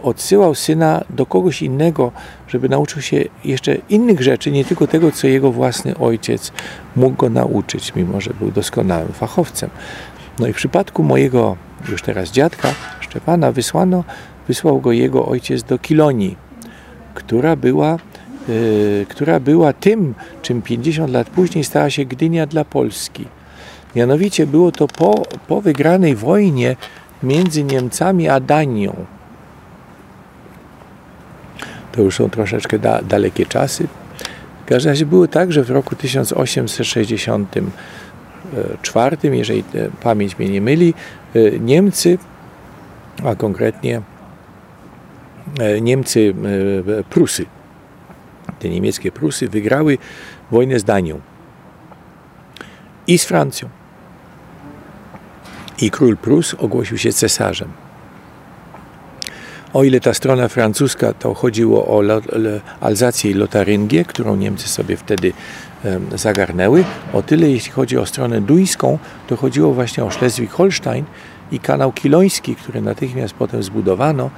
odsyłał 0.04 0.56
syna 0.56 1.04
do 1.10 1.26
kogoś 1.26 1.62
innego, 1.62 2.12
żeby 2.48 2.70
nauczył 2.70 3.02
się 3.02 3.24
jeszcze 3.46 3.76
innych 3.90 4.22
rzeczy, 4.22 4.52
nie 4.52 4.66
tylko 4.66 4.88
tego, 4.88 5.12
co 5.12 5.28
jego 5.28 5.52
własny 5.52 5.98
ojciec 5.98 6.52
mógł 6.96 7.16
go 7.16 7.30
nauczyć, 7.30 7.96
mimo 7.96 8.22
że 8.22 8.32
był 8.40 8.52
doskonałym 8.52 9.14
fachowcem. 9.14 9.70
No 10.40 10.48
i 10.48 10.54
w 10.54 10.56
przypadku 10.56 11.04
mojego 11.04 11.58
już 11.90 12.02
teraz 12.02 12.32
dziadka 12.32 12.70
Szczepana 13.00 13.52
wysłano, 13.52 14.04
wysłał 14.48 14.82
go 14.82 14.92
jego 14.92 15.26
ojciec 15.26 15.64
do 15.64 15.80
Kilonii, 15.80 16.36
która 17.14 17.56
była, 17.56 17.98
yy, 18.48 19.06
która 19.10 19.40
była 19.40 19.74
tym, 19.74 20.14
czym 20.42 20.62
50 20.62 21.12
lat 21.12 21.30
później 21.30 21.64
stała 21.64 21.90
się 21.90 22.06
Gdynia 22.06 22.46
dla 22.46 22.66
Polski. 22.66 23.26
Mianowicie 23.96 24.48
było 24.48 24.72
to 24.72 24.88
po, 24.88 25.24
po 25.48 25.62
wygranej 25.62 26.16
wojnie 26.16 26.76
między 27.24 27.64
Niemcami 27.64 28.30
a 28.30 28.40
Danią. 28.40 29.06
To 31.92 32.02
już 32.02 32.16
są 32.16 32.30
troszeczkę 32.30 32.80
da, 32.80 33.02
dalekie 33.02 33.46
czasy. 33.46 33.88
W 34.66 34.70
każdym 34.70 34.90
razie 34.90 35.06
było 35.06 35.28
tak, 35.28 35.52
że 35.52 35.64
w 35.64 35.70
roku 35.70 35.96
1860 35.96 37.56
czwartym, 38.82 39.36
jeżeli 39.36 39.64
pamięć 40.02 40.40
mnie 40.40 40.50
nie 40.50 40.62
myli, 40.62 40.94
e, 41.36 41.60
Niemcy, 41.60 42.18
a 43.26 43.36
konkretnie 43.36 44.02
e, 45.60 45.82
Niemcy, 45.82 46.34
e, 47.00 47.04
Prusy, 47.04 47.46
te 48.60 48.70
niemieckie 48.70 49.12
Prusy 49.12 49.50
wygrały 49.50 49.98
wojnę 50.52 50.80
z 50.80 50.84
Danią 50.84 51.22
i 53.08 53.18
z 53.18 53.26
Francją. 53.26 53.70
I 55.84 55.92
król 55.92 56.18
Prus 56.18 56.54
ogłosił 56.54 56.98
się 56.98 57.14
cesarzem. 57.14 57.70
O 59.74 59.84
ile 59.84 60.00
ta 60.00 60.14
strona 60.14 60.48
francuska 60.48 61.14
to 61.14 61.34
chodziło 61.34 61.88
o 61.88 62.04
Alzację 62.82 63.32
i 63.32 63.34
Lotaryngię, 63.34 64.06
którą 64.06 64.36
Niemcy 64.36 64.70
sobie 64.70 64.98
wtedy 64.98 65.34
zagarnęły, 66.16 66.84
o 67.14 67.22
tyle 67.22 67.50
jeśli 67.50 67.72
chodzi 67.72 67.98
o 67.98 68.06
stronę 68.06 68.42
duńską, 68.42 69.00
to 69.28 69.38
chodziło 69.38 69.74
właśnie 69.74 70.04
o 70.04 70.08
Schleswig-Holstein 70.08 71.04
i 71.52 71.60
kanał 71.60 71.92
Kiloński, 71.92 72.56
który 72.56 72.82
natychmiast 72.82 73.34
potem 73.34 73.64
zbudowano 73.64 74.30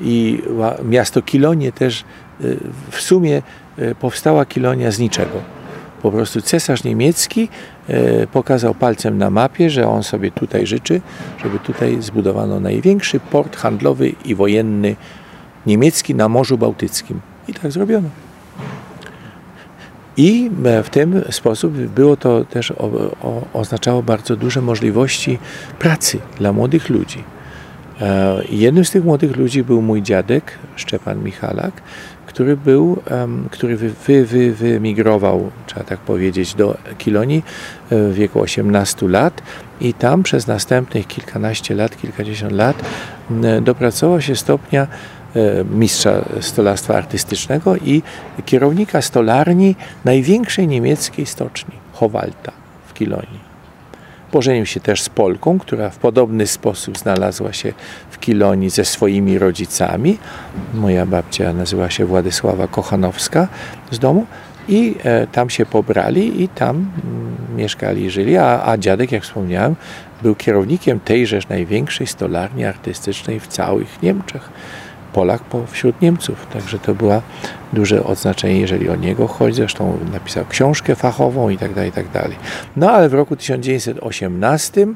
i 0.00 0.42
miasto 0.84 1.22
Kilonie 1.22 1.72
też 1.72 2.00
e, 2.00 2.44
w 2.90 3.00
sumie 3.00 3.42
e, 3.78 3.94
powstała 3.94 4.44
Kilonia 4.44 4.90
z 4.90 4.98
niczego 4.98 5.57
po 6.02 6.10
prostu 6.10 6.42
cesarz 6.42 6.84
niemiecki 6.84 7.48
e, 7.88 8.26
pokazał 8.26 8.74
palcem 8.74 9.18
na 9.18 9.30
mapie, 9.30 9.70
że 9.70 9.88
on 9.88 10.02
sobie 10.02 10.30
tutaj 10.30 10.66
życzy, 10.66 11.00
żeby 11.42 11.58
tutaj 11.58 12.02
zbudowano 12.02 12.60
największy 12.60 13.20
port 13.20 13.56
handlowy 13.56 14.08
i 14.24 14.34
wojenny 14.34 14.96
niemiecki 15.66 16.14
na 16.14 16.28
Morzu 16.28 16.58
Bałtyckim. 16.58 17.20
I 17.48 17.54
tak 17.54 17.72
zrobiono. 17.72 18.08
I 20.16 20.50
e, 20.64 20.82
w 20.82 20.90
ten 20.90 21.24
sposób 21.30 21.72
było 21.72 22.16
to 22.16 22.44
też 22.44 22.70
o, 22.70 22.84
o, 23.22 23.42
oznaczało 23.52 24.02
bardzo 24.02 24.36
duże 24.36 24.62
możliwości 24.62 25.38
pracy 25.78 26.18
dla 26.38 26.52
młodych 26.52 26.88
ludzi. 26.88 27.24
E, 28.00 28.38
jednym 28.50 28.84
z 28.84 28.90
tych 28.90 29.04
młodych 29.04 29.36
ludzi 29.36 29.64
był 29.64 29.82
mój 29.82 30.02
dziadek, 30.02 30.58
Szczepan 30.76 31.24
Michalak, 31.24 31.82
który 32.26 32.56
był, 32.56 33.02
który 33.50 33.76
wy, 33.76 33.90
wy, 34.06 34.24
wy, 34.24 34.52
wymigrował, 34.52 35.50
trzeba 35.66 35.84
tak 35.84 35.98
powiedzieć, 35.98 36.54
do 36.54 36.78
Kilonii 36.98 37.42
e, 37.90 38.08
w 38.08 38.14
wieku 38.14 38.40
18 38.40 39.08
lat 39.08 39.42
i 39.80 39.94
tam 39.94 40.22
przez 40.22 40.46
następnych 40.46 41.06
kilkanaście 41.06 41.74
lat, 41.74 41.96
kilkadziesiąt 41.96 42.52
lat 42.52 42.82
dopracował 43.62 44.20
się 44.20 44.36
stopnia 44.36 44.86
e, 45.36 45.64
mistrza 45.64 46.24
stolarstwa 46.40 46.94
artystycznego 46.94 47.76
i 47.76 48.02
kierownika 48.46 49.02
stolarni 49.02 49.76
największej 50.04 50.68
niemieckiej 50.68 51.26
stoczni, 51.26 51.74
Howalta 51.92 52.52
w 52.86 52.94
Kilonii. 52.94 53.47
Pożenił 54.30 54.66
się 54.66 54.80
też 54.80 55.02
z 55.02 55.08
Polką, 55.08 55.58
która 55.58 55.90
w 55.90 55.96
podobny 55.96 56.46
sposób 56.46 56.98
znalazła 56.98 57.52
się 57.52 57.72
w 58.10 58.18
Kilonii 58.18 58.70
ze 58.70 58.84
swoimi 58.84 59.38
rodzicami. 59.38 60.18
Moja 60.74 61.06
babcia 61.06 61.52
nazywa 61.52 61.90
się 61.90 62.06
Władysława 62.06 62.68
Kochanowska 62.68 63.48
z 63.90 63.98
domu 63.98 64.26
i 64.68 64.94
e, 65.04 65.26
tam 65.26 65.50
się 65.50 65.66
pobrali 65.66 66.42
i 66.42 66.48
tam 66.48 66.76
mm, 66.76 67.36
mieszkali 67.56 68.04
i 68.04 68.10
żyli, 68.10 68.36
a, 68.36 68.62
a 68.64 68.78
dziadek, 68.78 69.12
jak 69.12 69.22
wspomniałem, 69.22 69.76
był 70.22 70.34
kierownikiem 70.34 71.00
tejżeż 71.00 71.48
największej 71.48 72.06
stolarni 72.06 72.64
artystycznej 72.64 73.40
w 73.40 73.46
całych 73.46 74.02
Niemczech. 74.02 74.50
Polak 75.18 75.42
wśród 75.66 76.02
Niemców. 76.02 76.46
Także 76.52 76.78
to 76.78 76.94
było 76.94 77.22
duże 77.72 78.04
odznaczenie, 78.04 78.60
jeżeli 78.60 78.88
o 78.88 78.96
niego 78.96 79.26
chodzi. 79.26 79.56
Zresztą 79.56 79.98
napisał 80.12 80.44
książkę 80.48 80.94
fachową 80.94 81.48
i 81.48 81.58
tak 81.58 81.74
dalej, 81.74 81.90
i 81.90 81.92
tak 81.92 82.10
dalej. 82.10 82.36
No 82.76 82.90
ale 82.90 83.08
w 83.08 83.14
roku 83.14 83.36
1918, 83.36 84.86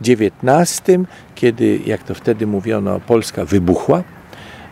19, 0.00 0.98
kiedy, 1.34 1.80
jak 1.86 2.02
to 2.02 2.14
wtedy 2.14 2.46
mówiono, 2.46 3.00
Polska 3.00 3.44
wybuchła, 3.44 4.02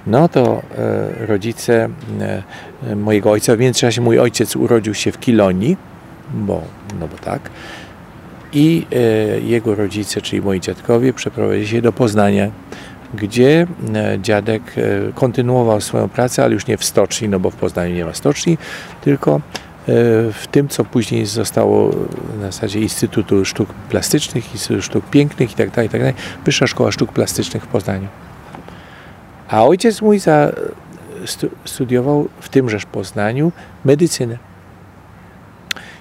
no 0.06 0.28
to 0.28 0.62
e, 0.78 1.26
rodzice 1.26 1.88
e, 2.82 2.96
mojego 2.96 3.30
ojca, 3.30 3.56
w 3.56 3.58
międzyczasie 3.58 4.00
mój 4.00 4.18
ojciec 4.18 4.56
urodził 4.56 4.94
się 4.94 5.12
w 5.12 5.20
Kilonii, 5.20 5.76
bo, 6.34 6.62
no 7.00 7.08
bo 7.08 7.16
tak, 7.16 7.50
i 8.52 8.86
e, 8.92 9.40
jego 9.40 9.74
rodzice, 9.74 10.20
czyli 10.20 10.42
moi 10.42 10.60
dziadkowie, 10.60 11.12
przeprowadzili 11.12 11.68
się 11.68 11.82
do 11.82 11.92
Poznania, 11.92 12.50
gdzie 13.14 13.66
e, 13.94 14.18
dziadek 14.22 14.62
e, 14.76 15.12
kontynuował 15.12 15.80
swoją 15.80 16.08
pracę, 16.08 16.44
ale 16.44 16.54
już 16.54 16.66
nie 16.66 16.76
w 16.76 16.84
stoczni, 16.84 17.28
no 17.28 17.40
bo 17.40 17.50
w 17.50 17.56
Poznaniu 17.56 17.94
nie 17.94 18.04
ma 18.04 18.14
stoczni, 18.14 18.58
tylko 19.00 19.34
e, 19.34 19.40
w 20.32 20.46
tym, 20.50 20.68
co 20.68 20.84
później 20.84 21.26
zostało 21.26 21.90
na 22.40 22.46
zasadzie 22.46 22.80
Instytutu 22.80 23.44
Sztuk 23.44 23.72
Plastycznych, 23.72 24.52
Instytutu 24.52 24.82
Sztuk 24.82 25.10
Pięknych 25.10 25.50
itd., 25.50 25.70
tak 25.74 25.84
itd., 25.84 26.12
tak 26.12 26.22
Wyższa 26.44 26.66
Szkoła 26.66 26.92
Sztuk 26.92 27.12
Plastycznych 27.12 27.62
w 27.62 27.66
Poznaniu. 27.66 28.08
A 29.48 29.64
ojciec 29.64 30.02
mój 30.02 30.18
za, 30.18 30.52
studiował 31.64 32.28
w 32.40 32.48
tymżeż 32.48 32.86
Poznaniu 32.86 33.52
medycynę. 33.84 34.38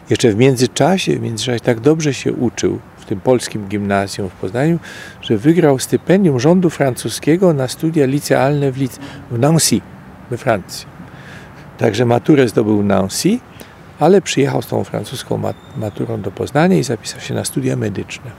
Jeszcze 0.10 0.32
w 0.32 0.36
międzyczasie, 0.36 1.16
w 1.16 1.22
międzyczasie 1.22 1.60
tak 1.60 1.80
dobrze 1.80 2.14
się 2.14 2.34
uczył, 2.34 2.80
tym 3.10 3.20
polskim 3.20 3.68
gimnazjum 3.68 4.30
w 4.30 4.34
Poznaniu, 4.34 4.80
że 5.22 5.38
wygrał 5.38 5.80
stypendium 5.80 6.40
rządu 6.40 6.70
francuskiego 6.70 7.54
na 7.54 7.68
studia 7.68 8.06
licealne 8.06 8.72
w, 8.72 8.78
Lic 8.78 9.00
w 9.32 9.40
Nancy, 9.40 9.82
we 10.32 10.38
Francji. 10.38 10.86
Także 11.78 12.06
maturę 12.06 12.48
zdobył 12.48 12.84
Nancy, 12.84 13.40
ale 14.00 14.22
przyjechał 14.22 14.62
z 14.62 14.68
tą 14.68 14.84
francuską 14.84 15.42
maturą 15.78 16.22
do 16.22 16.32
Poznania 16.32 16.78
i 16.78 16.84
zapisał 16.84 17.22
się 17.22 17.34
na 17.34 17.46
studia 17.46 17.76
medyczne. 17.76 18.32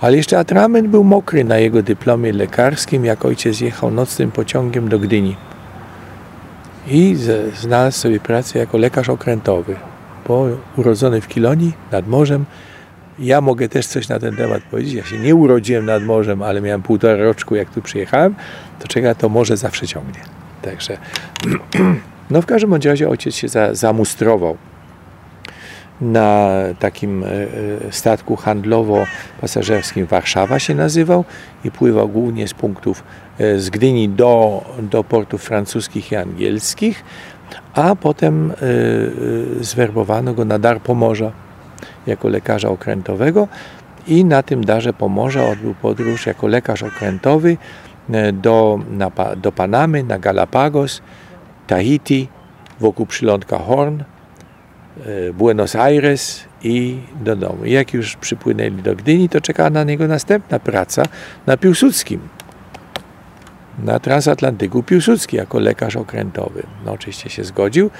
Ale 0.00 0.16
jeszcze 0.16 0.38
atrament 0.38 0.88
był 0.88 1.04
mokry 1.04 1.44
na 1.44 1.58
jego 1.58 1.82
dyplomie 1.82 2.32
lekarskim, 2.32 3.04
jak 3.04 3.24
ojciec 3.24 3.60
jechał 3.60 3.90
nocnym 3.90 4.30
pociągiem 4.30 4.88
do 4.88 4.98
Gdyni. 4.98 5.36
I 6.86 7.16
znalazł 7.60 7.98
sobie 7.98 8.20
pracę 8.20 8.58
jako 8.58 8.78
lekarz 8.78 9.08
okrętowy. 9.08 9.76
Bo 10.28 10.46
urodzony 10.76 11.20
w 11.20 11.28
Kilonii 11.28 11.72
nad 11.92 12.08
morzem, 12.08 12.44
ja 13.20 13.40
mogę 13.40 13.68
też 13.68 13.86
coś 13.86 14.08
na 14.08 14.18
ten 14.18 14.36
temat 14.36 14.62
powiedzieć. 14.62 14.94
Ja 14.94 15.04
się 15.04 15.18
nie 15.18 15.34
urodziłem 15.34 15.86
nad 15.86 16.02
morzem, 16.02 16.42
ale 16.42 16.60
miałem 16.60 16.82
półtora 16.82 17.16
roczku, 17.16 17.54
jak 17.54 17.70
tu 17.70 17.82
przyjechałem, 17.82 18.34
to 18.78 18.88
czeka 18.88 19.14
to 19.14 19.28
morze 19.28 19.56
zawsze 19.56 19.86
ciągnie. 19.86 20.20
Także, 20.62 20.98
no 22.30 22.42
w 22.42 22.46
każdym 22.46 22.74
razie 22.74 23.08
ojciec 23.08 23.34
się 23.34 23.48
za, 23.48 23.74
zamustrował 23.74 24.56
na 26.00 26.48
takim 26.78 27.24
e, 27.24 27.26
e, 27.26 27.46
statku 27.90 28.36
handlowo-pasażerskim 28.36 30.06
Warszawa 30.06 30.58
się 30.58 30.74
nazywał 30.74 31.24
i 31.64 31.70
pływał 31.70 32.08
głównie 32.08 32.48
z 32.48 32.54
punktów 32.54 33.02
e, 33.38 33.58
z 33.58 33.70
Gdyni 33.70 34.08
do, 34.08 34.64
do 34.78 35.04
portów 35.04 35.42
francuskich 35.42 36.12
i 36.12 36.16
angielskich, 36.16 37.04
a 37.74 37.96
potem 37.96 38.52
zwerbowano 39.60 40.34
go 40.34 40.44
na 40.44 40.58
dar 40.58 40.80
Pomorza 40.80 41.32
jako 42.06 42.28
lekarza 42.28 42.68
okrętowego 42.68 43.48
i 44.06 44.24
na 44.24 44.42
tym 44.42 44.64
darze 44.64 44.92
Pomorza 44.92 45.46
odbył 45.46 45.74
podróż 45.74 46.26
jako 46.26 46.46
lekarz 46.46 46.82
okrętowy 46.82 47.56
do, 48.32 48.78
na, 48.90 49.10
do 49.36 49.52
Panamy, 49.52 50.02
na 50.02 50.18
Galapagos, 50.18 51.02
Tahiti, 51.66 52.28
wokół 52.80 53.06
przylądka 53.06 53.58
Horn, 53.58 54.00
e, 54.00 55.32
Buenos 55.32 55.76
Aires 55.76 56.44
i 56.62 56.98
do 57.20 57.36
domu. 57.36 57.64
Jak 57.64 57.94
już 57.94 58.16
przypłynęli 58.16 58.82
do 58.82 58.96
Gdyni, 58.96 59.28
to 59.28 59.40
czekała 59.40 59.70
na 59.70 59.84
niego 59.84 60.08
następna 60.08 60.58
praca 60.58 61.02
na 61.46 61.56
Piłsudskim. 61.56 62.20
Na 63.84 64.00
transatlantyku 64.00 64.82
Piłsudski 64.82 65.36
jako 65.36 65.58
lekarz 65.58 65.96
okrętowy. 65.96 66.62
No 66.86 66.92
oczywiście 66.92 67.30
się 67.30 67.44
zgodził 67.44 67.90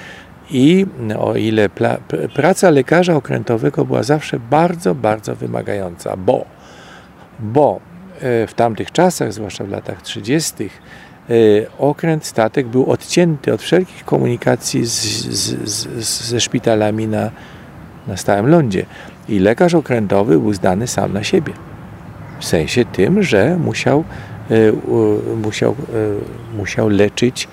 i 0.51 0.85
o 1.19 1.35
ile 1.35 1.69
praca 2.33 2.69
lekarza 2.69 3.15
okrętowego 3.15 3.85
była 3.85 4.03
zawsze 4.03 4.39
bardzo, 4.39 4.95
bardzo 4.95 5.35
wymagająca, 5.35 6.17
bo, 6.17 6.45
bo 7.39 7.79
e, 8.21 8.47
w 8.47 8.53
tamtych 8.53 8.91
czasach, 8.91 9.33
zwłaszcza 9.33 9.63
w 9.63 9.69
latach 9.69 10.01
30., 10.01 10.69
E, 11.29 11.33
okręt, 11.77 12.25
statek 12.25 12.67
był 12.67 12.91
odcięty 12.91 13.53
od 13.53 13.61
wszelkich 13.61 14.05
komunikacji 14.05 14.85
z, 14.85 14.91
z, 14.91 15.69
z, 15.69 16.29
ze 16.29 16.39
szpitalami 16.39 17.07
na, 17.07 17.31
na 18.07 18.17
stałym 18.17 18.47
lądzie. 18.47 18.85
I 19.29 19.39
lekarz 19.39 19.73
okrętowy 19.73 20.39
był 20.39 20.53
zdany 20.53 20.87
sam 20.87 21.13
na 21.13 21.23
siebie. 21.23 21.53
W 22.39 22.45
sensie 22.45 22.85
tym, 22.85 23.23
że 23.23 23.57
musiał, 23.57 24.03
e, 24.51 24.55
musiał, 25.35 25.75
musiał 26.57 26.89
leczyć, 26.89 27.47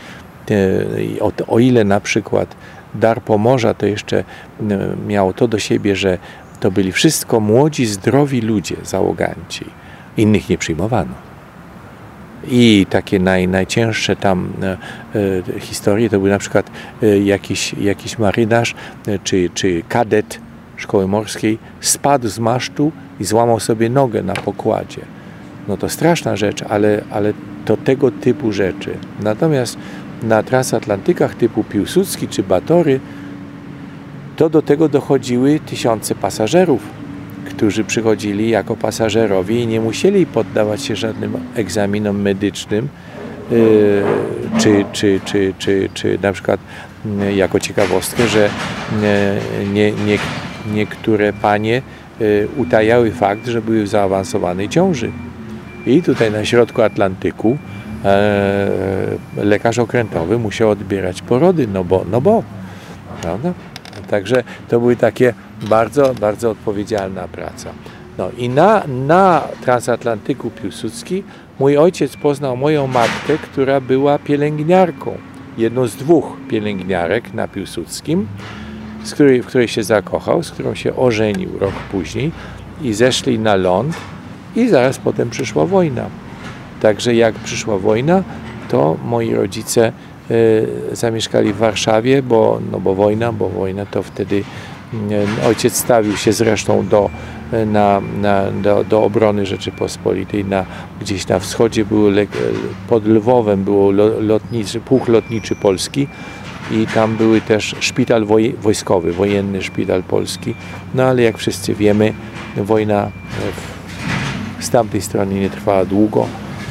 o 1.49 1.59
ile 1.59 1.85
na 1.85 2.01
przykład 2.01 2.57
dar 2.95 3.23
Pomorza 3.23 3.75
to 3.75 3.87
jeszcze 3.87 4.25
miało 5.07 5.33
to 5.33 5.49
do 5.49 5.59
siebie, 5.59 5.97
że 5.97 6.19
to 6.61 6.71
byli 6.71 6.93
wszystko 6.93 7.41
młodzi, 7.41 7.87
zdrowi 7.87 8.41
ludzie, 8.41 8.77
załoganci. 8.85 9.65
Innych 10.17 10.49
nie 10.49 10.59
przyjmowano 10.59 11.29
i 12.47 12.87
takie 12.91 13.19
naj, 13.19 13.49
najcięższe 13.49 14.17
tam 14.17 14.53
e, 14.63 14.77
e, 15.57 15.61
historie 15.61 16.11
to 16.11 16.19
był 16.19 16.29
na 16.29 16.39
przykład 16.39 16.71
e, 17.03 17.19
jakiś, 17.19 17.75
jakiś 17.75 18.19
marynarz 18.19 18.75
e, 19.07 19.19
czy, 19.19 19.51
czy 19.55 19.83
kadet 19.89 20.41
szkoły 20.77 21.09
morskiej 21.09 21.59
spadł 21.81 22.29
z 22.29 22.39
masztu 22.39 22.93
i 23.21 23.25
złamał 23.25 23.61
sobie 23.61 23.91
nogę 23.91 24.23
na 24.23 24.35
pokładzie. 24.35 25.01
No 25.69 25.77
to 25.77 25.89
straszna 25.89 26.37
rzecz, 26.37 26.63
ale, 26.63 27.03
ale 27.11 27.33
to 27.65 27.77
tego 27.77 28.11
typu 28.11 28.53
rzeczy. 28.53 28.97
Natomiast 29.21 29.79
na 30.23 30.43
transatlantykach 30.43 31.35
typu 31.35 31.65
Piłsudski 31.65 32.29
czy 32.29 32.43
Batory 32.43 33.01
to 34.37 34.51
do 34.51 34.63
tego 34.63 34.89
dochodziły 34.89 35.61
tysiące 35.61 36.15
pasażerów 36.15 36.99
którzy 37.59 37.85
przychodzili 37.85 38.51
jako 38.51 38.77
pasażerowie 38.77 39.63
i 39.63 39.67
nie 39.67 39.81
musieli 39.81 40.27
poddawać 40.27 40.83
się 40.83 40.97
żadnym 40.97 41.33
egzaminom 41.55 42.21
medycznym, 42.21 42.89
y, 43.53 44.03
czy, 44.59 44.85
czy, 44.93 45.21
czy, 45.25 45.55
czy, 45.59 45.89
czy 45.95 46.19
na 46.23 46.33
przykład 46.33 46.61
y, 47.23 47.33
jako 47.33 47.61
ciekawostkę, 47.61 48.29
że 48.29 48.47
y, 48.47 49.67
nie, 49.73 49.93
nie, 49.93 50.19
niektóre 50.75 51.33
panie 51.33 51.83
utajały 52.57 53.11
fakt, 53.11 53.47
że 53.47 53.63
były 53.63 53.83
w 53.83 53.89
zaawansowanej 53.89 54.69
ciąży. 54.69 55.11
I 55.87 56.03
tutaj 56.03 56.33
na 56.33 56.45
środku 56.45 56.83
Atlantyku 56.83 57.59
lekarz 59.37 59.79
okrętowy 59.79 60.39
musiał 60.39 60.71
odbierać 60.71 61.23
porody, 61.23 61.67
no 61.67 61.85
bo, 61.85 62.05
no 62.11 62.21
bo, 62.21 62.43
prawda? 63.23 63.53
Także 64.11 64.45
to 64.69 64.81
były 64.81 64.97
takie 64.97 65.35
bardzo, 65.63 66.15
bardzo 66.15 66.51
odpowiedzialna 66.51 67.29
praca. 67.29 67.71
No 68.19 68.31
i 68.39 68.49
na, 68.49 68.83
na 68.87 69.43
transatlantyku 69.61 70.51
Piłsudski 70.51 71.23
mój 71.59 71.77
ojciec 71.77 72.17
poznał 72.17 72.57
moją 72.57 72.87
matkę, 72.87 73.39
która 73.43 73.81
była 73.81 74.19
pielęgniarką. 74.19 75.19
Jedną 75.59 75.87
z 75.87 75.97
dwóch 75.97 76.37
pielęgniarek 76.49 77.35
na 77.35 77.49
Piłsudskim, 77.49 78.29
z 79.05 79.15
której, 79.15 79.43
w 79.43 79.47
której 79.47 79.69
się 79.69 79.83
zakochał, 79.83 80.43
z 80.43 80.51
którą 80.51 80.75
się 80.75 80.97
ożenił 80.97 81.59
rok 81.59 81.75
później 81.91 82.33
i 82.83 82.93
zeszli 82.93 83.39
na 83.39 83.55
ląd 83.55 83.95
i 84.57 84.69
zaraz 84.69 84.99
potem 84.99 85.31
przyszła 85.31 85.67
wojna. 85.67 86.07
Także 86.81 87.15
jak 87.15 87.35
przyszła 87.35 87.79
wojna, 87.79 88.23
to 88.69 88.97
moi 89.05 89.35
rodzice 89.35 89.93
y, 90.31 90.67
zamieszkali 90.93 91.53
w 91.53 91.57
Warszawie, 91.57 92.23
bo, 92.23 92.61
no 92.73 92.81
bo 92.81 92.95
wojna, 92.95 93.33
bo 93.33 93.49
wojna 93.49 93.87
to 93.87 94.03
wtedy 94.03 94.45
Ojciec 95.47 95.77
stawił 95.77 96.17
się 96.17 96.33
zresztą 96.33 96.87
do, 96.87 97.11
na, 97.67 98.01
na, 98.21 98.51
do, 98.51 98.85
do 98.85 99.03
obrony 99.03 99.47
Rzeczypospolitej. 99.47 100.45
Na, 100.45 100.65
gdzieś 101.01 101.29
na 101.29 101.39
wschodzie 101.39 101.85
było, 101.85 102.11
pod 102.89 103.07
Lwowem 103.07 103.65
było 103.65 103.91
lotniczy, 104.21 104.81
pułk 104.81 105.09
lotniczy 105.09 105.57
polski 105.57 106.09
i 106.71 106.87
tam 106.87 107.17
były 107.17 107.41
też 107.41 107.75
szpital 107.81 108.25
woj, 108.25 108.55
wojskowy, 108.63 109.13
wojenny 109.13 109.63
szpital 109.63 110.03
polski. 110.03 110.55
No 110.95 111.03
ale 111.03 111.23
jak 111.23 111.39
wszyscy 111.39 111.75
wiemy, 111.75 112.13
wojna 112.57 113.11
z 114.61 114.71
tamtej 114.71 115.01
strony 115.01 115.35
nie 115.35 115.51
trwała 115.51 115.85
długo 115.85 116.27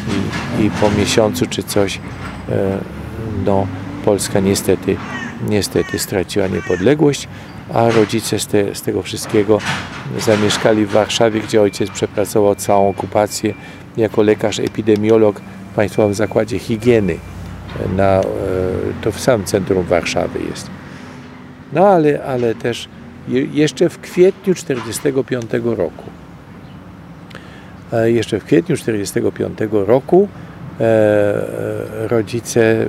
i, 0.07 0.65
i 0.65 0.69
po 0.69 0.89
miesiącu 0.91 1.45
czy 1.45 1.63
coś 1.63 1.99
e, 2.49 2.77
no, 3.45 3.67
Polska 4.05 4.39
niestety, 4.39 4.97
niestety 5.49 5.99
straciła 5.99 6.47
niepodległość 6.47 7.27
a 7.73 7.89
rodzice 7.89 8.39
z, 8.39 8.47
te, 8.47 8.75
z, 8.75 8.81
tego 8.81 9.01
wszystkiego 9.01 9.59
zamieszkali 10.19 10.85
w 10.85 10.91
Warszawie, 10.91 11.41
gdzie 11.41 11.61
ojciec 11.61 11.89
przepracował 11.89 12.55
całą 12.55 12.89
okupację 12.89 13.53
jako 13.97 14.21
lekarz 14.21 14.59
epidemiolog 14.59 15.41
w 15.71 15.75
Państwowym 15.75 16.13
Zakładzie 16.13 16.59
Higieny. 16.59 17.17
Na, 17.95 18.03
e, 18.03 18.23
to 19.01 19.11
w 19.11 19.19
samym 19.19 19.45
centrum 19.45 19.83
Warszawy 19.83 20.39
jest. 20.49 20.69
No 21.73 21.87
ale, 21.87 22.23
ale 22.23 22.55
też 22.55 22.89
jeszcze 23.51 23.89
w 23.89 23.99
kwietniu 23.99 24.53
1945 24.53 25.77
roku 25.77 26.03
e, 26.03 26.06
jeszcze 28.05 28.39
w 28.39 28.43
kwietniu 28.43 28.75
1945 28.77 29.87
roku 29.87 30.27
e, 30.79 31.33
rodzice, 32.07 32.85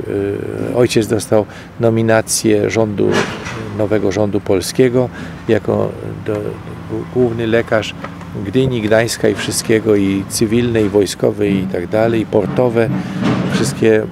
ojciec 0.76 1.06
dostał 1.06 1.46
nominację 1.80 2.70
rządu 2.70 3.10
nowego 3.78 4.12
rządu 4.12 4.40
polskiego 4.40 5.08
jako 5.48 5.90
do, 6.26 6.40
główny 7.14 7.46
lekarz 7.46 7.94
Gdyni, 8.46 8.82
Gdańska 8.82 9.28
i 9.28 9.34
wszystkiego 9.34 9.96
i 9.96 10.24
cywilne, 10.28 10.82
i 10.82 10.88
wojskowe 10.88 11.48
i 11.48 11.66
tak 11.66 11.86
dalej, 11.86 12.20
i 12.20 12.26
portowe, 12.26 12.88
wszystkie 13.52 14.02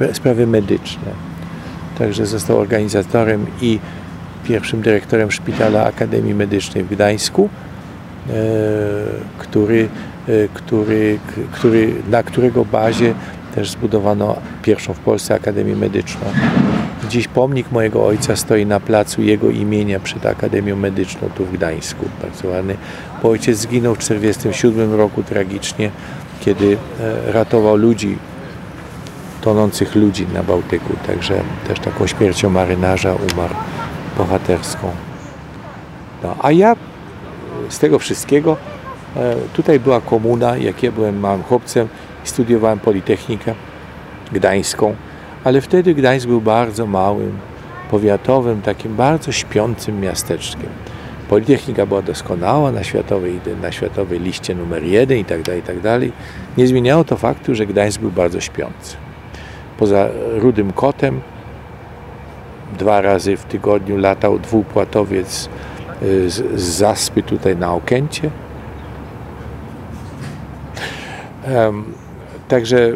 e, 0.00 0.14
sprawy 0.14 0.46
medyczne. 0.46 1.12
Także 1.98 2.26
został 2.26 2.58
organizatorem 2.58 3.46
i 3.60 3.78
pierwszym 4.44 4.82
dyrektorem 4.82 5.30
szpitala 5.30 5.84
Akademii 5.84 6.34
Medycznej 6.34 6.84
w 6.84 6.88
Gdańsku, 6.88 7.48
e, 8.28 8.32
który, 9.38 9.82
e, 9.82 9.88
który, 10.54 11.18
który, 11.52 11.94
na 12.10 12.22
którego 12.22 12.64
bazie 12.64 13.14
też 13.54 13.70
zbudowano 13.70 14.36
pierwszą 14.62 14.94
w 14.94 14.98
Polsce 14.98 15.34
Akademię 15.34 15.76
Medyczną. 15.76 16.26
Dziś 17.08 17.28
pomnik 17.28 17.72
mojego 17.72 18.06
ojca 18.06 18.36
stoi 18.36 18.66
na 18.66 18.80
placu 18.80 19.22
jego 19.22 19.50
imienia 19.50 20.00
przed 20.00 20.26
Akademią 20.26 20.76
Medyczną 20.76 21.28
tu 21.34 21.44
w 21.44 21.52
Gdańsku. 21.52 22.04
Bardzo 22.22 22.48
ładny. 22.48 22.76
Bo 23.22 23.28
ojciec 23.28 23.58
zginął 23.58 23.94
w 23.94 23.98
1947 23.98 24.94
roku 24.94 25.22
tragicznie, 25.22 25.90
kiedy 26.40 26.76
e, 27.00 27.32
ratował 27.32 27.76
ludzi, 27.76 28.18
tonących 29.40 29.94
ludzi 29.94 30.26
na 30.34 30.42
Bałtyku. 30.42 30.92
Także 31.06 31.40
też 31.68 31.80
taką 31.80 32.06
śmiercią 32.06 32.50
marynarza 32.50 33.14
umarł 33.32 33.54
bohaterską. 34.18 34.90
No, 36.22 36.36
a 36.42 36.52
ja 36.52 36.76
z 37.68 37.78
tego 37.78 37.98
wszystkiego, 37.98 38.56
tutaj 39.52 39.80
była 39.80 40.00
komuna, 40.00 40.56
jak 40.56 40.82
ja 40.82 40.92
byłem 40.92 41.20
małym 41.20 41.42
chłopcem 41.42 41.88
studiowałem 42.24 42.78
Politechnikę 42.78 43.54
Gdańską 44.32 44.94
ale 45.44 45.60
wtedy 45.60 45.94
Gdańsk 45.94 46.26
był 46.26 46.40
bardzo 46.40 46.86
małym, 46.86 47.38
powiatowym, 47.90 48.62
takim 48.62 48.96
bardzo 48.96 49.32
śpiącym 49.32 50.00
miasteczkiem. 50.00 50.68
Politechnika 51.28 51.86
była 51.86 52.02
doskonała 52.02 52.72
na 52.72 52.84
światowej, 52.84 53.40
na 53.62 53.72
światowej 53.72 54.20
liście 54.20 54.54
numer 54.54 54.84
jeden 54.84 55.18
i 55.18 55.24
tak 55.24 55.42
dalej, 55.42 55.60
i 55.60 55.64
tak 55.64 55.80
dalej. 55.80 56.12
Nie 56.56 56.66
zmieniało 56.66 57.04
to 57.04 57.16
faktu, 57.16 57.54
że 57.54 57.66
Gdańsk 57.66 58.00
był 58.00 58.10
bardzo 58.10 58.40
śpiący. 58.40 58.96
Poza 59.78 60.08
Rudym 60.36 60.72
Kotem 60.72 61.20
dwa 62.78 63.00
razy 63.00 63.36
w 63.36 63.44
tygodniu 63.44 63.96
latał 63.96 64.38
dwupłatowiec 64.38 65.48
y, 66.02 66.30
z, 66.30 66.60
z 66.60 66.62
zaspy 66.62 67.22
tutaj 67.22 67.56
na 67.56 67.74
Okęcie. 67.74 68.30
Także 72.48 72.92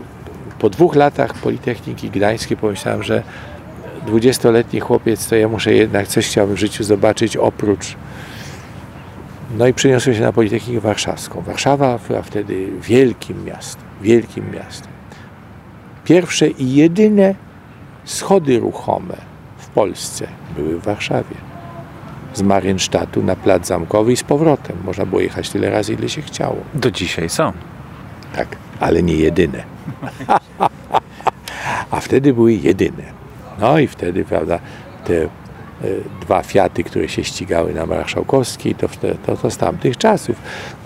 po 0.59 0.71
dwóch 0.71 0.95
latach 0.95 1.35
Politechniki 1.35 2.11
Gdańskiej 2.11 2.57
pomyślałem, 2.57 3.03
że 3.03 3.23
dwudziestoletni 4.07 4.81
chłopiec, 4.81 5.29
to 5.29 5.37
ja 5.37 5.49
muszę 5.49 5.75
jednak 5.75 6.09
coś 6.09 6.27
chciałbym 6.27 6.57
w 6.57 6.61
życiu 6.61 6.85
zobaczyć 6.85 7.37
oprócz. 7.37 7.97
No 9.59 9.67
i 9.67 9.75
przeniosłem 9.75 10.17
się 10.17 10.23
na 10.23 10.33
Politechnikę 10.33 10.81
Warszawską. 10.81 11.41
Warszawa 11.41 11.99
była 12.09 12.23
wtedy 12.23 12.69
wielkim 12.83 13.45
miastem, 13.45 13.85
wielkim 14.03 14.51
miastem. 14.51 14.93
Pierwsze 16.05 16.49
i 16.49 16.75
jedyne 16.75 17.35
schody 18.05 18.59
ruchome 18.59 19.17
w 19.59 19.67
Polsce 19.67 20.27
były 20.57 20.81
w 20.81 20.85
Warszawie. 20.85 21.37
Z 22.35 22.43
Marienstadtu 22.43 23.23
na 23.23 23.37
Plac 23.37 23.67
Zamkowy 23.67 24.13
i 24.13 24.17
z 24.17 24.23
powrotem. 24.23 24.77
Można 24.85 25.07
było 25.07 25.21
jechać 25.21 25.51
tyle 25.51 25.71
razy, 25.71 25.93
ile 25.93 26.09
się 26.09 26.23
chciało. 26.23 26.57
Do 26.75 26.91
dzisiaj 26.91 27.29
są. 27.29 27.53
Tak, 28.37 28.57
ale 28.81 29.03
nie 29.03 29.15
jedyne. 29.15 29.65
A 31.91 32.01
wtedy 32.01 32.35
były 32.35 32.53
jedyne. 32.53 33.03
No 33.61 33.79
i 33.79 33.87
wtedy, 33.87 34.25
prawda, 34.25 34.59
te 35.05 35.23
e, 35.23 35.29
dwa 36.21 36.43
Fiaty, 36.43 36.85
które 36.85 37.09
się 37.09 37.25
ścigały 37.25 37.75
na 37.75 37.87
Marszałkowskiej, 37.87 38.75
to, 38.75 38.89
to, 39.27 39.37
to 39.37 39.51
z 39.51 39.57
tamtych 39.57 39.97
czasów. 39.97 40.37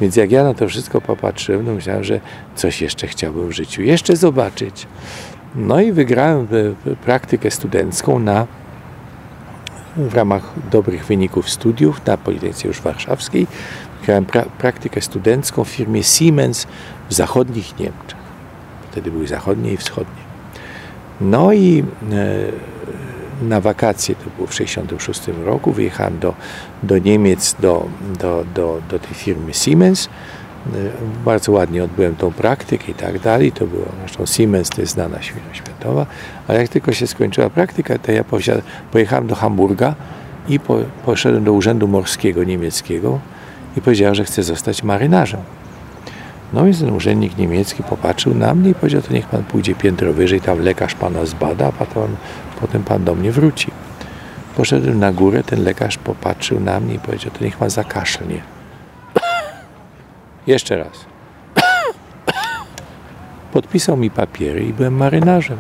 Więc 0.00 0.16
jak 0.16 0.30
ja 0.30 0.44
na 0.44 0.54
to 0.54 0.68
wszystko 0.68 1.00
popatrzyłem, 1.00 1.66
to 1.66 1.72
myślałem, 1.72 2.04
że 2.04 2.20
coś 2.54 2.82
jeszcze 2.82 3.06
chciałbym 3.06 3.48
w 3.48 3.52
życiu 3.52 3.82
jeszcze 3.82 4.16
zobaczyć. 4.16 4.86
No 5.54 5.80
i 5.80 5.92
wygrałem 5.92 6.48
e, 6.86 6.96
praktykę 6.96 7.50
studencką 7.50 8.18
na 8.18 8.46
w 9.96 10.14
ramach 10.14 10.52
dobrych 10.70 11.04
wyników 11.04 11.50
studiów 11.50 12.06
na 12.06 12.16
Politechnice 12.16 12.68
już 12.68 12.80
Warszawskiej. 12.80 13.46
Wygrałem 14.06 14.24
pra 14.24 14.42
praktykę 14.42 15.00
studencką 15.00 15.64
w 15.64 15.68
firmie 15.68 16.02
Siemens 16.02 16.66
w 17.08 17.14
zachodnich 17.14 17.78
Niemczech. 17.78 18.18
Wtedy 18.90 19.10
były 19.10 19.26
zachodnie 19.26 19.72
i 19.72 19.76
wschodnie. 19.76 20.22
No 21.20 21.52
i 21.52 21.84
e, 22.12 23.44
na 23.48 23.60
wakacje, 23.60 24.14
to 24.14 24.24
było 24.36 24.46
w 24.46 24.50
1966 24.50 25.44
roku, 25.44 25.72
wyjechałem 25.72 26.18
do, 26.18 26.34
do 26.82 26.98
Niemiec, 26.98 27.56
do, 27.60 27.86
do, 28.18 28.44
do, 28.54 28.82
do 28.90 28.98
tej 28.98 29.14
firmy 29.14 29.54
Siemens. 29.54 30.06
E, 30.06 30.10
bardzo 31.24 31.52
ładnie 31.52 31.84
odbyłem 31.84 32.16
tą 32.16 32.32
praktykę 32.32 32.84
i 32.90 32.94
tak 32.94 33.18
dalej. 33.18 33.52
To 33.52 33.66
było, 33.66 33.86
zresztą 34.00 34.26
Siemens 34.26 34.68
to 34.68 34.80
jest 34.80 34.92
znana 34.92 35.18
firma 35.18 35.54
światowa, 35.54 36.06
ale 36.48 36.60
jak 36.60 36.68
tylko 36.68 36.92
się 36.92 37.06
skończyła 37.06 37.50
praktyka, 37.50 37.98
to 37.98 38.12
ja 38.12 38.24
pojechałem 38.92 39.26
do 39.26 39.34
Hamburga 39.34 39.94
i 40.48 40.60
po, 40.60 40.78
poszedłem 41.04 41.44
do 41.44 41.52
Urzędu 41.52 41.88
Morskiego 41.88 42.44
Niemieckiego 42.44 43.20
i 43.76 43.80
powiedziałem, 43.80 44.14
że 44.14 44.24
chcę 44.24 44.42
zostać 44.42 44.82
marynarzem. 44.82 45.40
No 46.52 46.64
więc 46.64 46.80
ten 46.80 46.90
urzędnik 46.90 47.38
niemiecki 47.38 47.82
popatrzył 47.82 48.34
na 48.34 48.54
mnie 48.54 48.70
i 48.70 48.74
powiedział, 48.74 49.02
to 49.02 49.12
niech 49.12 49.26
pan 49.26 49.44
pójdzie 49.44 49.74
piętro 49.74 50.12
wyżej, 50.12 50.40
tam 50.40 50.60
lekarz 50.60 50.94
pana 50.94 51.26
zbada, 51.26 51.66
a 51.66 51.72
potem, 51.72 52.16
potem 52.60 52.82
pan 52.82 53.04
do 53.04 53.14
mnie 53.14 53.32
wróci. 53.32 53.70
Poszedłem 54.56 54.98
na 54.98 55.12
górę, 55.12 55.42
ten 55.42 55.64
lekarz 55.64 55.98
popatrzył 55.98 56.60
na 56.60 56.80
mnie 56.80 56.94
i 56.94 56.98
powiedział, 56.98 57.30
to 57.38 57.44
niech 57.44 57.56
pan 57.56 57.70
zakaszlnie. 57.70 58.42
Jeszcze 60.46 60.76
raz. 60.76 61.04
Podpisał 63.52 63.96
mi 63.96 64.10
papiery 64.10 64.64
i 64.64 64.72
byłem 64.72 64.94
marynarzem. 64.94 65.58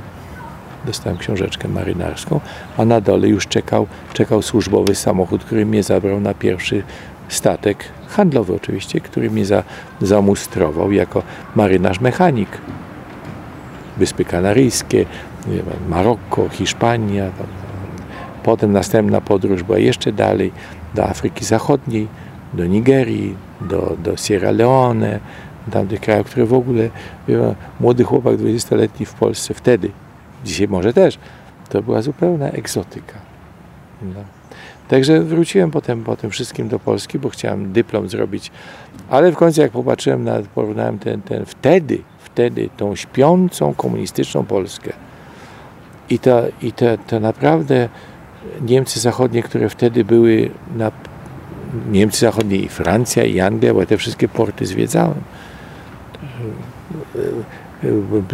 Dostałem 0.84 1.18
książeczkę 1.18 1.68
marynarską, 1.68 2.40
a 2.78 2.84
na 2.84 3.00
dole 3.00 3.28
już 3.28 3.46
czekał, 3.46 3.86
czekał 4.12 4.42
służbowy 4.42 4.94
samochód, 4.94 5.44
który 5.44 5.66
mnie 5.66 5.82
zabrał 5.82 6.20
na 6.20 6.34
pierwszy 6.34 6.82
statek 7.28 7.84
handlowy 8.08 8.54
oczywiście, 8.54 9.00
który 9.00 9.30
mnie 9.30 9.46
za, 9.46 9.62
zamustrował 10.00 10.92
jako 10.92 11.22
marynarz 11.56 12.00
mechanik. 12.00 12.48
Wyspy 13.96 14.24
Kanaryjskie, 14.24 15.06
Maroko, 15.88 16.48
Hiszpania. 16.48 17.30
Potem 18.42 18.72
następna 18.72 19.20
podróż 19.20 19.62
była 19.62 19.78
jeszcze 19.78 20.12
dalej 20.12 20.52
do 20.94 21.04
Afryki 21.04 21.44
Zachodniej, 21.44 22.08
do 22.54 22.66
Nigerii, 22.66 23.36
do, 23.60 23.96
do 24.02 24.16
Sierra 24.16 24.50
Leone, 24.50 25.20
tamtych 25.70 26.00
krajów, 26.00 26.26
które 26.26 26.46
w 26.46 26.54
ogóle 26.54 26.90
młody 27.80 28.04
chłopak 28.04 28.36
20-letni 28.36 29.06
w 29.06 29.14
Polsce 29.14 29.54
wtedy, 29.54 29.90
dzisiaj 30.44 30.68
może 30.68 30.92
też, 30.92 31.18
to 31.68 31.82
była 31.82 32.02
zupełna 32.02 32.50
egzotyka. 32.50 33.14
No. 34.02 34.35
Także 34.88 35.20
wróciłem 35.20 35.70
potem 35.70 36.04
po 36.04 36.16
tym 36.16 36.30
wszystkim 36.30 36.68
do 36.68 36.78
Polski, 36.78 37.18
bo 37.18 37.28
chciałem 37.28 37.72
dyplom 37.72 38.08
zrobić, 38.08 38.50
ale 39.10 39.32
w 39.32 39.36
końcu 39.36 39.60
jak 39.60 39.72
popatrzyłem 39.72 40.24
na, 40.24 40.38
porównałem 40.54 40.98
ten, 40.98 41.22
ten 41.22 41.46
wtedy, 41.46 41.98
wtedy 42.18 42.68
tą 42.76 42.96
śpiącą 42.96 43.74
komunistyczną 43.74 44.44
Polskę 44.44 44.92
i 46.10 46.18
to, 46.18 46.42
i 46.62 46.72
to, 46.72 46.86
to 47.06 47.20
naprawdę 47.20 47.88
Niemcy 48.60 49.00
Zachodnie, 49.00 49.42
które 49.42 49.68
wtedy 49.68 50.04
były 50.04 50.50
na 50.76 50.92
Niemcy 51.90 52.20
Zachodnie 52.20 52.56
i 52.56 52.68
Francja 52.68 53.24
i 53.24 53.40
Anglia, 53.40 53.74
bo 53.74 53.86
te 53.86 53.96
wszystkie 53.96 54.28
porty 54.28 54.66
zwiedzałem. 54.66 55.20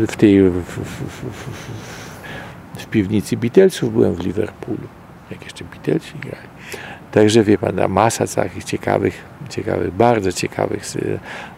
W 0.09 0.17
tej 0.17 0.51
w, 0.51 0.63
w, 0.63 0.79
w, 0.79 1.25
w 2.83 2.87
piwnicy 2.87 3.37
Beatlesów 3.37 3.93
byłem 3.93 4.15
w 4.15 4.21
Liverpoolu 4.21 5.02
jak 5.33 5.45
jeszcze 5.45 5.65
Beatlesi 5.65 6.19
grali. 6.19 6.49
Także 7.13 7.43
wie 7.43 7.59
pan, 7.59 7.81
masa 7.89 8.27
takich 8.27 8.65
ciekawych, 8.65 9.25
ciekawych, 9.51 9.95
bardzo 9.95 10.33
ciekawych 10.33 10.85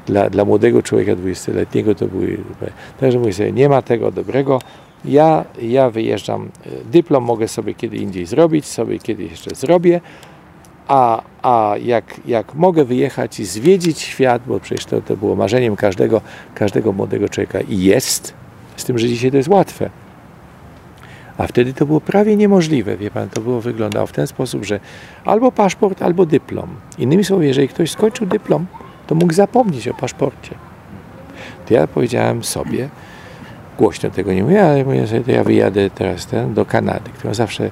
dla, 0.06 0.30
dla 0.30 0.44
młodego 0.44 0.82
człowieka 0.82 1.12
20-letniego 1.12 1.94
to 1.94 2.06
były. 2.06 2.38
Także 3.00 3.18
mówię 3.18 3.32
sobie, 3.32 3.52
nie 3.52 3.68
ma 3.68 3.82
tego 3.82 4.10
dobrego. 4.10 4.60
Ja, 5.04 5.44
ja 5.62 5.90
wyjeżdżam, 5.90 6.50
dyplom 6.84 7.24
mogę 7.24 7.48
sobie 7.48 7.74
kiedy 7.74 7.96
indziej 7.96 8.26
zrobić, 8.26 8.66
sobie 8.66 8.98
kiedy 8.98 9.22
jeszcze 9.22 9.54
zrobię, 9.54 10.00
a, 10.88 11.22
a 11.42 11.74
jak, 11.82 12.20
jak 12.26 12.54
mogę 12.54 12.84
wyjechać 12.84 13.40
i 13.40 13.44
zwiedzić 13.44 14.00
świat, 14.00 14.42
bo 14.46 14.60
przecież 14.60 14.84
to, 14.84 15.00
to 15.00 15.16
było 15.16 15.36
marzeniem 15.36 15.76
każdego, 15.76 16.20
każdego 16.54 16.92
młodego 16.92 17.28
człowieka 17.28 17.60
i 17.60 17.78
jest, 17.82 18.34
z 18.76 18.84
tym, 18.84 18.98
że 18.98 19.08
dzisiaj 19.08 19.30
to 19.30 19.36
jest 19.36 19.48
łatwe 19.48 19.90
a 21.38 21.46
wtedy 21.46 21.72
to 21.72 21.86
było 21.86 22.00
prawie 22.00 22.36
niemożliwe, 22.36 22.96
wie 22.96 23.10
pan, 23.10 23.28
to 23.28 23.40
było 23.40 23.60
wyglądało 23.60 24.06
w 24.06 24.12
ten 24.12 24.26
sposób, 24.26 24.64
że 24.64 24.80
albo 25.24 25.52
paszport, 25.52 26.02
albo 26.02 26.26
dyplom. 26.26 26.68
Innymi 26.98 27.24
słowy, 27.24 27.46
jeżeli 27.46 27.68
ktoś 27.68 27.90
skończył 27.90 28.26
dyplom, 28.26 28.66
to 29.06 29.14
mógł 29.14 29.32
zapomnieć 29.32 29.88
o 29.88 29.94
paszporcie. 29.94 30.54
To 31.66 31.74
ja 31.74 31.86
powiedziałem 31.86 32.44
sobie, 32.44 32.88
głośno 33.78 34.10
tego 34.10 34.32
nie 34.32 34.42
mówię, 34.42 34.66
ale 34.66 34.84
mówię 34.84 35.06
sobie, 35.06 35.20
to 35.20 35.30
ja 35.30 35.44
wyjadę 35.44 35.90
teraz 35.90 36.26
ten, 36.26 36.54
do 36.54 36.64
Kanady, 36.64 37.10
którą 37.18 37.34
zawsze, 37.34 37.70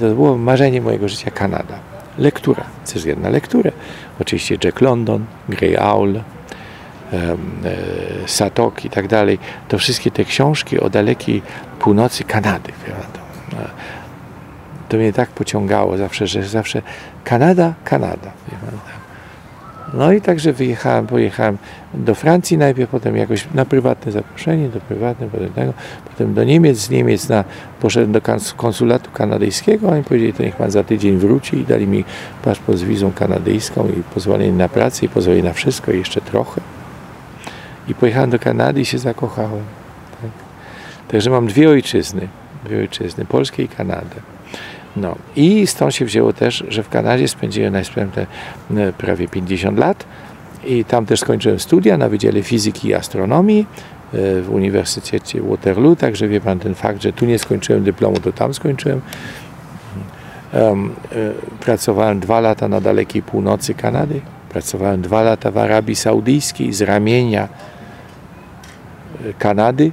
to 0.00 0.14
było 0.14 0.38
marzenie 0.38 0.80
mojego 0.80 1.08
życia, 1.08 1.30
Kanada. 1.30 1.78
Lektura, 2.18 2.64
też 2.92 3.04
jedna 3.04 3.28
lektura. 3.28 3.70
Oczywiście 4.20 4.56
Jack 4.64 4.80
London, 4.80 5.24
Grey 5.48 5.76
Owl, 5.76 6.20
Satok 8.26 8.84
i 8.84 8.90
tak 8.90 9.08
dalej, 9.08 9.38
to 9.68 9.78
wszystkie 9.78 10.10
te 10.10 10.24
książki 10.24 10.80
o 10.80 10.90
dalekiej 10.90 11.42
północy 11.78 12.24
Kanady. 12.24 12.72
E, 13.52 13.68
to 14.88 14.96
mnie 14.96 15.12
tak 15.12 15.28
pociągało 15.28 15.96
zawsze, 15.96 16.26
że 16.26 16.42
zawsze 16.42 16.82
Kanada, 17.24 17.74
Kanada. 17.84 18.30
No 19.94 20.12
i 20.12 20.20
także 20.20 20.52
wyjechałem, 20.52 21.06
pojechałem 21.06 21.58
do 21.94 22.14
Francji 22.14 22.58
najpierw, 22.58 22.90
potem 22.90 23.16
jakoś 23.16 23.46
na 23.54 23.64
prywatne 23.64 24.12
zaproszenie, 24.12 24.68
do 24.68 24.80
prywatne, 24.80 25.28
potem 25.28 25.72
potem 26.08 26.34
do 26.34 26.44
Niemiec, 26.44 26.78
z 26.78 26.90
Niemiec 26.90 27.28
na, 27.28 27.44
poszedłem 27.80 28.12
do 28.12 28.20
konsulatu 28.56 29.10
kanadyjskiego, 29.10 29.88
oni 29.88 30.04
powiedzieli, 30.04 30.32
to 30.32 30.42
niech 30.42 30.56
pan 30.56 30.70
za 30.70 30.84
tydzień 30.84 31.16
wróci 31.16 31.58
i 31.58 31.64
dali 31.64 31.86
mi 31.86 32.04
paszport 32.42 32.78
z 32.78 32.82
wizą 32.82 33.12
kanadyjską 33.12 33.88
i 33.88 34.02
pozwolenie 34.14 34.52
na 34.52 34.68
pracę 34.68 35.06
i 35.06 35.08
pozwolenie 35.08 35.42
na 35.42 35.52
wszystko 35.52 35.92
i 35.92 35.98
jeszcze 35.98 36.20
trochę. 36.20 36.60
I 37.88 37.94
pojechałem 37.94 38.30
do 38.30 38.38
Kanady 38.38 38.80
i 38.80 38.84
się 38.84 38.98
zakochałem. 38.98 39.64
Tak? 40.22 40.30
Także 41.08 41.30
mam 41.30 41.46
dwie 41.46 41.70
ojczyzny, 41.70 42.28
dwie 42.64 42.78
ojczyzny, 42.78 43.24
Polskę 43.24 43.62
i 43.62 43.68
Kanadę. 43.68 44.16
No 44.96 45.14
i 45.36 45.66
stąd 45.66 45.94
się 45.94 46.04
wzięło 46.04 46.32
też, 46.32 46.64
że 46.68 46.82
w 46.82 46.88
Kanadzie 46.88 47.28
spędziłem 47.28 47.72
najspędzę 47.72 48.26
prawie 48.98 49.28
50 49.28 49.78
lat 49.78 50.04
i 50.66 50.84
tam 50.84 51.06
też 51.06 51.20
skończyłem 51.20 51.58
studia 51.58 51.96
na 51.96 52.08
Wydziale 52.08 52.42
Fizyki 52.42 52.88
i 52.88 52.94
Astronomii 52.94 53.66
e, 54.12 54.42
w 54.42 54.50
Uniwersytecie 54.50 55.42
Waterloo, 55.42 55.96
także 55.96 56.28
wie 56.28 56.40
Pan 56.40 56.58
ten 56.58 56.74
fakt, 56.74 57.02
że 57.02 57.12
tu 57.12 57.26
nie 57.26 57.38
skończyłem 57.38 57.84
dyplomu, 57.84 58.20
to 58.20 58.32
tam 58.32 58.54
skończyłem. 58.54 59.00
Um, 60.52 60.94
pracowałem 61.60 62.20
dwa 62.20 62.40
lata 62.40 62.68
na 62.68 62.80
dalekiej 62.80 63.22
północy 63.22 63.74
Kanady, 63.74 64.20
pracowałem 64.48 65.02
dwa 65.02 65.22
lata 65.22 65.50
w 65.50 65.58
Arabii 65.58 65.96
Saudyjskiej 65.96 66.72
z 66.72 66.82
ramienia 66.82 67.48
Kanady, 69.38 69.90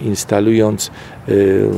instalując, 0.00 0.90
y, 1.28 1.68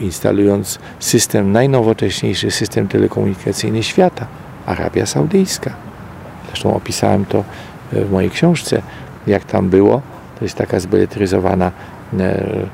instalując 0.00 0.78
system, 0.98 1.52
najnowocześniejszy 1.52 2.50
system 2.50 2.88
telekomunikacyjny 2.88 3.82
świata, 3.82 4.26
Arabia 4.66 5.06
Saudyjska. 5.06 5.70
Zresztą 6.46 6.74
opisałem 6.74 7.24
to 7.24 7.44
w 7.92 8.10
mojej 8.10 8.30
książce, 8.30 8.82
jak 9.26 9.44
tam 9.44 9.70
było. 9.70 10.02
To 10.38 10.44
jest 10.44 10.56
taka 10.56 10.80
zbeletryzowana 10.80 11.72
e, 12.18 12.66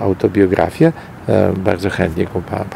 autobiografię. 0.00 0.92
Bardzo 1.56 1.90
chętnie 1.90 2.26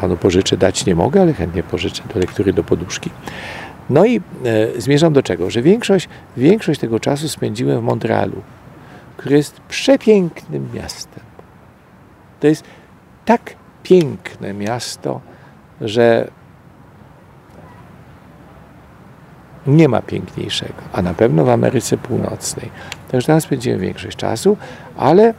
panu 0.01 0.17
pożyczę, 0.17 0.57
dać 0.57 0.85
nie 0.85 0.95
mogę, 0.95 1.21
ale 1.21 1.33
chętnie 1.33 1.63
pożyczę 1.63 2.03
do 2.13 2.19
lektury 2.19 2.53
do 2.53 2.63
poduszki. 2.63 3.09
No 3.89 4.05
i 4.05 4.17
e, 4.17 4.21
zmierzam 4.81 5.13
do 5.13 5.23
czego? 5.23 5.49
Że 5.49 5.61
większość, 5.61 6.09
większość 6.37 6.79
tego 6.79 6.99
czasu 6.99 7.29
spędziłem 7.29 7.79
w 7.79 7.83
Montrealu, 7.83 8.41
które 9.17 9.37
jest 9.37 9.59
przepięknym 9.59 10.69
miastem. 10.73 11.23
To 12.39 12.47
jest 12.47 12.63
tak 13.25 13.55
piękne 13.83 14.53
miasto, 14.53 15.21
że 15.81 16.27
nie 19.67 19.89
ma 19.89 20.01
piękniejszego, 20.01 20.81
a 20.93 21.01
na 21.01 21.13
pewno 21.13 21.45
w 21.45 21.49
Ameryce 21.49 21.97
Północnej. 21.97 22.69
Także 23.11 23.27
tam 23.27 23.41
spędziłem 23.41 23.79
większość 23.79 24.17
czasu, 24.17 24.57
ale, 24.97 25.33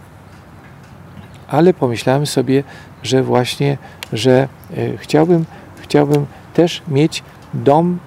ale 1.48 1.74
pomyślałem 1.74 2.26
sobie, 2.26 2.64
że 3.02 3.22
właśnie, 3.22 3.78
że 4.12 4.48
e, 4.76 4.96
chciałbym, 4.96 5.44
chciałbym 5.80 6.26
też 6.54 6.82
mieć 6.88 7.22
dom 7.54 7.98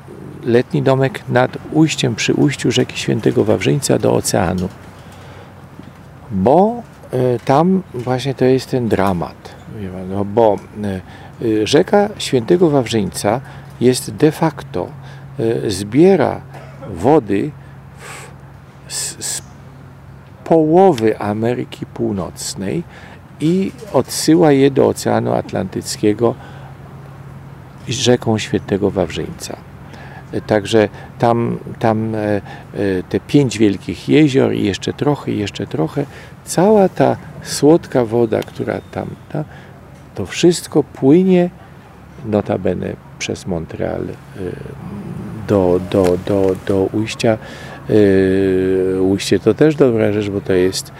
letni 0.43 0.81
domek 0.81 1.29
nad 1.29 1.57
ujściem, 1.71 2.15
przy 2.15 2.33
ujściu 2.33 2.71
rzeki 2.71 2.99
Świętego 2.99 3.43
Wawrzyńca 3.43 3.99
do 3.99 4.13
oceanu. 4.13 4.69
Bo 6.31 6.83
e, 7.11 7.39
tam 7.39 7.83
właśnie 7.93 8.33
to 8.33 8.45
jest 8.45 8.69
ten 8.71 8.87
dramat. 8.87 9.55
No 10.09 10.25
bo 10.25 10.55
e, 10.83 11.01
e, 11.61 11.67
rzeka 11.67 12.09
Świętego 12.17 12.69
Wawrzyńca 12.69 13.41
jest 13.81 14.11
de 14.11 14.31
facto, 14.31 14.87
zbiera 15.67 16.41
wody 16.89 17.51
z, 18.87 19.25
z 19.25 19.41
połowy 20.43 21.19
Ameryki 21.19 21.85
Północnej 21.85 22.83
i 23.39 23.71
odsyła 23.93 24.51
je 24.51 24.71
do 24.71 24.87
Oceanu 24.87 25.33
Atlantyckiego 25.33 26.35
rzeką 27.87 28.37
Świętego 28.37 28.91
Wawrzyńca. 28.91 29.70
Także 30.47 30.89
tam, 31.19 31.57
tam 31.79 32.15
e, 32.15 32.19
e, 32.19 32.41
te 33.09 33.19
pięć 33.19 33.57
wielkich 33.57 34.09
jezior 34.09 34.53
i 34.53 34.63
jeszcze 34.63 34.93
trochę, 34.93 35.31
i 35.31 35.37
jeszcze 35.37 35.67
trochę, 35.67 36.05
cała 36.45 36.89
ta 36.89 37.17
słodka 37.43 38.05
woda, 38.05 38.39
która 38.39 38.81
tam, 38.91 39.07
ta, 39.31 39.43
to 40.15 40.25
wszystko 40.25 40.83
płynie 40.83 41.49
notabene 42.25 42.93
przez 43.19 43.47
Montreal 43.47 44.01
e, 44.01 44.07
do, 45.47 45.79
do, 45.91 46.17
do, 46.25 46.55
do 46.67 46.83
ujścia. 46.83 47.37
Ujście 49.01 49.39
to 49.39 49.53
też 49.53 49.75
dobra 49.75 50.13
rzecz, 50.13 50.29
bo 50.29 50.41
to 50.41 50.53
jest 50.53 50.91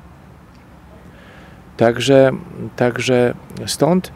Także, 1.76 2.30
także 2.76 3.34
stąd 3.66 4.12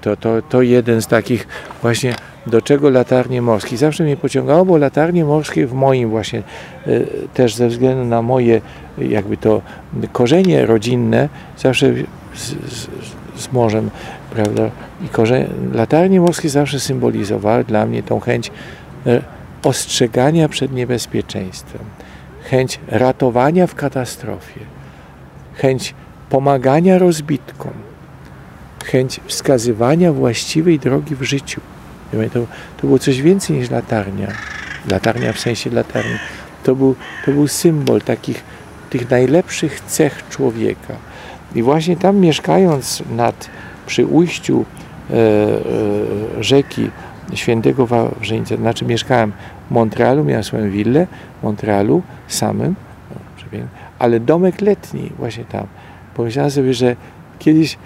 to, 0.00 0.16
to, 0.16 0.42
to 0.42 0.62
jeden 0.62 1.02
z 1.02 1.06
takich 1.06 1.46
właśnie, 1.82 2.14
do 2.46 2.62
czego 2.62 2.90
latarnie 2.90 3.42
morskie. 3.42 3.76
Zawsze 3.76 4.04
mnie 4.04 4.16
pociągało, 4.16 4.64
bo 4.64 4.76
latarnie 4.76 5.24
morskie 5.24 5.66
w 5.66 5.72
moim 5.72 6.10
właśnie, 6.10 6.42
e, 6.86 7.00
też 7.34 7.54
ze 7.54 7.68
względu 7.68 8.04
na 8.04 8.22
moje 8.22 8.60
jakby 8.98 9.36
to 9.36 9.62
korzenie 10.12 10.66
rodzinne, 10.66 11.28
zawsze 11.58 11.94
z, 12.34 12.48
z, 12.72 12.88
z 13.36 13.52
morzem, 13.52 13.90
prawda, 14.30 14.70
i 15.04 15.08
korzenie, 15.08 15.46
latarnie 15.72 16.20
morskie 16.20 16.48
zawsze 16.48 16.80
symbolizowały 16.80 17.64
dla 17.64 17.86
mnie 17.86 18.02
tą 18.02 18.20
chęć 18.20 18.50
e, 19.06 19.22
ostrzegania 19.62 20.48
przed 20.48 20.72
niebezpieczeństwem, 20.72 21.82
chęć 22.42 22.80
ratowania 22.88 23.66
w 23.66 23.74
katastrofie, 23.74 24.60
chęć 25.54 25.94
pomagania 26.30 26.98
rozbitkom, 26.98 27.72
chęć 28.84 29.20
wskazywania 29.26 30.12
właściwej 30.12 30.78
drogi 30.78 31.16
w 31.16 31.22
życiu. 31.22 31.60
To, 32.32 32.40
to 32.76 32.86
było 32.86 32.98
coś 32.98 33.22
więcej 33.22 33.56
niż 33.56 33.70
latarnia. 33.70 34.28
Latarnia 34.90 35.32
w 35.32 35.38
sensie 35.38 35.70
latarni. 35.70 36.18
To 36.64 36.74
był, 36.74 36.94
to 37.26 37.32
był 37.32 37.48
symbol 37.48 38.00
takich 38.00 38.44
tych 38.90 39.10
najlepszych 39.10 39.80
cech 39.80 40.24
człowieka. 40.28 40.94
I 41.54 41.62
właśnie 41.62 41.96
tam 41.96 42.16
mieszkając 42.16 43.02
nad, 43.10 43.50
przy 43.86 44.06
ujściu 44.06 44.64
e, 45.10 45.14
e, 45.14 46.42
rzeki 46.42 46.90
Świętego 47.34 47.86
Wawrzyńca, 47.86 48.56
znaczy 48.56 48.84
mieszkałem 48.84 49.32
w 49.68 49.70
Montrealu, 49.70 50.24
miałem 50.24 50.44
swoją 50.44 50.70
willę 50.70 51.06
w 51.40 51.42
Montrealu 51.42 52.02
samym, 52.28 52.74
ale 53.98 54.20
domek 54.20 54.60
letni 54.60 55.10
właśnie 55.18 55.44
tam. 55.44 55.66
Pomyślałem 56.14 56.50
sobie, 56.50 56.74
że 56.74 56.96
kiedyś 57.38 57.78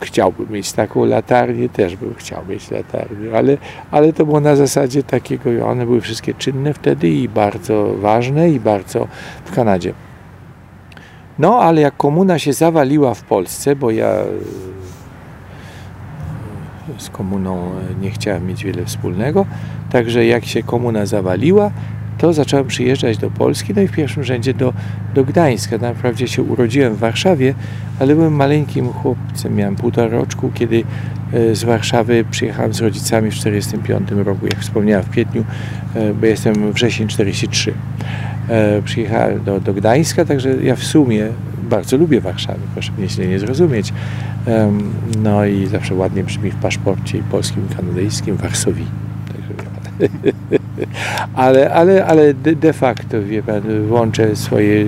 chciałbym 0.00 0.52
mieć 0.52 0.72
taką 0.72 1.04
latarnię, 1.04 1.68
też 1.68 1.96
bym 1.96 2.14
chciał 2.14 2.46
mieć 2.48 2.70
latarnię, 2.70 3.36
ale, 3.36 3.56
ale 3.90 4.12
to 4.12 4.26
było 4.26 4.40
na 4.40 4.56
zasadzie 4.56 5.02
takiego, 5.02 5.66
one 5.66 5.86
były 5.86 6.00
wszystkie 6.00 6.34
czynne 6.34 6.74
wtedy 6.74 7.08
i 7.08 7.28
bardzo 7.28 7.94
ważne 7.94 8.50
i 8.50 8.60
bardzo 8.60 9.08
w 9.44 9.52
Kanadzie. 9.54 9.92
No, 11.38 11.58
ale 11.58 11.80
jak 11.80 11.96
komuna 11.96 12.38
się 12.38 12.52
zawaliła 12.52 13.14
w 13.14 13.22
Polsce, 13.22 13.76
bo 13.76 13.90
ja 13.90 14.06
e, 14.08 14.24
z 16.98 17.10
komuną 17.10 17.70
nie 18.00 18.10
chciałem 18.10 18.46
mieć 18.46 18.64
wiele 18.64 18.84
wspólnego, 18.84 19.46
także 19.90 20.26
jak 20.26 20.44
się 20.44 20.62
komuna 20.62 21.06
zawaliła, 21.06 21.70
to 22.20 22.32
zacząłem 22.32 22.66
przyjeżdżać 22.66 23.18
do 23.18 23.30
Polski, 23.30 23.74
no 23.76 23.82
i 23.82 23.88
w 23.88 23.92
pierwszym 23.92 24.24
rzędzie 24.24 24.54
do, 24.54 24.72
do 25.14 25.24
Gdańska. 25.24 25.78
Naprawdę 25.78 26.28
się 26.28 26.42
urodziłem 26.42 26.94
w 26.94 26.98
Warszawie, 26.98 27.54
ale 28.00 28.14
byłem 28.14 28.32
maleńkim 28.32 28.92
chłopcem, 28.92 29.54
miałem 29.56 29.76
półtora 29.76 30.08
roczku, 30.08 30.50
kiedy 30.54 30.84
e, 31.32 31.54
z 31.54 31.64
Warszawy 31.64 32.24
przyjechałem 32.30 32.74
z 32.74 32.80
rodzicami 32.80 33.30
w 33.30 33.34
1945 33.34 34.26
roku, 34.26 34.46
jak 34.46 34.58
wspomniałem 34.58 35.04
w 35.04 35.10
kwietniu, 35.10 35.44
e, 35.94 36.14
bo 36.14 36.26
jestem 36.26 36.72
wrzesień 36.72 37.08
43. 37.08 37.72
E, 38.48 38.82
przyjechałem 38.82 39.44
do, 39.44 39.60
do 39.60 39.74
Gdańska, 39.74 40.24
także 40.24 40.56
ja 40.62 40.76
w 40.76 40.84
sumie 40.84 41.28
bardzo 41.70 41.96
lubię 41.96 42.20
Warszawę, 42.20 42.60
proszę 42.72 42.92
mnie 42.98 43.08
źle 43.08 43.26
nie 43.26 43.38
zrozumieć. 43.38 43.92
No 45.22 45.44
i 45.44 45.66
zawsze 45.66 45.94
ładnie 45.94 46.24
brzmi 46.24 46.50
w 46.50 46.56
paszporcie 46.56 47.22
polskim, 47.30 47.66
i 47.70 47.74
kanadyjskim, 47.74 48.36
Warsowi. 48.36 48.84
ale, 51.34 51.74
ale, 51.74 52.06
ale 52.06 52.34
de 52.34 52.72
facto, 52.72 53.22
wie 53.22 53.42
pan, 53.42 53.62
łączę 53.90 54.36
swoje 54.36 54.86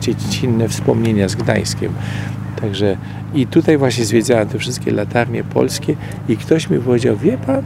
dziecinne 0.00 0.68
wspomnienia 0.68 1.28
z 1.28 1.34
Gdańskiem. 1.34 1.92
Także 2.60 2.96
i 3.34 3.46
tutaj 3.46 3.78
właśnie 3.78 4.04
zwiedzałem 4.04 4.48
te 4.48 4.58
wszystkie 4.58 4.90
latarnie 4.90 5.44
polskie 5.44 5.96
i 6.28 6.36
ktoś 6.36 6.70
mi 6.70 6.78
powiedział, 6.78 7.16
wie 7.16 7.38
pan, 7.38 7.62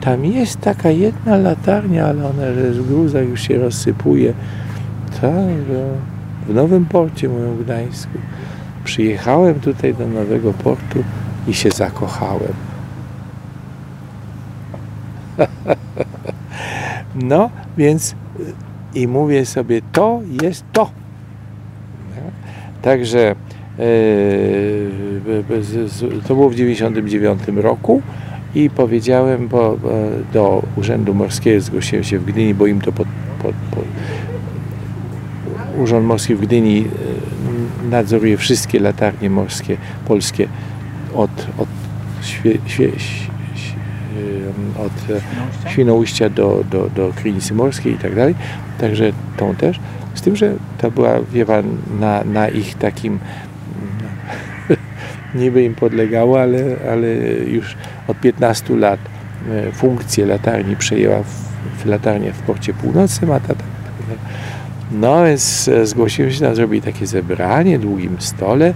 tam 0.00 0.24
jest 0.24 0.60
taka 0.60 0.90
jedna 0.90 1.36
latarnia, 1.36 2.06
ale 2.06 2.26
ona 2.26 2.42
w 2.72 2.88
gruzach 2.88 3.28
już 3.28 3.40
się 3.40 3.58
rozsypuje. 3.58 4.32
Tak, 5.20 5.56
w 6.48 6.54
Nowym 6.54 6.86
Porcie, 6.86 7.28
mówią 7.28 7.54
w 7.54 7.64
Gdańsku. 7.64 8.18
Przyjechałem 8.84 9.60
tutaj 9.60 9.94
do 9.94 10.08
Nowego 10.08 10.52
Portu 10.52 11.04
i 11.48 11.54
się 11.54 11.70
zakochałem. 11.70 12.52
no, 17.14 17.50
więc 17.78 18.14
i 18.94 19.08
mówię 19.08 19.46
sobie, 19.46 19.80
to 19.92 20.20
jest 20.42 20.64
to. 20.72 20.90
Także 22.82 23.34
e, 23.78 23.84
to 26.28 26.34
było 26.34 26.50
w 26.50 26.54
99 26.54 27.40
roku 27.56 28.02
i 28.54 28.70
powiedziałem 28.70 29.48
bo, 29.48 29.76
do 30.32 30.62
Urzędu 30.76 31.14
Morskiego, 31.14 31.60
zgłosiłem 31.60 32.04
się 32.04 32.18
w 32.18 32.24
Gdyni, 32.24 32.54
bo 32.54 32.66
im 32.66 32.80
to 32.80 32.92
pod, 32.92 33.08
pod, 33.42 33.54
pod 33.70 33.84
Urząd 35.78 36.06
Morski 36.06 36.34
w 36.34 36.40
Gdyni 36.40 36.84
e, 37.86 37.90
nadzoruje 37.90 38.36
wszystkie 38.36 38.80
latarnie 38.80 39.30
morskie 39.30 39.76
polskie 40.08 40.48
od, 41.14 41.30
od, 41.58 41.68
świe, 42.22 42.58
świe, 42.66 42.90
od 44.78 45.18
Świnoujścia 45.70 46.30
do, 46.30 46.64
do, 46.70 46.90
do 46.90 47.12
Krynicy 47.16 47.54
Morskiej 47.54 47.92
i 47.92 47.98
tak 47.98 48.14
dalej. 48.14 48.34
Także 48.80 49.12
tą 49.36 49.54
też. 49.54 49.80
Z 50.14 50.22
tym, 50.22 50.36
że 50.36 50.54
to 50.78 50.90
była, 50.90 51.20
wie 51.32 51.46
pan, 51.46 51.64
na, 52.00 52.24
na 52.24 52.48
ich 52.48 52.74
takim 52.74 53.18
niby 55.34 55.64
im 55.64 55.74
podlegało, 55.74 56.40
ale, 56.40 56.58
ale 56.92 57.08
już 57.46 57.76
od 58.08 58.20
15 58.20 58.76
lat 58.76 59.00
e, 59.50 59.72
funkcję 59.72 60.26
latarni 60.26 60.76
przejęła 60.76 61.22
w, 61.22 61.28
w 61.82 61.86
latarnię 61.86 62.32
w 62.32 62.42
porcie 62.42 62.74
północnym, 62.74 63.30
a 63.30 63.40
ta, 63.40 63.54
ta, 63.54 63.64
no 64.92 65.24
więc 65.24 65.68
e, 65.68 65.86
zgłosiłem 65.86 66.32
się 66.32 66.44
na 66.44 66.54
zrobić 66.54 66.84
takie 66.84 67.06
zebranie, 67.06 67.78
długim 67.78 68.16
stole 68.18 68.66
e, 68.66 68.74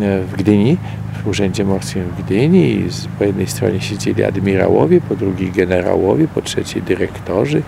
w 0.00 0.32
Gdyni, 0.36 0.76
w 1.24 1.26
Urzędzie 1.26 1.64
Morskim 1.64 2.02
w 2.02 2.22
Gdyni 2.22 2.70
i 2.70 2.88
po 3.18 3.24
jednej 3.24 3.46
stronie 3.46 3.80
siedzieli 3.80 4.24
admirałowie, 4.24 5.00
po 5.00 5.16
drugiej 5.16 5.50
generałowie, 5.50 6.28
po 6.28 6.42
trzeciej 6.42 6.82
dyrektorzy, 6.82 7.62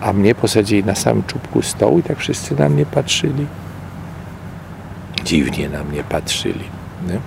a 0.00 0.12
mnie 0.12 0.34
posadzili 0.34 0.84
na 0.84 0.94
samym 0.94 1.22
czubku 1.24 1.62
stołu 1.62 1.98
i 1.98 2.02
tak 2.02 2.18
wszyscy 2.18 2.54
na 2.58 2.68
mnie 2.68 2.86
patrzyli. 2.86 3.46
Dziwnie 5.24 5.68
na 5.68 5.84
mnie 5.84 6.02
patrzyli. 6.04 6.64
Nie? 7.08 7.18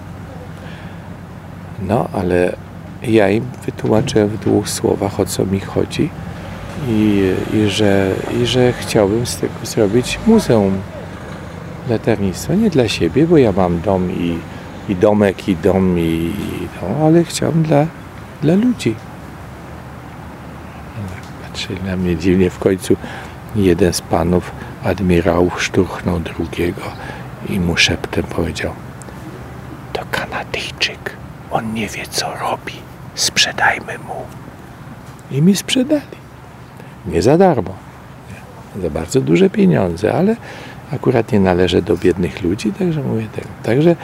No, 1.88 2.10
ale 2.14 2.55
ja 3.03 3.30
im 3.30 3.45
wytłumaczyłem 3.66 4.28
w 4.28 4.39
dwóch 4.39 4.70
słowach, 4.70 5.20
o 5.20 5.26
co 5.26 5.45
mi 5.45 5.60
chodzi 5.60 6.10
i, 6.88 7.34
i, 7.53 7.70
że, 7.70 8.12
i 8.41 8.45
że 8.45 8.74
chciałbym 8.74 9.26
z 9.26 9.38
tego 9.38 9.53
zrobić 9.64 10.20
muzeum 10.28 10.74
latarnictwa. 11.89 12.55
Nie 12.55 12.69
dla 12.69 12.87
siebie, 12.87 13.27
bo 13.27 13.37
ja 13.37 13.51
mam 13.51 13.81
dom 13.81 14.11
i, 14.11 14.37
i 14.89 14.95
domek, 14.95 15.49
i 15.49 15.55
dom, 15.55 15.99
i, 15.99 16.01
i 16.01 16.67
no, 16.81 17.05
ale 17.05 17.23
chciałbym 17.23 17.63
dla, 17.63 17.85
dla 18.41 18.55
ludzi. 18.55 18.95
Patrzyli 21.43 21.83
na 21.83 21.95
mnie 21.95 22.17
dziwnie. 22.17 22.49
W 22.49 22.59
końcu 22.59 22.95
jeden 23.55 23.93
z 23.93 24.01
panów 24.01 24.51
admirałów 24.83 25.63
szturchnął 25.63 26.19
drugiego 26.19 26.81
i 27.49 27.59
mu 27.59 27.77
szeptem 27.77 28.23
powiedział 28.23 28.73
to 29.93 30.01
Kanadyjczyk. 30.11 31.17
On 31.51 31.73
nie 31.73 31.87
wie, 31.87 32.05
co 32.09 32.35
robi. 32.35 32.73
Sprzedajmy 33.15 33.97
mu. 33.97 34.25
I 35.31 35.41
mi 35.41 35.55
sprzedali. 35.55 36.17
Nie 37.05 37.21
za 37.21 37.37
darmo. 37.37 37.73
Nie. 38.75 38.81
Za 38.81 38.89
bardzo 38.89 39.21
duże 39.21 39.49
pieniądze, 39.49 40.13
ale 40.13 40.35
akurat 40.91 41.31
nie 41.31 41.39
należy 41.39 41.81
do 41.81 41.97
biednych 41.97 42.43
ludzi, 42.43 42.73
także 42.73 43.01
mówię 43.01 43.27
tak. 43.35 43.45
Także 43.63 43.95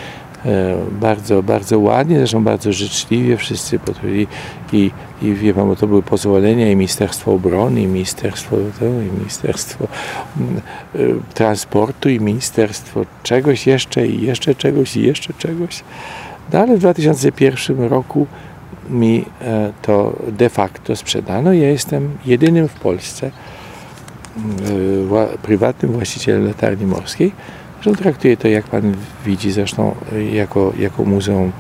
e, 0.46 0.76
bardzo, 0.92 1.44
bardzo 1.44 1.80
ładnie, 1.80 2.18
zresztą 2.18 2.44
bardzo 2.44 2.74
życzliwie 2.74 3.38
wszyscy 3.38 3.80
podchodzili 3.80 4.28
i, 4.74 4.92
i 5.22 5.34
wie 5.34 5.54
pan, 5.54 5.68
bo 5.68 5.76
to 5.76 5.88
były 5.88 6.04
pozwolenia 6.04 6.72
i 6.72 6.76
Ministerstwo 6.76 7.34
Obrony, 7.34 7.82
i 7.82 7.88
Ministerstwo, 7.88 8.56
to, 8.80 8.86
i 8.86 9.20
Ministerstwo 9.20 9.88
mm, 10.38 10.62
e, 10.96 11.00
Transportu, 11.34 12.10
i 12.10 12.20
Ministerstwo 12.20 13.06
czegoś 13.24 13.68
jeszcze, 13.68 14.08
i 14.08 14.22
jeszcze 14.22 14.56
czegoś, 14.56 14.98
i 14.98 15.02
jeszcze 15.02 15.34
czegoś. 15.34 15.84
No 16.54 16.60
ale 16.60 16.76
w 16.78 16.80
2001 16.80 17.84
roku 17.84 18.28
mi 18.90 19.26
e, 19.42 19.72
to 19.82 20.16
de 20.28 20.50
facto 20.50 20.96
sprzedano. 20.96 21.54
Ja 21.54 21.70
jestem 21.70 22.18
jedynym 22.26 22.68
w 22.68 22.74
Polsce 22.74 23.32
prywatnym 25.42 25.92
właścicielem 25.92 26.48
latarni 26.48 26.86
morskiej. 26.86 27.32
Zresztą 27.84 28.04
traktuję 28.04 28.38
to, 28.38 28.48
jak 28.48 28.66
pan 28.66 28.94
widzi, 29.26 29.52
zresztą 29.52 29.96
jako, 30.34 30.74
jako 30.80 31.04
muzeum 31.04 31.52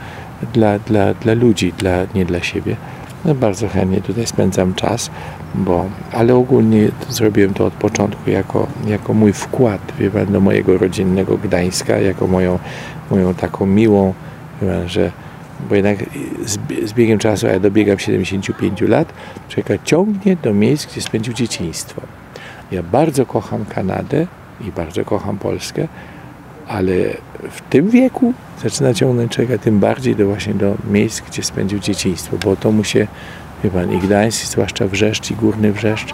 dla, 0.53 0.79
dla, 0.79 1.13
dla 1.13 1.33
ludzi, 1.33 1.73
dla, 1.77 2.05
nie 2.15 2.25
dla 2.25 2.43
siebie. 2.43 2.75
No, 3.25 3.35
bardzo 3.35 3.67
chętnie 3.67 4.01
tutaj 4.01 4.27
spędzam 4.27 4.73
czas, 4.73 5.11
bo, 5.55 5.85
ale 6.11 6.35
ogólnie 6.35 6.89
zrobiłem 7.09 7.53
to 7.53 7.65
od 7.65 7.73
początku 7.73 8.29
jako, 8.29 8.67
jako 8.87 9.13
mój 9.13 9.33
wkład 9.33 9.81
wie 9.99 10.11
pan, 10.11 10.31
do 10.31 10.39
mojego 10.39 10.77
rodzinnego 10.77 11.37
Gdańska, 11.37 11.97
jako 11.97 12.27
moją, 12.27 12.59
moją 13.11 13.33
taką 13.33 13.65
miłą, 13.65 14.13
pan, 14.61 14.89
że 14.89 15.11
bo 15.69 15.75
jednak 15.75 15.97
z, 16.45 16.59
z 16.89 16.93
biegiem 16.93 17.19
czasu, 17.19 17.47
a 17.47 17.49
ja 17.49 17.59
dobiegam 17.59 17.99
75 17.99 18.81
lat, 18.81 19.13
człowieka 19.49 19.73
ciągnie 19.83 20.35
do 20.35 20.53
miejsc, 20.53 20.91
gdzie 20.91 21.01
spędził 21.01 21.33
dzieciństwo. 21.33 22.01
Ja 22.71 22.83
bardzo 22.83 23.25
kocham 23.25 23.65
Kanadę 23.65 24.27
i 24.61 24.71
bardzo 24.71 25.05
kocham 25.05 25.37
Polskę, 25.37 25.87
ale 26.67 26.93
w 27.51 27.61
tym 27.69 27.89
wieku 27.89 28.33
zaczyna 28.63 28.93
ciągnąć 28.93 29.31
człowieka 29.31 29.63
tym 29.63 29.79
bardziej 29.79 30.15
do 30.15 30.25
właśnie 30.25 30.53
do 30.53 30.75
miejsc, 30.91 31.21
gdzie 31.21 31.43
spędził 31.43 31.79
dzieciństwo, 31.79 32.37
bo 32.43 32.55
to 32.55 32.71
mu 32.71 32.83
się, 32.83 33.07
wie 33.63 33.69
pan, 33.69 33.93
i 33.93 33.99
Gdańsk, 33.99 34.45
zwłaszcza 34.45 34.87
Wrzeszcz, 34.87 35.31
i 35.31 35.35
Górny 35.35 35.71
Wrzeszcz, 35.71 36.13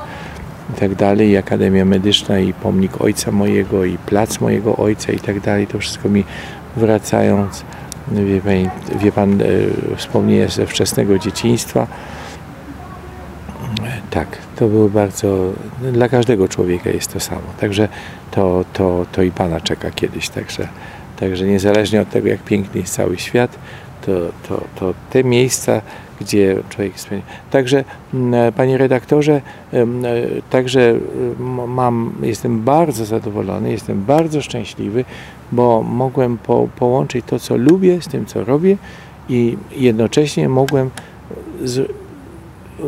i 0.75 0.79
tak 0.79 0.95
dalej, 0.95 1.29
i 1.29 1.37
Akademia 1.37 1.85
Medyczna, 1.85 2.39
i 2.39 2.53
pomnik 2.53 3.01
ojca 3.01 3.31
mojego, 3.31 3.85
i 3.85 3.97
plac 3.97 4.39
mojego 4.39 4.77
ojca, 4.77 5.11
i 5.11 5.19
tak 5.19 5.39
dalej, 5.39 5.67
to 5.67 5.79
wszystko 5.79 6.09
mi 6.09 6.23
wracając 6.75 7.63
wie 8.11 8.41
pan, 8.41 8.69
wie 8.99 9.11
pan 9.11 9.41
e, 9.41 9.45
wspomnienie 9.97 10.47
ze 10.47 10.65
wczesnego 10.65 11.19
dzieciństwa. 11.19 11.87
Tak, 14.11 14.37
to 14.55 14.67
było 14.67 14.89
bardzo, 14.89 15.53
dla 15.91 16.09
każdego 16.09 16.47
człowieka 16.47 16.89
jest 16.89 17.13
to 17.13 17.19
samo. 17.19 17.41
Także 17.59 17.87
to, 18.31 18.65
to, 18.73 19.05
to 19.11 19.21
i 19.21 19.31
Pana 19.31 19.61
czeka 19.61 19.91
kiedyś. 19.91 20.29
Także, 20.29 20.67
także 21.19 21.45
niezależnie 21.45 22.01
od 22.01 22.09
tego, 22.09 22.27
jak 22.27 22.39
piękny 22.39 22.81
jest 22.81 22.93
cały 22.93 23.17
świat, 23.17 23.59
to, 24.05 24.11
to, 24.49 24.63
to 24.75 24.93
te 25.09 25.23
miejsca, 25.23 25.81
gdzie 26.21 26.55
człowiek 26.69 26.99
spędzi. 26.99 27.25
Także, 27.51 27.83
panie 28.55 28.77
redaktorze, 28.77 29.41
e, 29.73 29.85
także 30.49 30.95
mam, 31.67 32.13
jestem 32.21 32.61
bardzo 32.61 33.05
zadowolony, 33.05 33.71
jestem 33.71 34.03
bardzo 34.05 34.41
szczęśliwy, 34.41 35.05
bo 35.51 35.83
mogłem 35.83 36.37
po, 36.37 36.67
połączyć 36.75 37.25
to, 37.25 37.39
co 37.39 37.57
lubię, 37.57 38.01
z 38.01 38.07
tym, 38.07 38.25
co 38.25 38.43
robię 38.43 38.77
i 39.29 39.57
jednocześnie 39.71 40.49
mogłem 40.49 40.89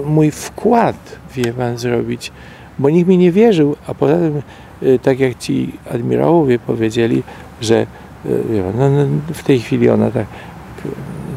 mój 0.05 0.31
wkład, 0.31 0.95
wie 1.35 1.53
pan, 1.53 1.77
zrobić, 1.77 2.31
bo 2.79 2.89
nikt 2.89 3.09
mi 3.09 3.17
nie 3.17 3.31
wierzył, 3.31 3.75
a 3.87 3.93
poza 3.93 4.13
tym, 4.13 4.41
y, 4.83 4.99
tak 4.99 5.19
jak 5.19 5.37
ci 5.37 5.73
admirałowie 5.93 6.59
powiedzieli, 6.59 7.23
że 7.61 7.81
y, 8.25 8.63
pan, 8.63 8.79
no, 8.79 8.89
no, 8.89 9.05
w 9.33 9.43
tej 9.43 9.59
chwili 9.59 9.89
ona 9.89 10.11
tak 10.11 10.25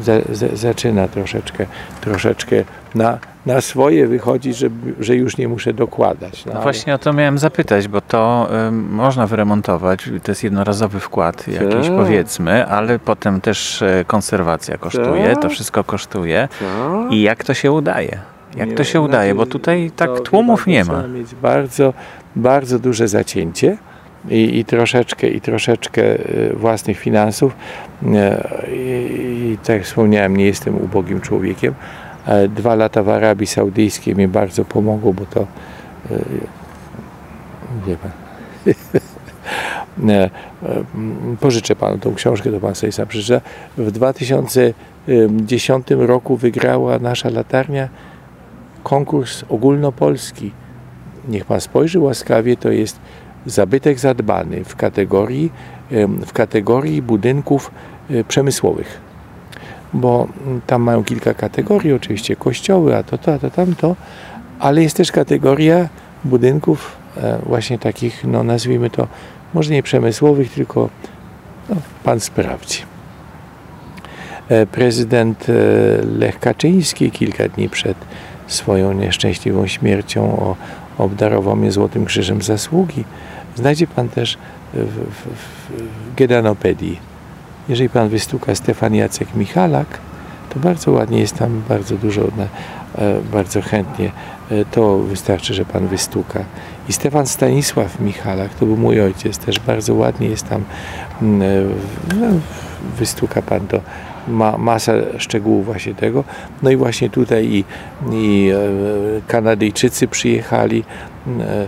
za, 0.03 0.13
za, 0.31 0.47
zaczyna 0.53 1.07
troszeczkę, 1.07 1.65
troszeczkę 2.01 2.63
na, 2.95 3.19
na 3.45 3.61
swoje 3.61 4.07
wychodzić, 4.07 4.57
że, 4.57 4.69
że 4.99 5.15
już 5.15 5.37
nie 5.37 5.47
muszę 5.47 5.73
dokładać. 5.73 6.45
No, 6.45 6.53
no 6.53 6.61
Właśnie 6.61 6.95
o 6.95 6.97
to 6.97 7.13
miałem 7.13 7.37
zapytać, 7.37 7.87
bo 7.87 8.01
to 8.01 8.49
y, 8.67 8.71
można 8.71 9.27
wyremontować, 9.27 10.09
to 10.23 10.31
jest 10.31 10.43
jednorazowy 10.43 10.99
wkład 10.99 11.47
jakiś 11.47 11.87
tak. 11.87 11.97
powiedzmy, 11.97 12.67
ale 12.67 12.99
potem 12.99 13.41
też 13.41 13.81
e, 13.81 14.03
konserwacja 14.07 14.77
kosztuje, 14.77 15.35
to 15.35 15.41
tak. 15.41 15.51
wszystko 15.51 15.83
kosztuje 15.83 16.47
tak. 16.59 17.13
i 17.13 17.21
jak 17.21 17.43
to 17.43 17.53
się 17.53 17.71
udaje? 17.71 18.19
Jak 18.57 18.73
to 18.73 18.83
się 18.83 19.01
udaje, 19.01 19.35
bo 19.35 19.45
tutaj 19.45 19.91
tak 19.95 20.19
tłumów 20.19 20.67
nie 20.67 20.85
ma. 20.85 21.07
mieć 21.07 21.35
bardzo, 21.35 21.93
bardzo 22.35 22.79
duże 22.79 23.07
zacięcie 23.07 23.77
i, 24.29 24.59
i, 24.59 24.65
troszeczkę, 24.65 25.27
i 25.27 25.41
troszeczkę 25.41 26.03
e, 26.03 26.17
własnych 26.53 26.99
finansów. 26.99 27.55
E, 28.13 28.67
I, 28.71 29.51
I 29.53 29.57
tak 29.63 29.83
wspomniałem, 29.83 30.37
nie 30.37 30.45
jestem 30.45 30.75
ubogim 30.75 31.21
człowiekiem. 31.21 31.73
Dwa 32.49 32.75
lata 32.75 33.03
w 33.03 33.09
Arabii 33.09 33.47
Saudyjskiej 33.47 34.15
mi 34.15 34.27
bardzo 34.27 34.65
pomogło, 34.65 35.13
bo 35.13 35.25
to 35.25 35.41
e, 35.41 35.45
wie 37.87 37.97
pan. 37.97 38.11
Pożyczę 41.39 41.75
panu 41.75 41.97
tą 41.97 42.15
książkę, 42.15 42.51
to 42.51 42.59
pan 42.59 42.75
sobie 42.75 42.91
sam 42.91 43.07
przeczyta. 43.07 43.41
W 43.77 43.91
2010 43.91 45.87
roku 45.89 46.37
wygrała 46.37 46.99
nasza 46.99 47.29
latarnia 47.29 47.89
konkurs 48.87 49.43
ogólnopolski. 49.49 50.51
Niech 51.27 51.45
pan 51.45 51.61
spojrzy 51.61 51.99
łaskawie, 51.99 52.57
to 52.57 52.71
jest 52.71 52.99
zabytek 53.45 53.99
zadbany 53.99 54.63
w 54.63 54.75
kategorii, 54.75 55.51
w 56.25 56.33
kategorii 56.33 57.01
budynków 57.01 57.71
e, 58.09 58.23
przemysłowych. 58.23 59.01
Bo 59.93 60.27
tam 60.67 60.81
mają 60.81 61.03
kilka 61.03 61.33
kategorii, 61.33 61.93
oczywiście 61.93 62.35
kościoły, 62.35 62.95
a 62.95 63.03
to, 63.03 63.17
to, 63.17 63.33
a 63.33 63.39
to, 63.39 63.49
tamto, 63.49 63.95
ale 64.59 64.83
jest 64.83 64.97
też 64.97 65.11
kategoria 65.11 65.89
budynków 66.23 66.95
e, 67.17 67.39
właśnie 67.45 67.79
takich, 67.79 68.23
no 68.23 68.43
nazwijmy 68.43 68.89
to, 68.89 69.07
może 69.53 69.73
nie 69.73 69.83
przemysłowych, 69.83 70.51
tylko 70.51 70.89
no, 71.69 71.75
pan 72.03 72.19
sprawdzi. 72.19 72.79
E, 74.49 74.65
prezydent 74.65 75.45
Lech 76.19 76.39
Kaczyński 76.39 77.11
kilka 77.11 77.49
dni 77.49 77.69
przed 77.69 77.97
swoją 78.47 78.93
nieszczęśliwą 78.93 79.67
śmiercią 79.67 80.55
obdarował 80.97 81.55
mnie 81.55 81.71
Złotym 81.71 82.05
Krzyżem 82.05 82.41
Zasługi. 82.41 83.03
Znajdzie 83.55 83.87
Pan 83.87 84.09
też 84.09 84.37
w, 84.73 84.77
w, 84.77 85.27
w 86.11 86.15
Gedanopedii. 86.15 86.99
Jeżeli 87.69 87.89
Pan 87.89 88.09
wystuka 88.09 88.55
Stefan 88.55 88.95
Jacek 88.95 89.35
Michalak, 89.35 89.87
to 90.49 90.59
bardzo 90.59 90.91
ładnie 90.91 91.19
jest 91.19 91.35
tam, 91.35 91.61
bardzo 91.69 91.95
dużo, 91.95 92.21
e, 92.21 93.21
bardzo 93.31 93.61
chętnie. 93.61 94.11
E, 94.51 94.65
to 94.65 94.97
wystarczy, 94.97 95.53
że 95.53 95.65
Pan 95.65 95.87
wystuka. 95.87 96.43
I 96.89 96.93
Stefan 96.93 97.27
Stanisław 97.27 97.99
Michalak, 97.99 98.53
to 98.53 98.65
był 98.65 98.77
mój 98.77 99.01
ojciec, 99.01 99.37
też 99.37 99.59
bardzo 99.59 99.93
ładnie 99.93 100.27
jest 100.27 100.49
tam, 100.49 100.63
no, 101.21 102.27
wystuka 102.97 103.41
Pan 103.41 103.67
to 103.67 103.81
ma 104.27 104.57
masę 104.57 105.05
szczegółów 105.17 105.65
właśnie 105.65 105.95
tego. 105.95 106.23
No 106.63 106.69
i 106.69 106.75
właśnie 106.75 107.09
tutaj 107.09 107.45
i, 107.45 107.63
i 108.11 108.51
e, 108.53 108.57
Kanadyjczycy 109.27 110.07
przyjechali, 110.07 110.83
e, 111.27 111.67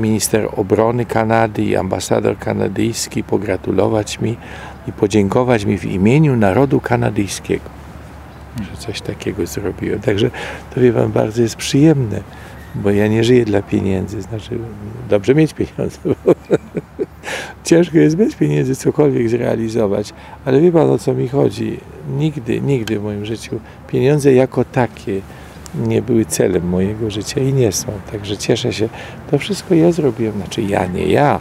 minister 0.00 0.48
obrony 0.56 1.04
Kanady 1.04 1.62
i 1.62 1.76
ambasador 1.76 2.38
kanadyjski 2.38 3.24
pogratulować 3.24 4.20
mi 4.20 4.36
i 4.88 4.92
podziękować 4.92 5.64
mi 5.64 5.78
w 5.78 5.84
imieniu 5.84 6.36
narodu 6.36 6.80
kanadyjskiego, 6.80 7.70
że 8.70 8.76
coś 8.76 9.00
takiego 9.00 9.46
zrobiłem. 9.46 10.00
Także 10.00 10.30
to 10.74 10.80
wie 10.80 10.92
Pan, 10.92 11.12
bardzo 11.12 11.42
jest 11.42 11.56
przyjemne, 11.56 12.20
bo 12.74 12.90
ja 12.90 13.06
nie 13.06 13.24
żyję 13.24 13.44
dla 13.44 13.62
pieniędzy, 13.62 14.22
znaczy 14.22 14.58
dobrze 15.08 15.34
mieć 15.34 15.54
pieniądze. 15.54 15.98
ciężko 17.64 17.98
jest 17.98 18.16
bez 18.16 18.34
pieniędzy 18.34 18.76
cokolwiek 18.76 19.28
zrealizować, 19.28 20.12
ale 20.44 20.60
wie 20.60 20.72
Pan 20.72 20.90
o 20.90 20.98
co 20.98 21.14
mi 21.14 21.28
chodzi. 21.28 21.80
Nigdy, 22.18 22.60
nigdy 22.60 22.98
w 22.98 23.02
moim 23.02 23.24
życiu 23.24 23.60
pieniądze 23.88 24.32
jako 24.32 24.64
takie 24.64 25.20
nie 25.74 26.02
były 26.02 26.24
celem 26.24 26.68
mojego 26.68 27.10
życia 27.10 27.40
i 27.40 27.52
nie 27.52 27.72
są. 27.72 27.86
Także 28.12 28.36
cieszę 28.36 28.72
się. 28.72 28.88
To 29.30 29.38
wszystko 29.38 29.74
ja 29.74 29.92
zrobiłem, 29.92 30.34
znaczy 30.36 30.62
ja, 30.62 30.86
nie 30.86 31.06
ja. 31.06 31.40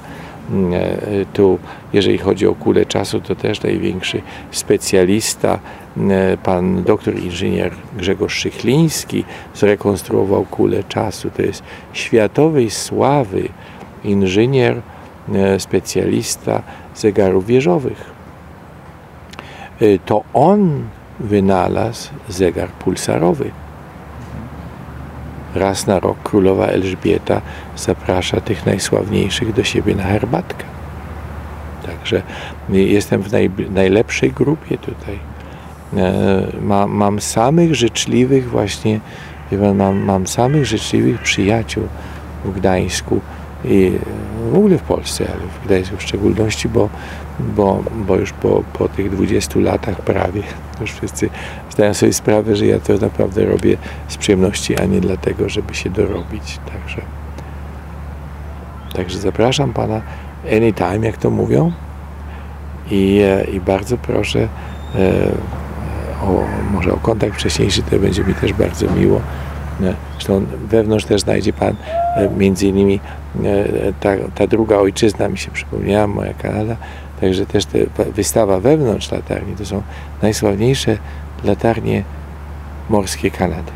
E, 0.52 1.26
tu, 1.34 1.60
jeżeli 1.94 2.18
chodzi 2.18 2.48
o 2.48 2.56
kulę 2.56 2.86
czasu, 2.86 3.22
to 3.22 3.36
też 3.36 3.62
największy 3.62 4.22
specjalista, 4.52 5.60
mm, 5.98 6.38
pan 6.38 6.84
doktor 6.84 7.20
inżynier 7.20 7.72
Grzegorz 7.98 8.34
Szychliński 8.34 9.24
zrekonstruował 9.56 10.46
kulę 10.46 10.84
czasu. 10.84 11.30
To 11.30 11.42
jest 11.42 11.64
światowej 11.94 12.70
sławy 12.70 13.50
inżynier, 14.04 14.82
E, 15.30 15.60
specjalista 15.60 16.62
zegarów 16.96 17.46
wieżowych. 17.46 18.12
E, 19.82 20.00
to 20.00 20.24
on 20.34 20.84
wynalazł 21.20 22.10
zegar 22.30 22.70
pulsarowy. 22.70 23.52
Raz 25.56 25.88
na 25.88 26.00
rok 26.00 26.18
królowa 26.24 26.66
Elżbieta 26.66 27.42
zaprasza 27.76 28.42
tych 28.42 28.66
najsławniejszych 28.66 29.54
do 29.54 29.64
siebie 29.64 29.96
na 29.96 30.04
herbatkę. 30.04 30.64
Także 31.86 32.22
jestem 32.70 33.22
w 33.22 33.32
naj, 33.32 33.50
najlepszej 33.70 34.32
grupie 34.32 34.78
tutaj. 34.78 35.20
E, 35.98 36.48
ma, 36.62 36.88
mam 36.88 37.22
samych 37.22 37.76
życzliwych 37.76 38.50
właśnie, 38.50 39.00
mam, 39.76 39.98
mam 39.98 40.28
samych 40.28 40.66
życzliwych 40.66 41.22
przyjaciół 41.22 41.84
w 42.46 42.52
Gdańsku 42.52 43.22
i 43.66 44.00
w 44.52 44.56
ogóle 44.56 44.78
w 44.78 44.82
Polsce, 44.82 45.28
ale 45.28 45.42
w 45.42 45.66
Gdańsku 45.66 45.98
w 45.98 46.02
szczególności, 46.02 46.70
bo, 46.70 46.90
bo, 47.40 47.84
bo 48.08 48.16
już 48.16 48.34
po, 48.34 48.64
po 48.74 48.90
tych 48.90 49.12
20 49.12 49.60
latach 49.60 50.02
prawie 50.02 50.44
już 50.82 50.92
wszyscy 50.92 51.30
zdają 51.70 51.94
sobie 51.94 52.14
sprawę, 52.14 52.56
że 52.56 52.66
ja 52.66 52.80
to 52.80 52.94
naprawdę 52.94 53.46
robię 53.46 53.78
z 54.08 54.18
przyjemności, 54.18 54.80
a 54.80 54.86
nie 54.86 55.02
dlatego, 55.02 55.50
żeby 55.50 55.76
się 55.76 55.90
dorobić. 55.90 56.60
Także, 56.74 57.02
także 58.94 59.20
zapraszam 59.20 59.74
Pana 59.74 60.02
anytime, 60.52 61.08
jak 61.08 61.18
to 61.18 61.30
mówią 61.30 61.72
i, 62.92 63.22
e, 63.24 63.44
i 63.44 63.60
bardzo 63.60 63.98
proszę 63.98 64.48
e, 64.96 65.32
o, 66.22 66.44
może 66.72 66.94
o 66.94 66.98
kontakt 66.98 67.36
wcześniejszy, 67.36 67.82
to 67.84 68.00
będzie 68.00 68.24
mi 68.24 68.34
też 68.34 68.54
bardzo 68.54 68.92
miło. 68.92 69.22
Zresztą 70.14 70.46
wewnątrz 70.68 71.06
też 71.06 71.22
znajdzie 71.22 71.54
Pan 71.54 71.76
e, 72.16 72.30
między 72.30 72.68
innymi 72.68 72.96
e, 72.96 73.21
ta, 74.00 74.10
ta 74.36 74.48
druga 74.48 74.78
ojczyzna 74.78 75.28
mi 75.28 75.38
się 75.38 75.52
przypomniała, 75.52 76.08
moja 76.08 76.34
Kanada, 76.34 76.76
także 77.22 77.46
też 77.46 77.66
te, 77.66 77.80
wystawa 78.16 78.60
wewnątrz 78.60 79.12
latarni 79.12 79.56
to 79.56 79.66
są 79.66 79.82
najsławniejsze 80.22 80.98
latarnie 81.44 82.04
morskie 82.90 83.32
Kanady. 83.32 83.72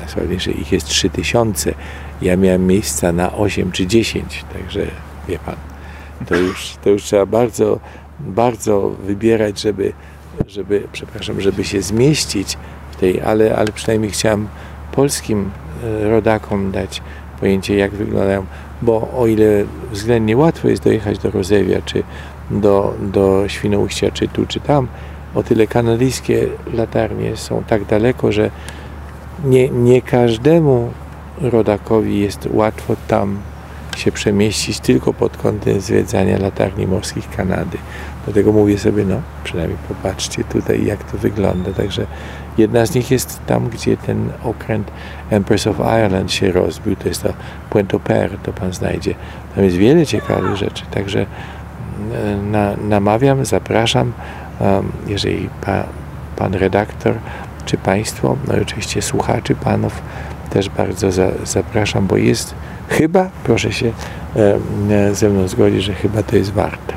Najsławniejsze 0.00 0.52
ich 0.52 0.72
jest 0.72 0.86
3000. 0.86 1.74
Ja 2.22 2.36
miałem 2.36 2.66
miejsca 2.66 3.12
na 3.12 3.32
8 3.32 3.72
czy 3.72 3.86
10, 3.86 4.44
także 4.52 4.86
wie 5.28 5.38
Pan, 5.38 5.56
to 6.26 6.36
już, 6.36 6.76
to 6.84 6.90
już 6.90 7.02
trzeba 7.02 7.26
bardzo, 7.26 7.80
bardzo 8.20 8.90
wybierać, 8.90 9.60
żeby, 9.60 9.92
żeby, 10.46 10.88
przepraszam, 10.92 11.40
żeby 11.40 11.64
się 11.64 11.82
zmieścić 11.82 12.58
w 12.92 12.96
tej, 12.96 13.20
ale, 13.20 13.56
ale 13.56 13.72
przynajmniej 13.72 14.10
chciałem 14.10 14.48
polskim 14.92 15.50
e, 15.84 16.08
rodakom 16.08 16.72
dać 16.72 17.02
pojęcie, 17.40 17.76
jak 17.76 17.90
wyglądają, 17.90 18.46
bo 18.82 19.08
o 19.16 19.26
ile 19.26 19.64
względnie 19.92 20.36
łatwo 20.36 20.68
jest 20.68 20.82
dojechać 20.82 21.18
do 21.18 21.30
Rozewia, 21.30 21.82
czy 21.84 22.02
do, 22.50 22.94
do 23.00 23.48
Świnoujścia, 23.48 24.10
czy 24.10 24.28
tu, 24.28 24.46
czy 24.46 24.60
tam, 24.60 24.88
o 25.34 25.42
tyle 25.42 25.66
kanadyjskie 25.66 26.46
latarnie 26.74 27.36
są 27.36 27.62
tak 27.66 27.84
daleko, 27.84 28.32
że 28.32 28.50
nie, 29.44 29.68
nie 29.68 30.02
każdemu 30.02 30.90
rodakowi 31.40 32.20
jest 32.20 32.48
łatwo 32.52 32.96
tam 33.08 33.38
się 33.96 34.12
przemieścić 34.12 34.80
tylko 34.80 35.14
pod 35.14 35.36
kątem 35.36 35.80
zwiedzania 35.80 36.38
latarni 36.38 36.86
morskich 36.86 37.30
Kanady. 37.30 37.78
Dlatego 38.24 38.52
mówię 38.52 38.78
sobie, 38.78 39.04
no 39.04 39.16
przynajmniej 39.44 39.78
popatrzcie 39.88 40.44
tutaj, 40.44 40.86
jak 40.86 41.04
to 41.04 41.18
wygląda. 41.18 41.72
Także 41.72 42.06
Jedna 42.58 42.86
z 42.86 42.94
nich 42.94 43.10
jest 43.10 43.40
tam, 43.46 43.68
gdzie 43.68 43.96
ten 43.96 44.30
okręt 44.44 44.90
Empress 45.30 45.66
of 45.66 45.78
Ireland 45.78 46.32
się 46.32 46.52
rozbił, 46.52 46.96
to 46.96 47.08
jest 47.08 47.22
to 47.22 47.32
Puente 47.70 47.98
Per, 47.98 48.38
to 48.42 48.52
pan 48.52 48.72
znajdzie. 48.72 49.14
Tam 49.54 49.64
jest 49.64 49.76
wiele 49.76 50.06
ciekawych 50.06 50.56
rzeczy, 50.56 50.84
także 50.90 51.26
mm, 52.12 52.50
na, 52.50 52.76
namawiam, 52.76 53.44
zapraszam, 53.44 54.12
um, 54.60 54.92
jeżeli 55.06 55.48
pa, 55.66 55.84
pan 56.36 56.54
redaktor 56.54 57.14
czy 57.64 57.76
państwo, 57.76 58.36
no 58.48 58.56
i 58.56 58.60
oczywiście 58.60 59.02
słuchaczy 59.02 59.54
panów 59.54 60.02
też 60.50 60.68
bardzo 60.68 61.12
za, 61.12 61.28
zapraszam, 61.44 62.06
bo 62.06 62.16
jest 62.16 62.54
chyba, 62.88 63.30
proszę 63.44 63.72
się 63.72 63.92
ze 65.12 65.28
mną 65.28 65.48
zgodzić, 65.48 65.82
że 65.82 65.94
chyba 65.94 66.22
to 66.22 66.36
jest 66.36 66.52
warte 66.52 66.94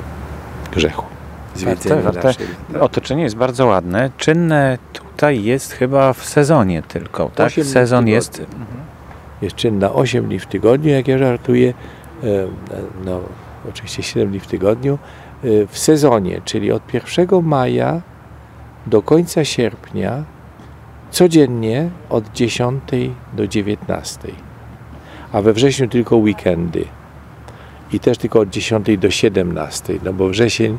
grzechu. 0.71 1.14
Zwiedzenie 1.55 2.01
warte, 2.01 2.21
warte. 2.21 2.45
Otoczenie 2.79 3.23
jest 3.23 3.35
bardzo 3.35 3.65
ładne, 3.65 4.11
czynne 4.17 4.77
tutaj 4.93 5.43
jest 5.43 5.73
chyba 5.73 6.13
w 6.13 6.25
sezonie 6.25 6.81
tylko, 6.81 7.31
tak? 7.35 7.53
Sezon 7.53 8.07
jest... 8.07 8.39
Mhm. 8.39 8.85
Jest 9.41 9.55
czynna 9.55 9.93
8 9.93 10.25
dni 10.25 10.39
w 10.39 10.45
tygodniu, 10.45 10.91
jak 10.91 11.07
ja 11.07 11.17
żartuję. 11.17 11.73
E, 12.23 12.27
no, 13.05 13.19
oczywiście 13.69 14.03
7 14.03 14.29
dni 14.29 14.39
w 14.39 14.47
tygodniu. 14.47 14.97
E, 15.43 15.67
w 15.67 15.77
sezonie, 15.77 16.41
czyli 16.45 16.71
od 16.71 16.93
1 16.93 17.43
maja 17.43 18.01
do 18.87 19.01
końca 19.01 19.45
sierpnia, 19.45 20.23
codziennie 21.11 21.89
od 22.09 22.31
10 22.31 22.83
do 23.33 23.47
19. 23.47 24.27
A 25.31 25.41
we 25.41 25.53
wrześniu 25.53 25.87
tylko 25.87 26.17
weekendy. 26.17 26.85
I 27.91 27.99
też 27.99 28.17
tylko 28.17 28.39
od 28.39 28.49
10 28.49 28.97
do 28.97 29.11
17, 29.11 29.93
no 30.03 30.13
bo 30.13 30.29
wrzesień 30.29 30.77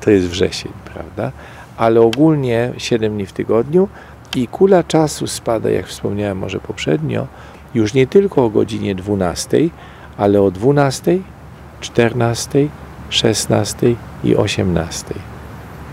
to 0.00 0.10
jest 0.10 0.26
wrzesień, 0.28 0.72
prawda? 0.94 1.32
ale 1.76 2.00
ogólnie 2.00 2.72
7 2.78 3.14
dni 3.14 3.26
w 3.26 3.32
tygodniu 3.32 3.88
i 4.36 4.48
kula 4.48 4.82
czasu 4.82 5.26
spada, 5.26 5.70
jak 5.70 5.86
wspomniałem 5.86 6.38
może 6.38 6.60
poprzednio, 6.60 7.26
już 7.74 7.94
nie 7.94 8.06
tylko 8.06 8.44
o 8.44 8.50
godzinie 8.50 8.94
12, 8.94 9.58
ale 10.16 10.42
o 10.42 10.50
12, 10.50 11.18
14, 11.80 12.68
16 13.10 13.94
i 14.24 14.36
18. 14.36 15.14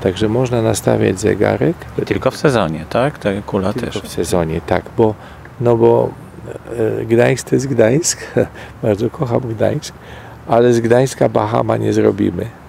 Także 0.01 0.29
można 0.29 0.61
nastawiać 0.61 1.19
zegarek. 1.19 1.75
Tylko 2.05 2.31
w 2.31 2.37
sezonie, 2.37 2.85
tak? 2.89 3.17
Ta 3.17 3.29
kula 3.45 3.73
Tylko 3.73 3.85
też. 3.85 4.01
w 4.01 4.07
sezonie, 4.07 4.61
tak, 4.67 4.85
bo, 4.97 5.15
no 5.61 5.77
bo 5.77 6.09
e, 7.01 7.05
Gdańsk 7.05 7.49
to 7.49 7.55
jest 7.55 7.67
Gdańsk, 7.67 8.19
bardzo 8.83 9.09
kocham 9.09 9.39
Gdańsk, 9.39 9.93
ale 10.47 10.73
z 10.73 10.79
Gdańska 10.79 11.29
Bahama 11.29 11.77
nie 11.77 11.93
zrobimy. 11.93 12.62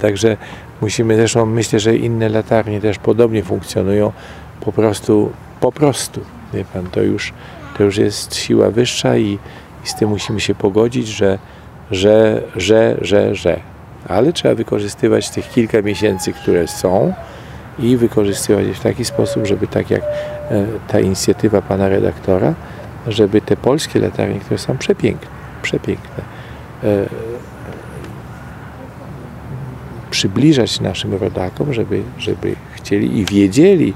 Także 0.00 0.36
musimy 0.80 1.16
zresztą, 1.16 1.46
myślę, 1.46 1.80
że 1.80 1.96
inne 1.96 2.28
latarnie 2.28 2.80
też 2.80 2.98
podobnie 2.98 3.42
funkcjonują, 3.42 4.12
po 4.60 4.72
prostu, 4.72 5.32
po 5.60 5.72
prostu, 5.72 6.20
wie 6.54 6.64
pan, 6.64 6.86
to 6.86 7.02
już, 7.02 7.32
to 7.78 7.84
już 7.84 7.96
jest 7.96 8.34
siła 8.34 8.70
wyższa 8.70 9.16
i, 9.16 9.38
i 9.84 9.88
z 9.88 9.94
tym 9.94 10.08
musimy 10.08 10.40
się 10.40 10.54
pogodzić, 10.54 11.08
że, 11.08 11.38
że, 11.90 12.42
że, 12.56 12.96
że, 13.00 13.34
że. 13.34 13.60
Ale 14.08 14.32
trzeba 14.32 14.54
wykorzystywać 14.54 15.30
tych 15.30 15.50
kilka 15.50 15.82
miesięcy, 15.82 16.32
które 16.32 16.68
są 16.68 17.12
i 17.78 17.96
wykorzystywać 17.96 18.66
je 18.66 18.74
w 18.74 18.80
taki 18.80 19.04
sposób, 19.04 19.46
żeby 19.46 19.66
tak 19.66 19.90
jak 19.90 20.02
e, 20.02 20.66
ta 20.88 21.00
inicjatywa 21.00 21.62
pana 21.62 21.88
redaktora, 21.88 22.54
żeby 23.06 23.40
te 23.40 23.56
polskie 23.56 24.00
latarnie, 24.00 24.40
które 24.40 24.58
są 24.58 24.78
przepiękne, 24.78 25.28
przepiękne, 25.62 26.24
przybliżać 30.16 30.80
naszym 30.80 31.14
rodakom, 31.14 31.72
żeby, 31.72 32.02
żeby 32.18 32.56
chcieli 32.74 33.18
i 33.18 33.24
wiedzieli, 33.24 33.92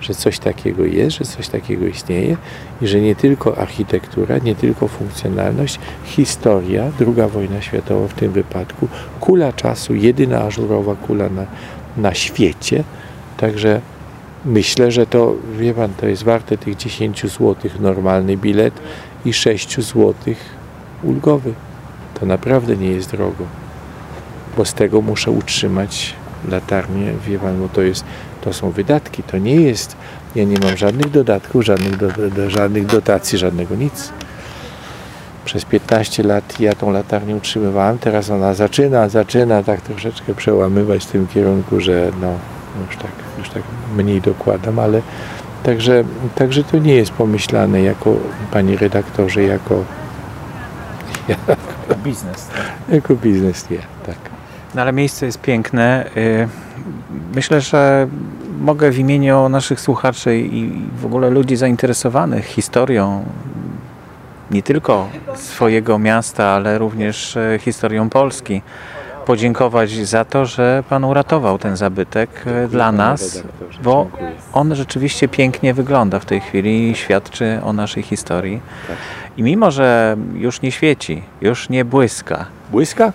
że 0.00 0.14
coś 0.14 0.38
takiego 0.38 0.84
jest, 0.84 1.16
że 1.18 1.24
coś 1.24 1.48
takiego 1.48 1.86
istnieje 1.86 2.36
i 2.82 2.86
że 2.86 3.00
nie 3.00 3.16
tylko 3.16 3.58
architektura, 3.58 4.38
nie 4.38 4.54
tylko 4.54 4.88
funkcjonalność, 4.88 5.78
historia, 6.04 6.92
II 7.00 7.30
wojna 7.32 7.62
światowa 7.62 8.08
w 8.08 8.14
tym 8.14 8.32
wypadku, 8.32 8.88
kula 9.20 9.52
czasu, 9.52 9.94
jedyna 9.94 10.42
ażurowa 10.42 10.94
kula 10.94 11.28
na, 11.28 11.46
na 11.96 12.14
świecie. 12.14 12.84
Także 13.36 13.80
myślę, 14.44 14.90
że 14.90 15.06
to, 15.06 15.34
wie 15.58 15.74
pan, 15.74 15.90
to 16.00 16.06
jest 16.06 16.24
warte 16.24 16.58
tych 16.58 16.76
10 16.76 17.22
zł 17.22 17.56
normalny 17.80 18.36
bilet 18.36 18.74
i 19.24 19.32
6 19.32 19.80
zł 19.80 20.14
ulgowy. 21.02 21.52
To 22.20 22.26
naprawdę 22.26 22.76
nie 22.76 22.90
jest 22.90 23.10
drogo 23.10 23.65
bo 24.56 24.64
z 24.64 24.74
tego 24.74 25.02
muszę 25.02 25.30
utrzymać 25.30 26.14
latarnię, 26.48 27.12
wie 27.26 27.38
pan, 27.38 27.60
bo 27.60 27.68
to 27.68 27.82
jest, 27.82 28.04
to 28.40 28.52
są 28.52 28.70
wydatki, 28.70 29.22
to 29.22 29.38
nie 29.38 29.54
jest, 29.54 29.96
ja 30.34 30.44
nie 30.44 30.58
mam 30.58 30.76
żadnych 30.76 31.10
dodatków, 31.10 31.64
żadnych, 31.64 31.96
do, 31.96 32.08
do, 32.30 32.50
żadnych 32.50 32.86
dotacji, 32.86 33.38
żadnego 33.38 33.74
nic. 33.74 34.12
Przez 35.44 35.64
15 35.64 36.22
lat 36.22 36.60
ja 36.60 36.72
tą 36.72 36.90
latarnię 36.90 37.36
utrzymywałem, 37.36 37.98
teraz 37.98 38.30
ona 38.30 38.54
zaczyna, 38.54 39.08
zaczyna 39.08 39.62
tak 39.62 39.80
troszeczkę 39.80 40.34
przełamywać 40.34 41.04
w 41.04 41.10
tym 41.10 41.26
kierunku, 41.26 41.80
że 41.80 42.10
no, 42.20 42.32
już 42.86 42.96
tak, 42.96 43.12
już 43.38 43.48
tak 43.48 43.62
mniej 43.96 44.20
dokładam, 44.20 44.78
ale 44.78 45.02
także, 45.62 46.04
także 46.34 46.64
to 46.64 46.78
nie 46.78 46.94
jest 46.94 47.10
pomyślane 47.10 47.82
jako, 47.82 48.16
panie 48.52 48.76
redaktorze, 48.76 49.42
jako, 49.42 49.84
Biznes. 52.04 52.48
jako 52.88 53.14
biznes, 53.14 53.70
nie, 53.70 53.78
tak. 54.06 54.35
No 54.76 54.82
ale 54.82 54.92
miejsce 54.92 55.26
jest 55.26 55.40
piękne. 55.40 56.10
Y, 56.16 56.48
Myślę, 57.34 57.60
że 57.60 58.08
mogę 58.60 58.90
w 58.90 58.98
imieniu 58.98 59.48
naszych 59.48 59.80
słuchaczy 59.80 60.38
i 60.38 60.72
w 61.00 61.06
ogóle 61.06 61.30
ludzi 61.30 61.56
zainteresowanych 61.56 62.44
historią 62.44 63.24
nie 64.50 64.62
tylko 64.62 65.08
swojego 65.34 65.98
miasta, 65.98 66.44
ale 66.44 66.78
również 66.78 67.36
e, 67.36 67.58
historią 67.58 68.10
Polski 68.10 68.62
podziękować 69.26 69.90
za 69.90 70.24
to, 70.24 70.46
że 70.46 70.84
Pan 70.88 71.04
uratował 71.04 71.58
ten 71.58 71.76
zabytek 71.76 72.30
e, 72.46 72.68
dla 72.68 72.92
nas, 72.92 73.42
bo 73.82 74.06
dziękuję. 74.10 74.32
on 74.52 74.74
rzeczywiście 74.74 75.28
pięknie 75.28 75.74
wygląda 75.74 76.18
w 76.20 76.24
tej 76.24 76.40
chwili 76.40 76.90
i 76.90 76.94
świadczy 76.94 77.60
o 77.64 77.72
naszej 77.72 78.02
historii. 78.02 78.60
Tak. 78.88 78.96
I 79.36 79.42
mimo, 79.42 79.70
że 79.70 80.16
już 80.34 80.62
nie 80.62 80.72
świeci, 80.72 81.22
już 81.40 81.68
nie 81.68 81.84
błyska, 81.84 82.46
Błyska? 82.70 83.12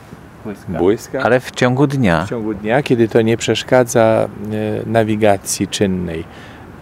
Błyska. 0.67 1.21
ale 1.21 1.39
w 1.39 1.51
ciągu 1.51 1.87
dnia 1.87 2.25
w 2.25 2.29
ciągu 2.29 2.53
dnia, 2.53 2.83
kiedy 2.83 3.07
to 3.07 3.21
nie 3.21 3.37
przeszkadza 3.37 4.01
e, 4.01 4.89
nawigacji 4.89 5.67
czynnej. 5.67 6.23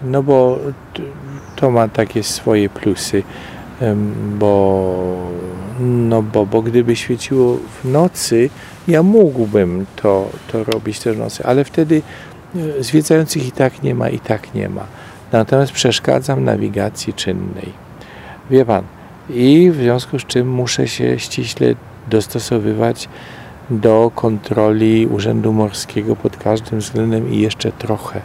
No 0.04 0.24
bo 0.24 0.60
to 1.56 1.72
ma 1.72 1.88
takie 1.88 2.24
swoje 2.24 2.70
plusy, 2.70 3.24
bo, 4.40 4.94
no 5.80 6.22
bo, 6.22 6.46
bo 6.46 6.62
gdyby 6.62 6.96
świeciło 6.96 7.58
w 7.58 7.92
nocy, 7.92 8.50
ja 8.88 9.04
mógłbym 9.04 9.86
to, 9.96 10.30
to 10.52 10.64
robić 10.64 11.00
też 11.00 11.16
w 11.16 11.20
nocy, 11.20 11.46
ale 11.46 11.64
wtedy 11.64 12.02
e, 12.56 12.84
zwiedzających 12.84 13.48
i 13.48 13.52
tak 13.52 13.84
nie 13.84 13.96
ma, 13.96 14.10
i 14.10 14.20
tak 14.20 14.54
nie 14.54 14.70
ma. 14.70 14.86
Natomiast 15.32 15.72
przeszkadzam 15.72 16.44
nawigacji 16.44 17.14
czynnej. 17.14 17.74
Wie 18.50 18.66
pan, 18.66 18.84
i 19.30 19.72
w 19.72 19.76
związku 19.76 20.20
z 20.20 20.26
czym 20.26 20.50
muszę 20.50 20.88
się 20.88 21.20
ściśle 21.20 21.76
dostosowywać 22.10 23.10
do 23.70 24.12
kontroli 24.16 25.08
Urzędu 25.08 25.54
Morskiego 25.54 26.16
pod 26.16 26.38
każdym 26.38 26.80
względem 26.80 27.34
i 27.34 27.40
jeszcze 27.40 27.72
trochę. 27.72 28.22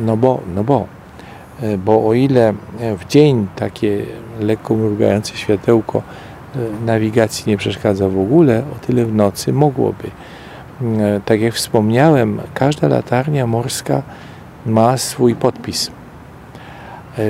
No 0.00 0.16
bo, 0.16 0.40
no 0.54 0.64
bo, 0.64 0.86
e, 1.62 1.78
bo 1.78 2.06
o 2.08 2.14
ile 2.14 2.48
e, 2.48 2.96
w 2.96 3.06
dzień 3.06 3.46
takie 3.56 4.06
lekko 4.40 4.74
mrugające 4.74 5.36
światełko 5.36 6.02
e, 6.56 6.58
nawigacji 6.86 7.44
nie 7.46 7.56
przeszkadza 7.56 8.08
w 8.08 8.18
ogóle, 8.18 8.62
o 8.76 8.86
tyle 8.86 9.04
w 9.04 9.14
nocy 9.14 9.52
mogłoby. 9.52 10.10
E, 10.82 11.20
Tak 11.24 11.40
jak 11.40 11.54
wspomniałem, 11.54 12.40
każda 12.54 12.88
latarnia 12.88 13.46
morska 13.46 14.02
ma 14.66 14.96
swój 14.96 15.34
podpis. 15.34 15.90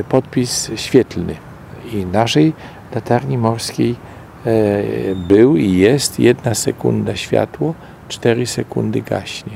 Podpis 0.09 0.71
świetlny. 0.77 1.35
I 1.93 2.07
naszej 2.07 2.53
latarni 2.95 3.39
morskiej 3.39 3.97
był 5.17 5.57
i 5.57 5.73
jest 5.73 6.21
jedna 6.21 6.55
sekunda 6.55 7.17
światło, 7.17 7.75
cztery 8.09 8.47
sekundy 8.47 9.03
gaśnie. 9.03 9.53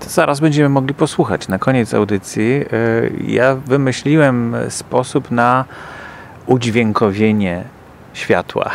To 0.00 0.10
zaraz 0.10 0.40
będziemy 0.40 0.68
mogli 0.68 0.94
posłuchać 0.94 1.48
na 1.48 1.58
koniec 1.58 1.94
audycji. 1.94 2.52
E, 2.52 2.64
Ja 3.26 3.54
wymyśliłem 3.54 4.56
sposób 4.68 5.30
na 5.30 5.64
udźwiękowienie 6.46 7.64
światła. 8.14 8.70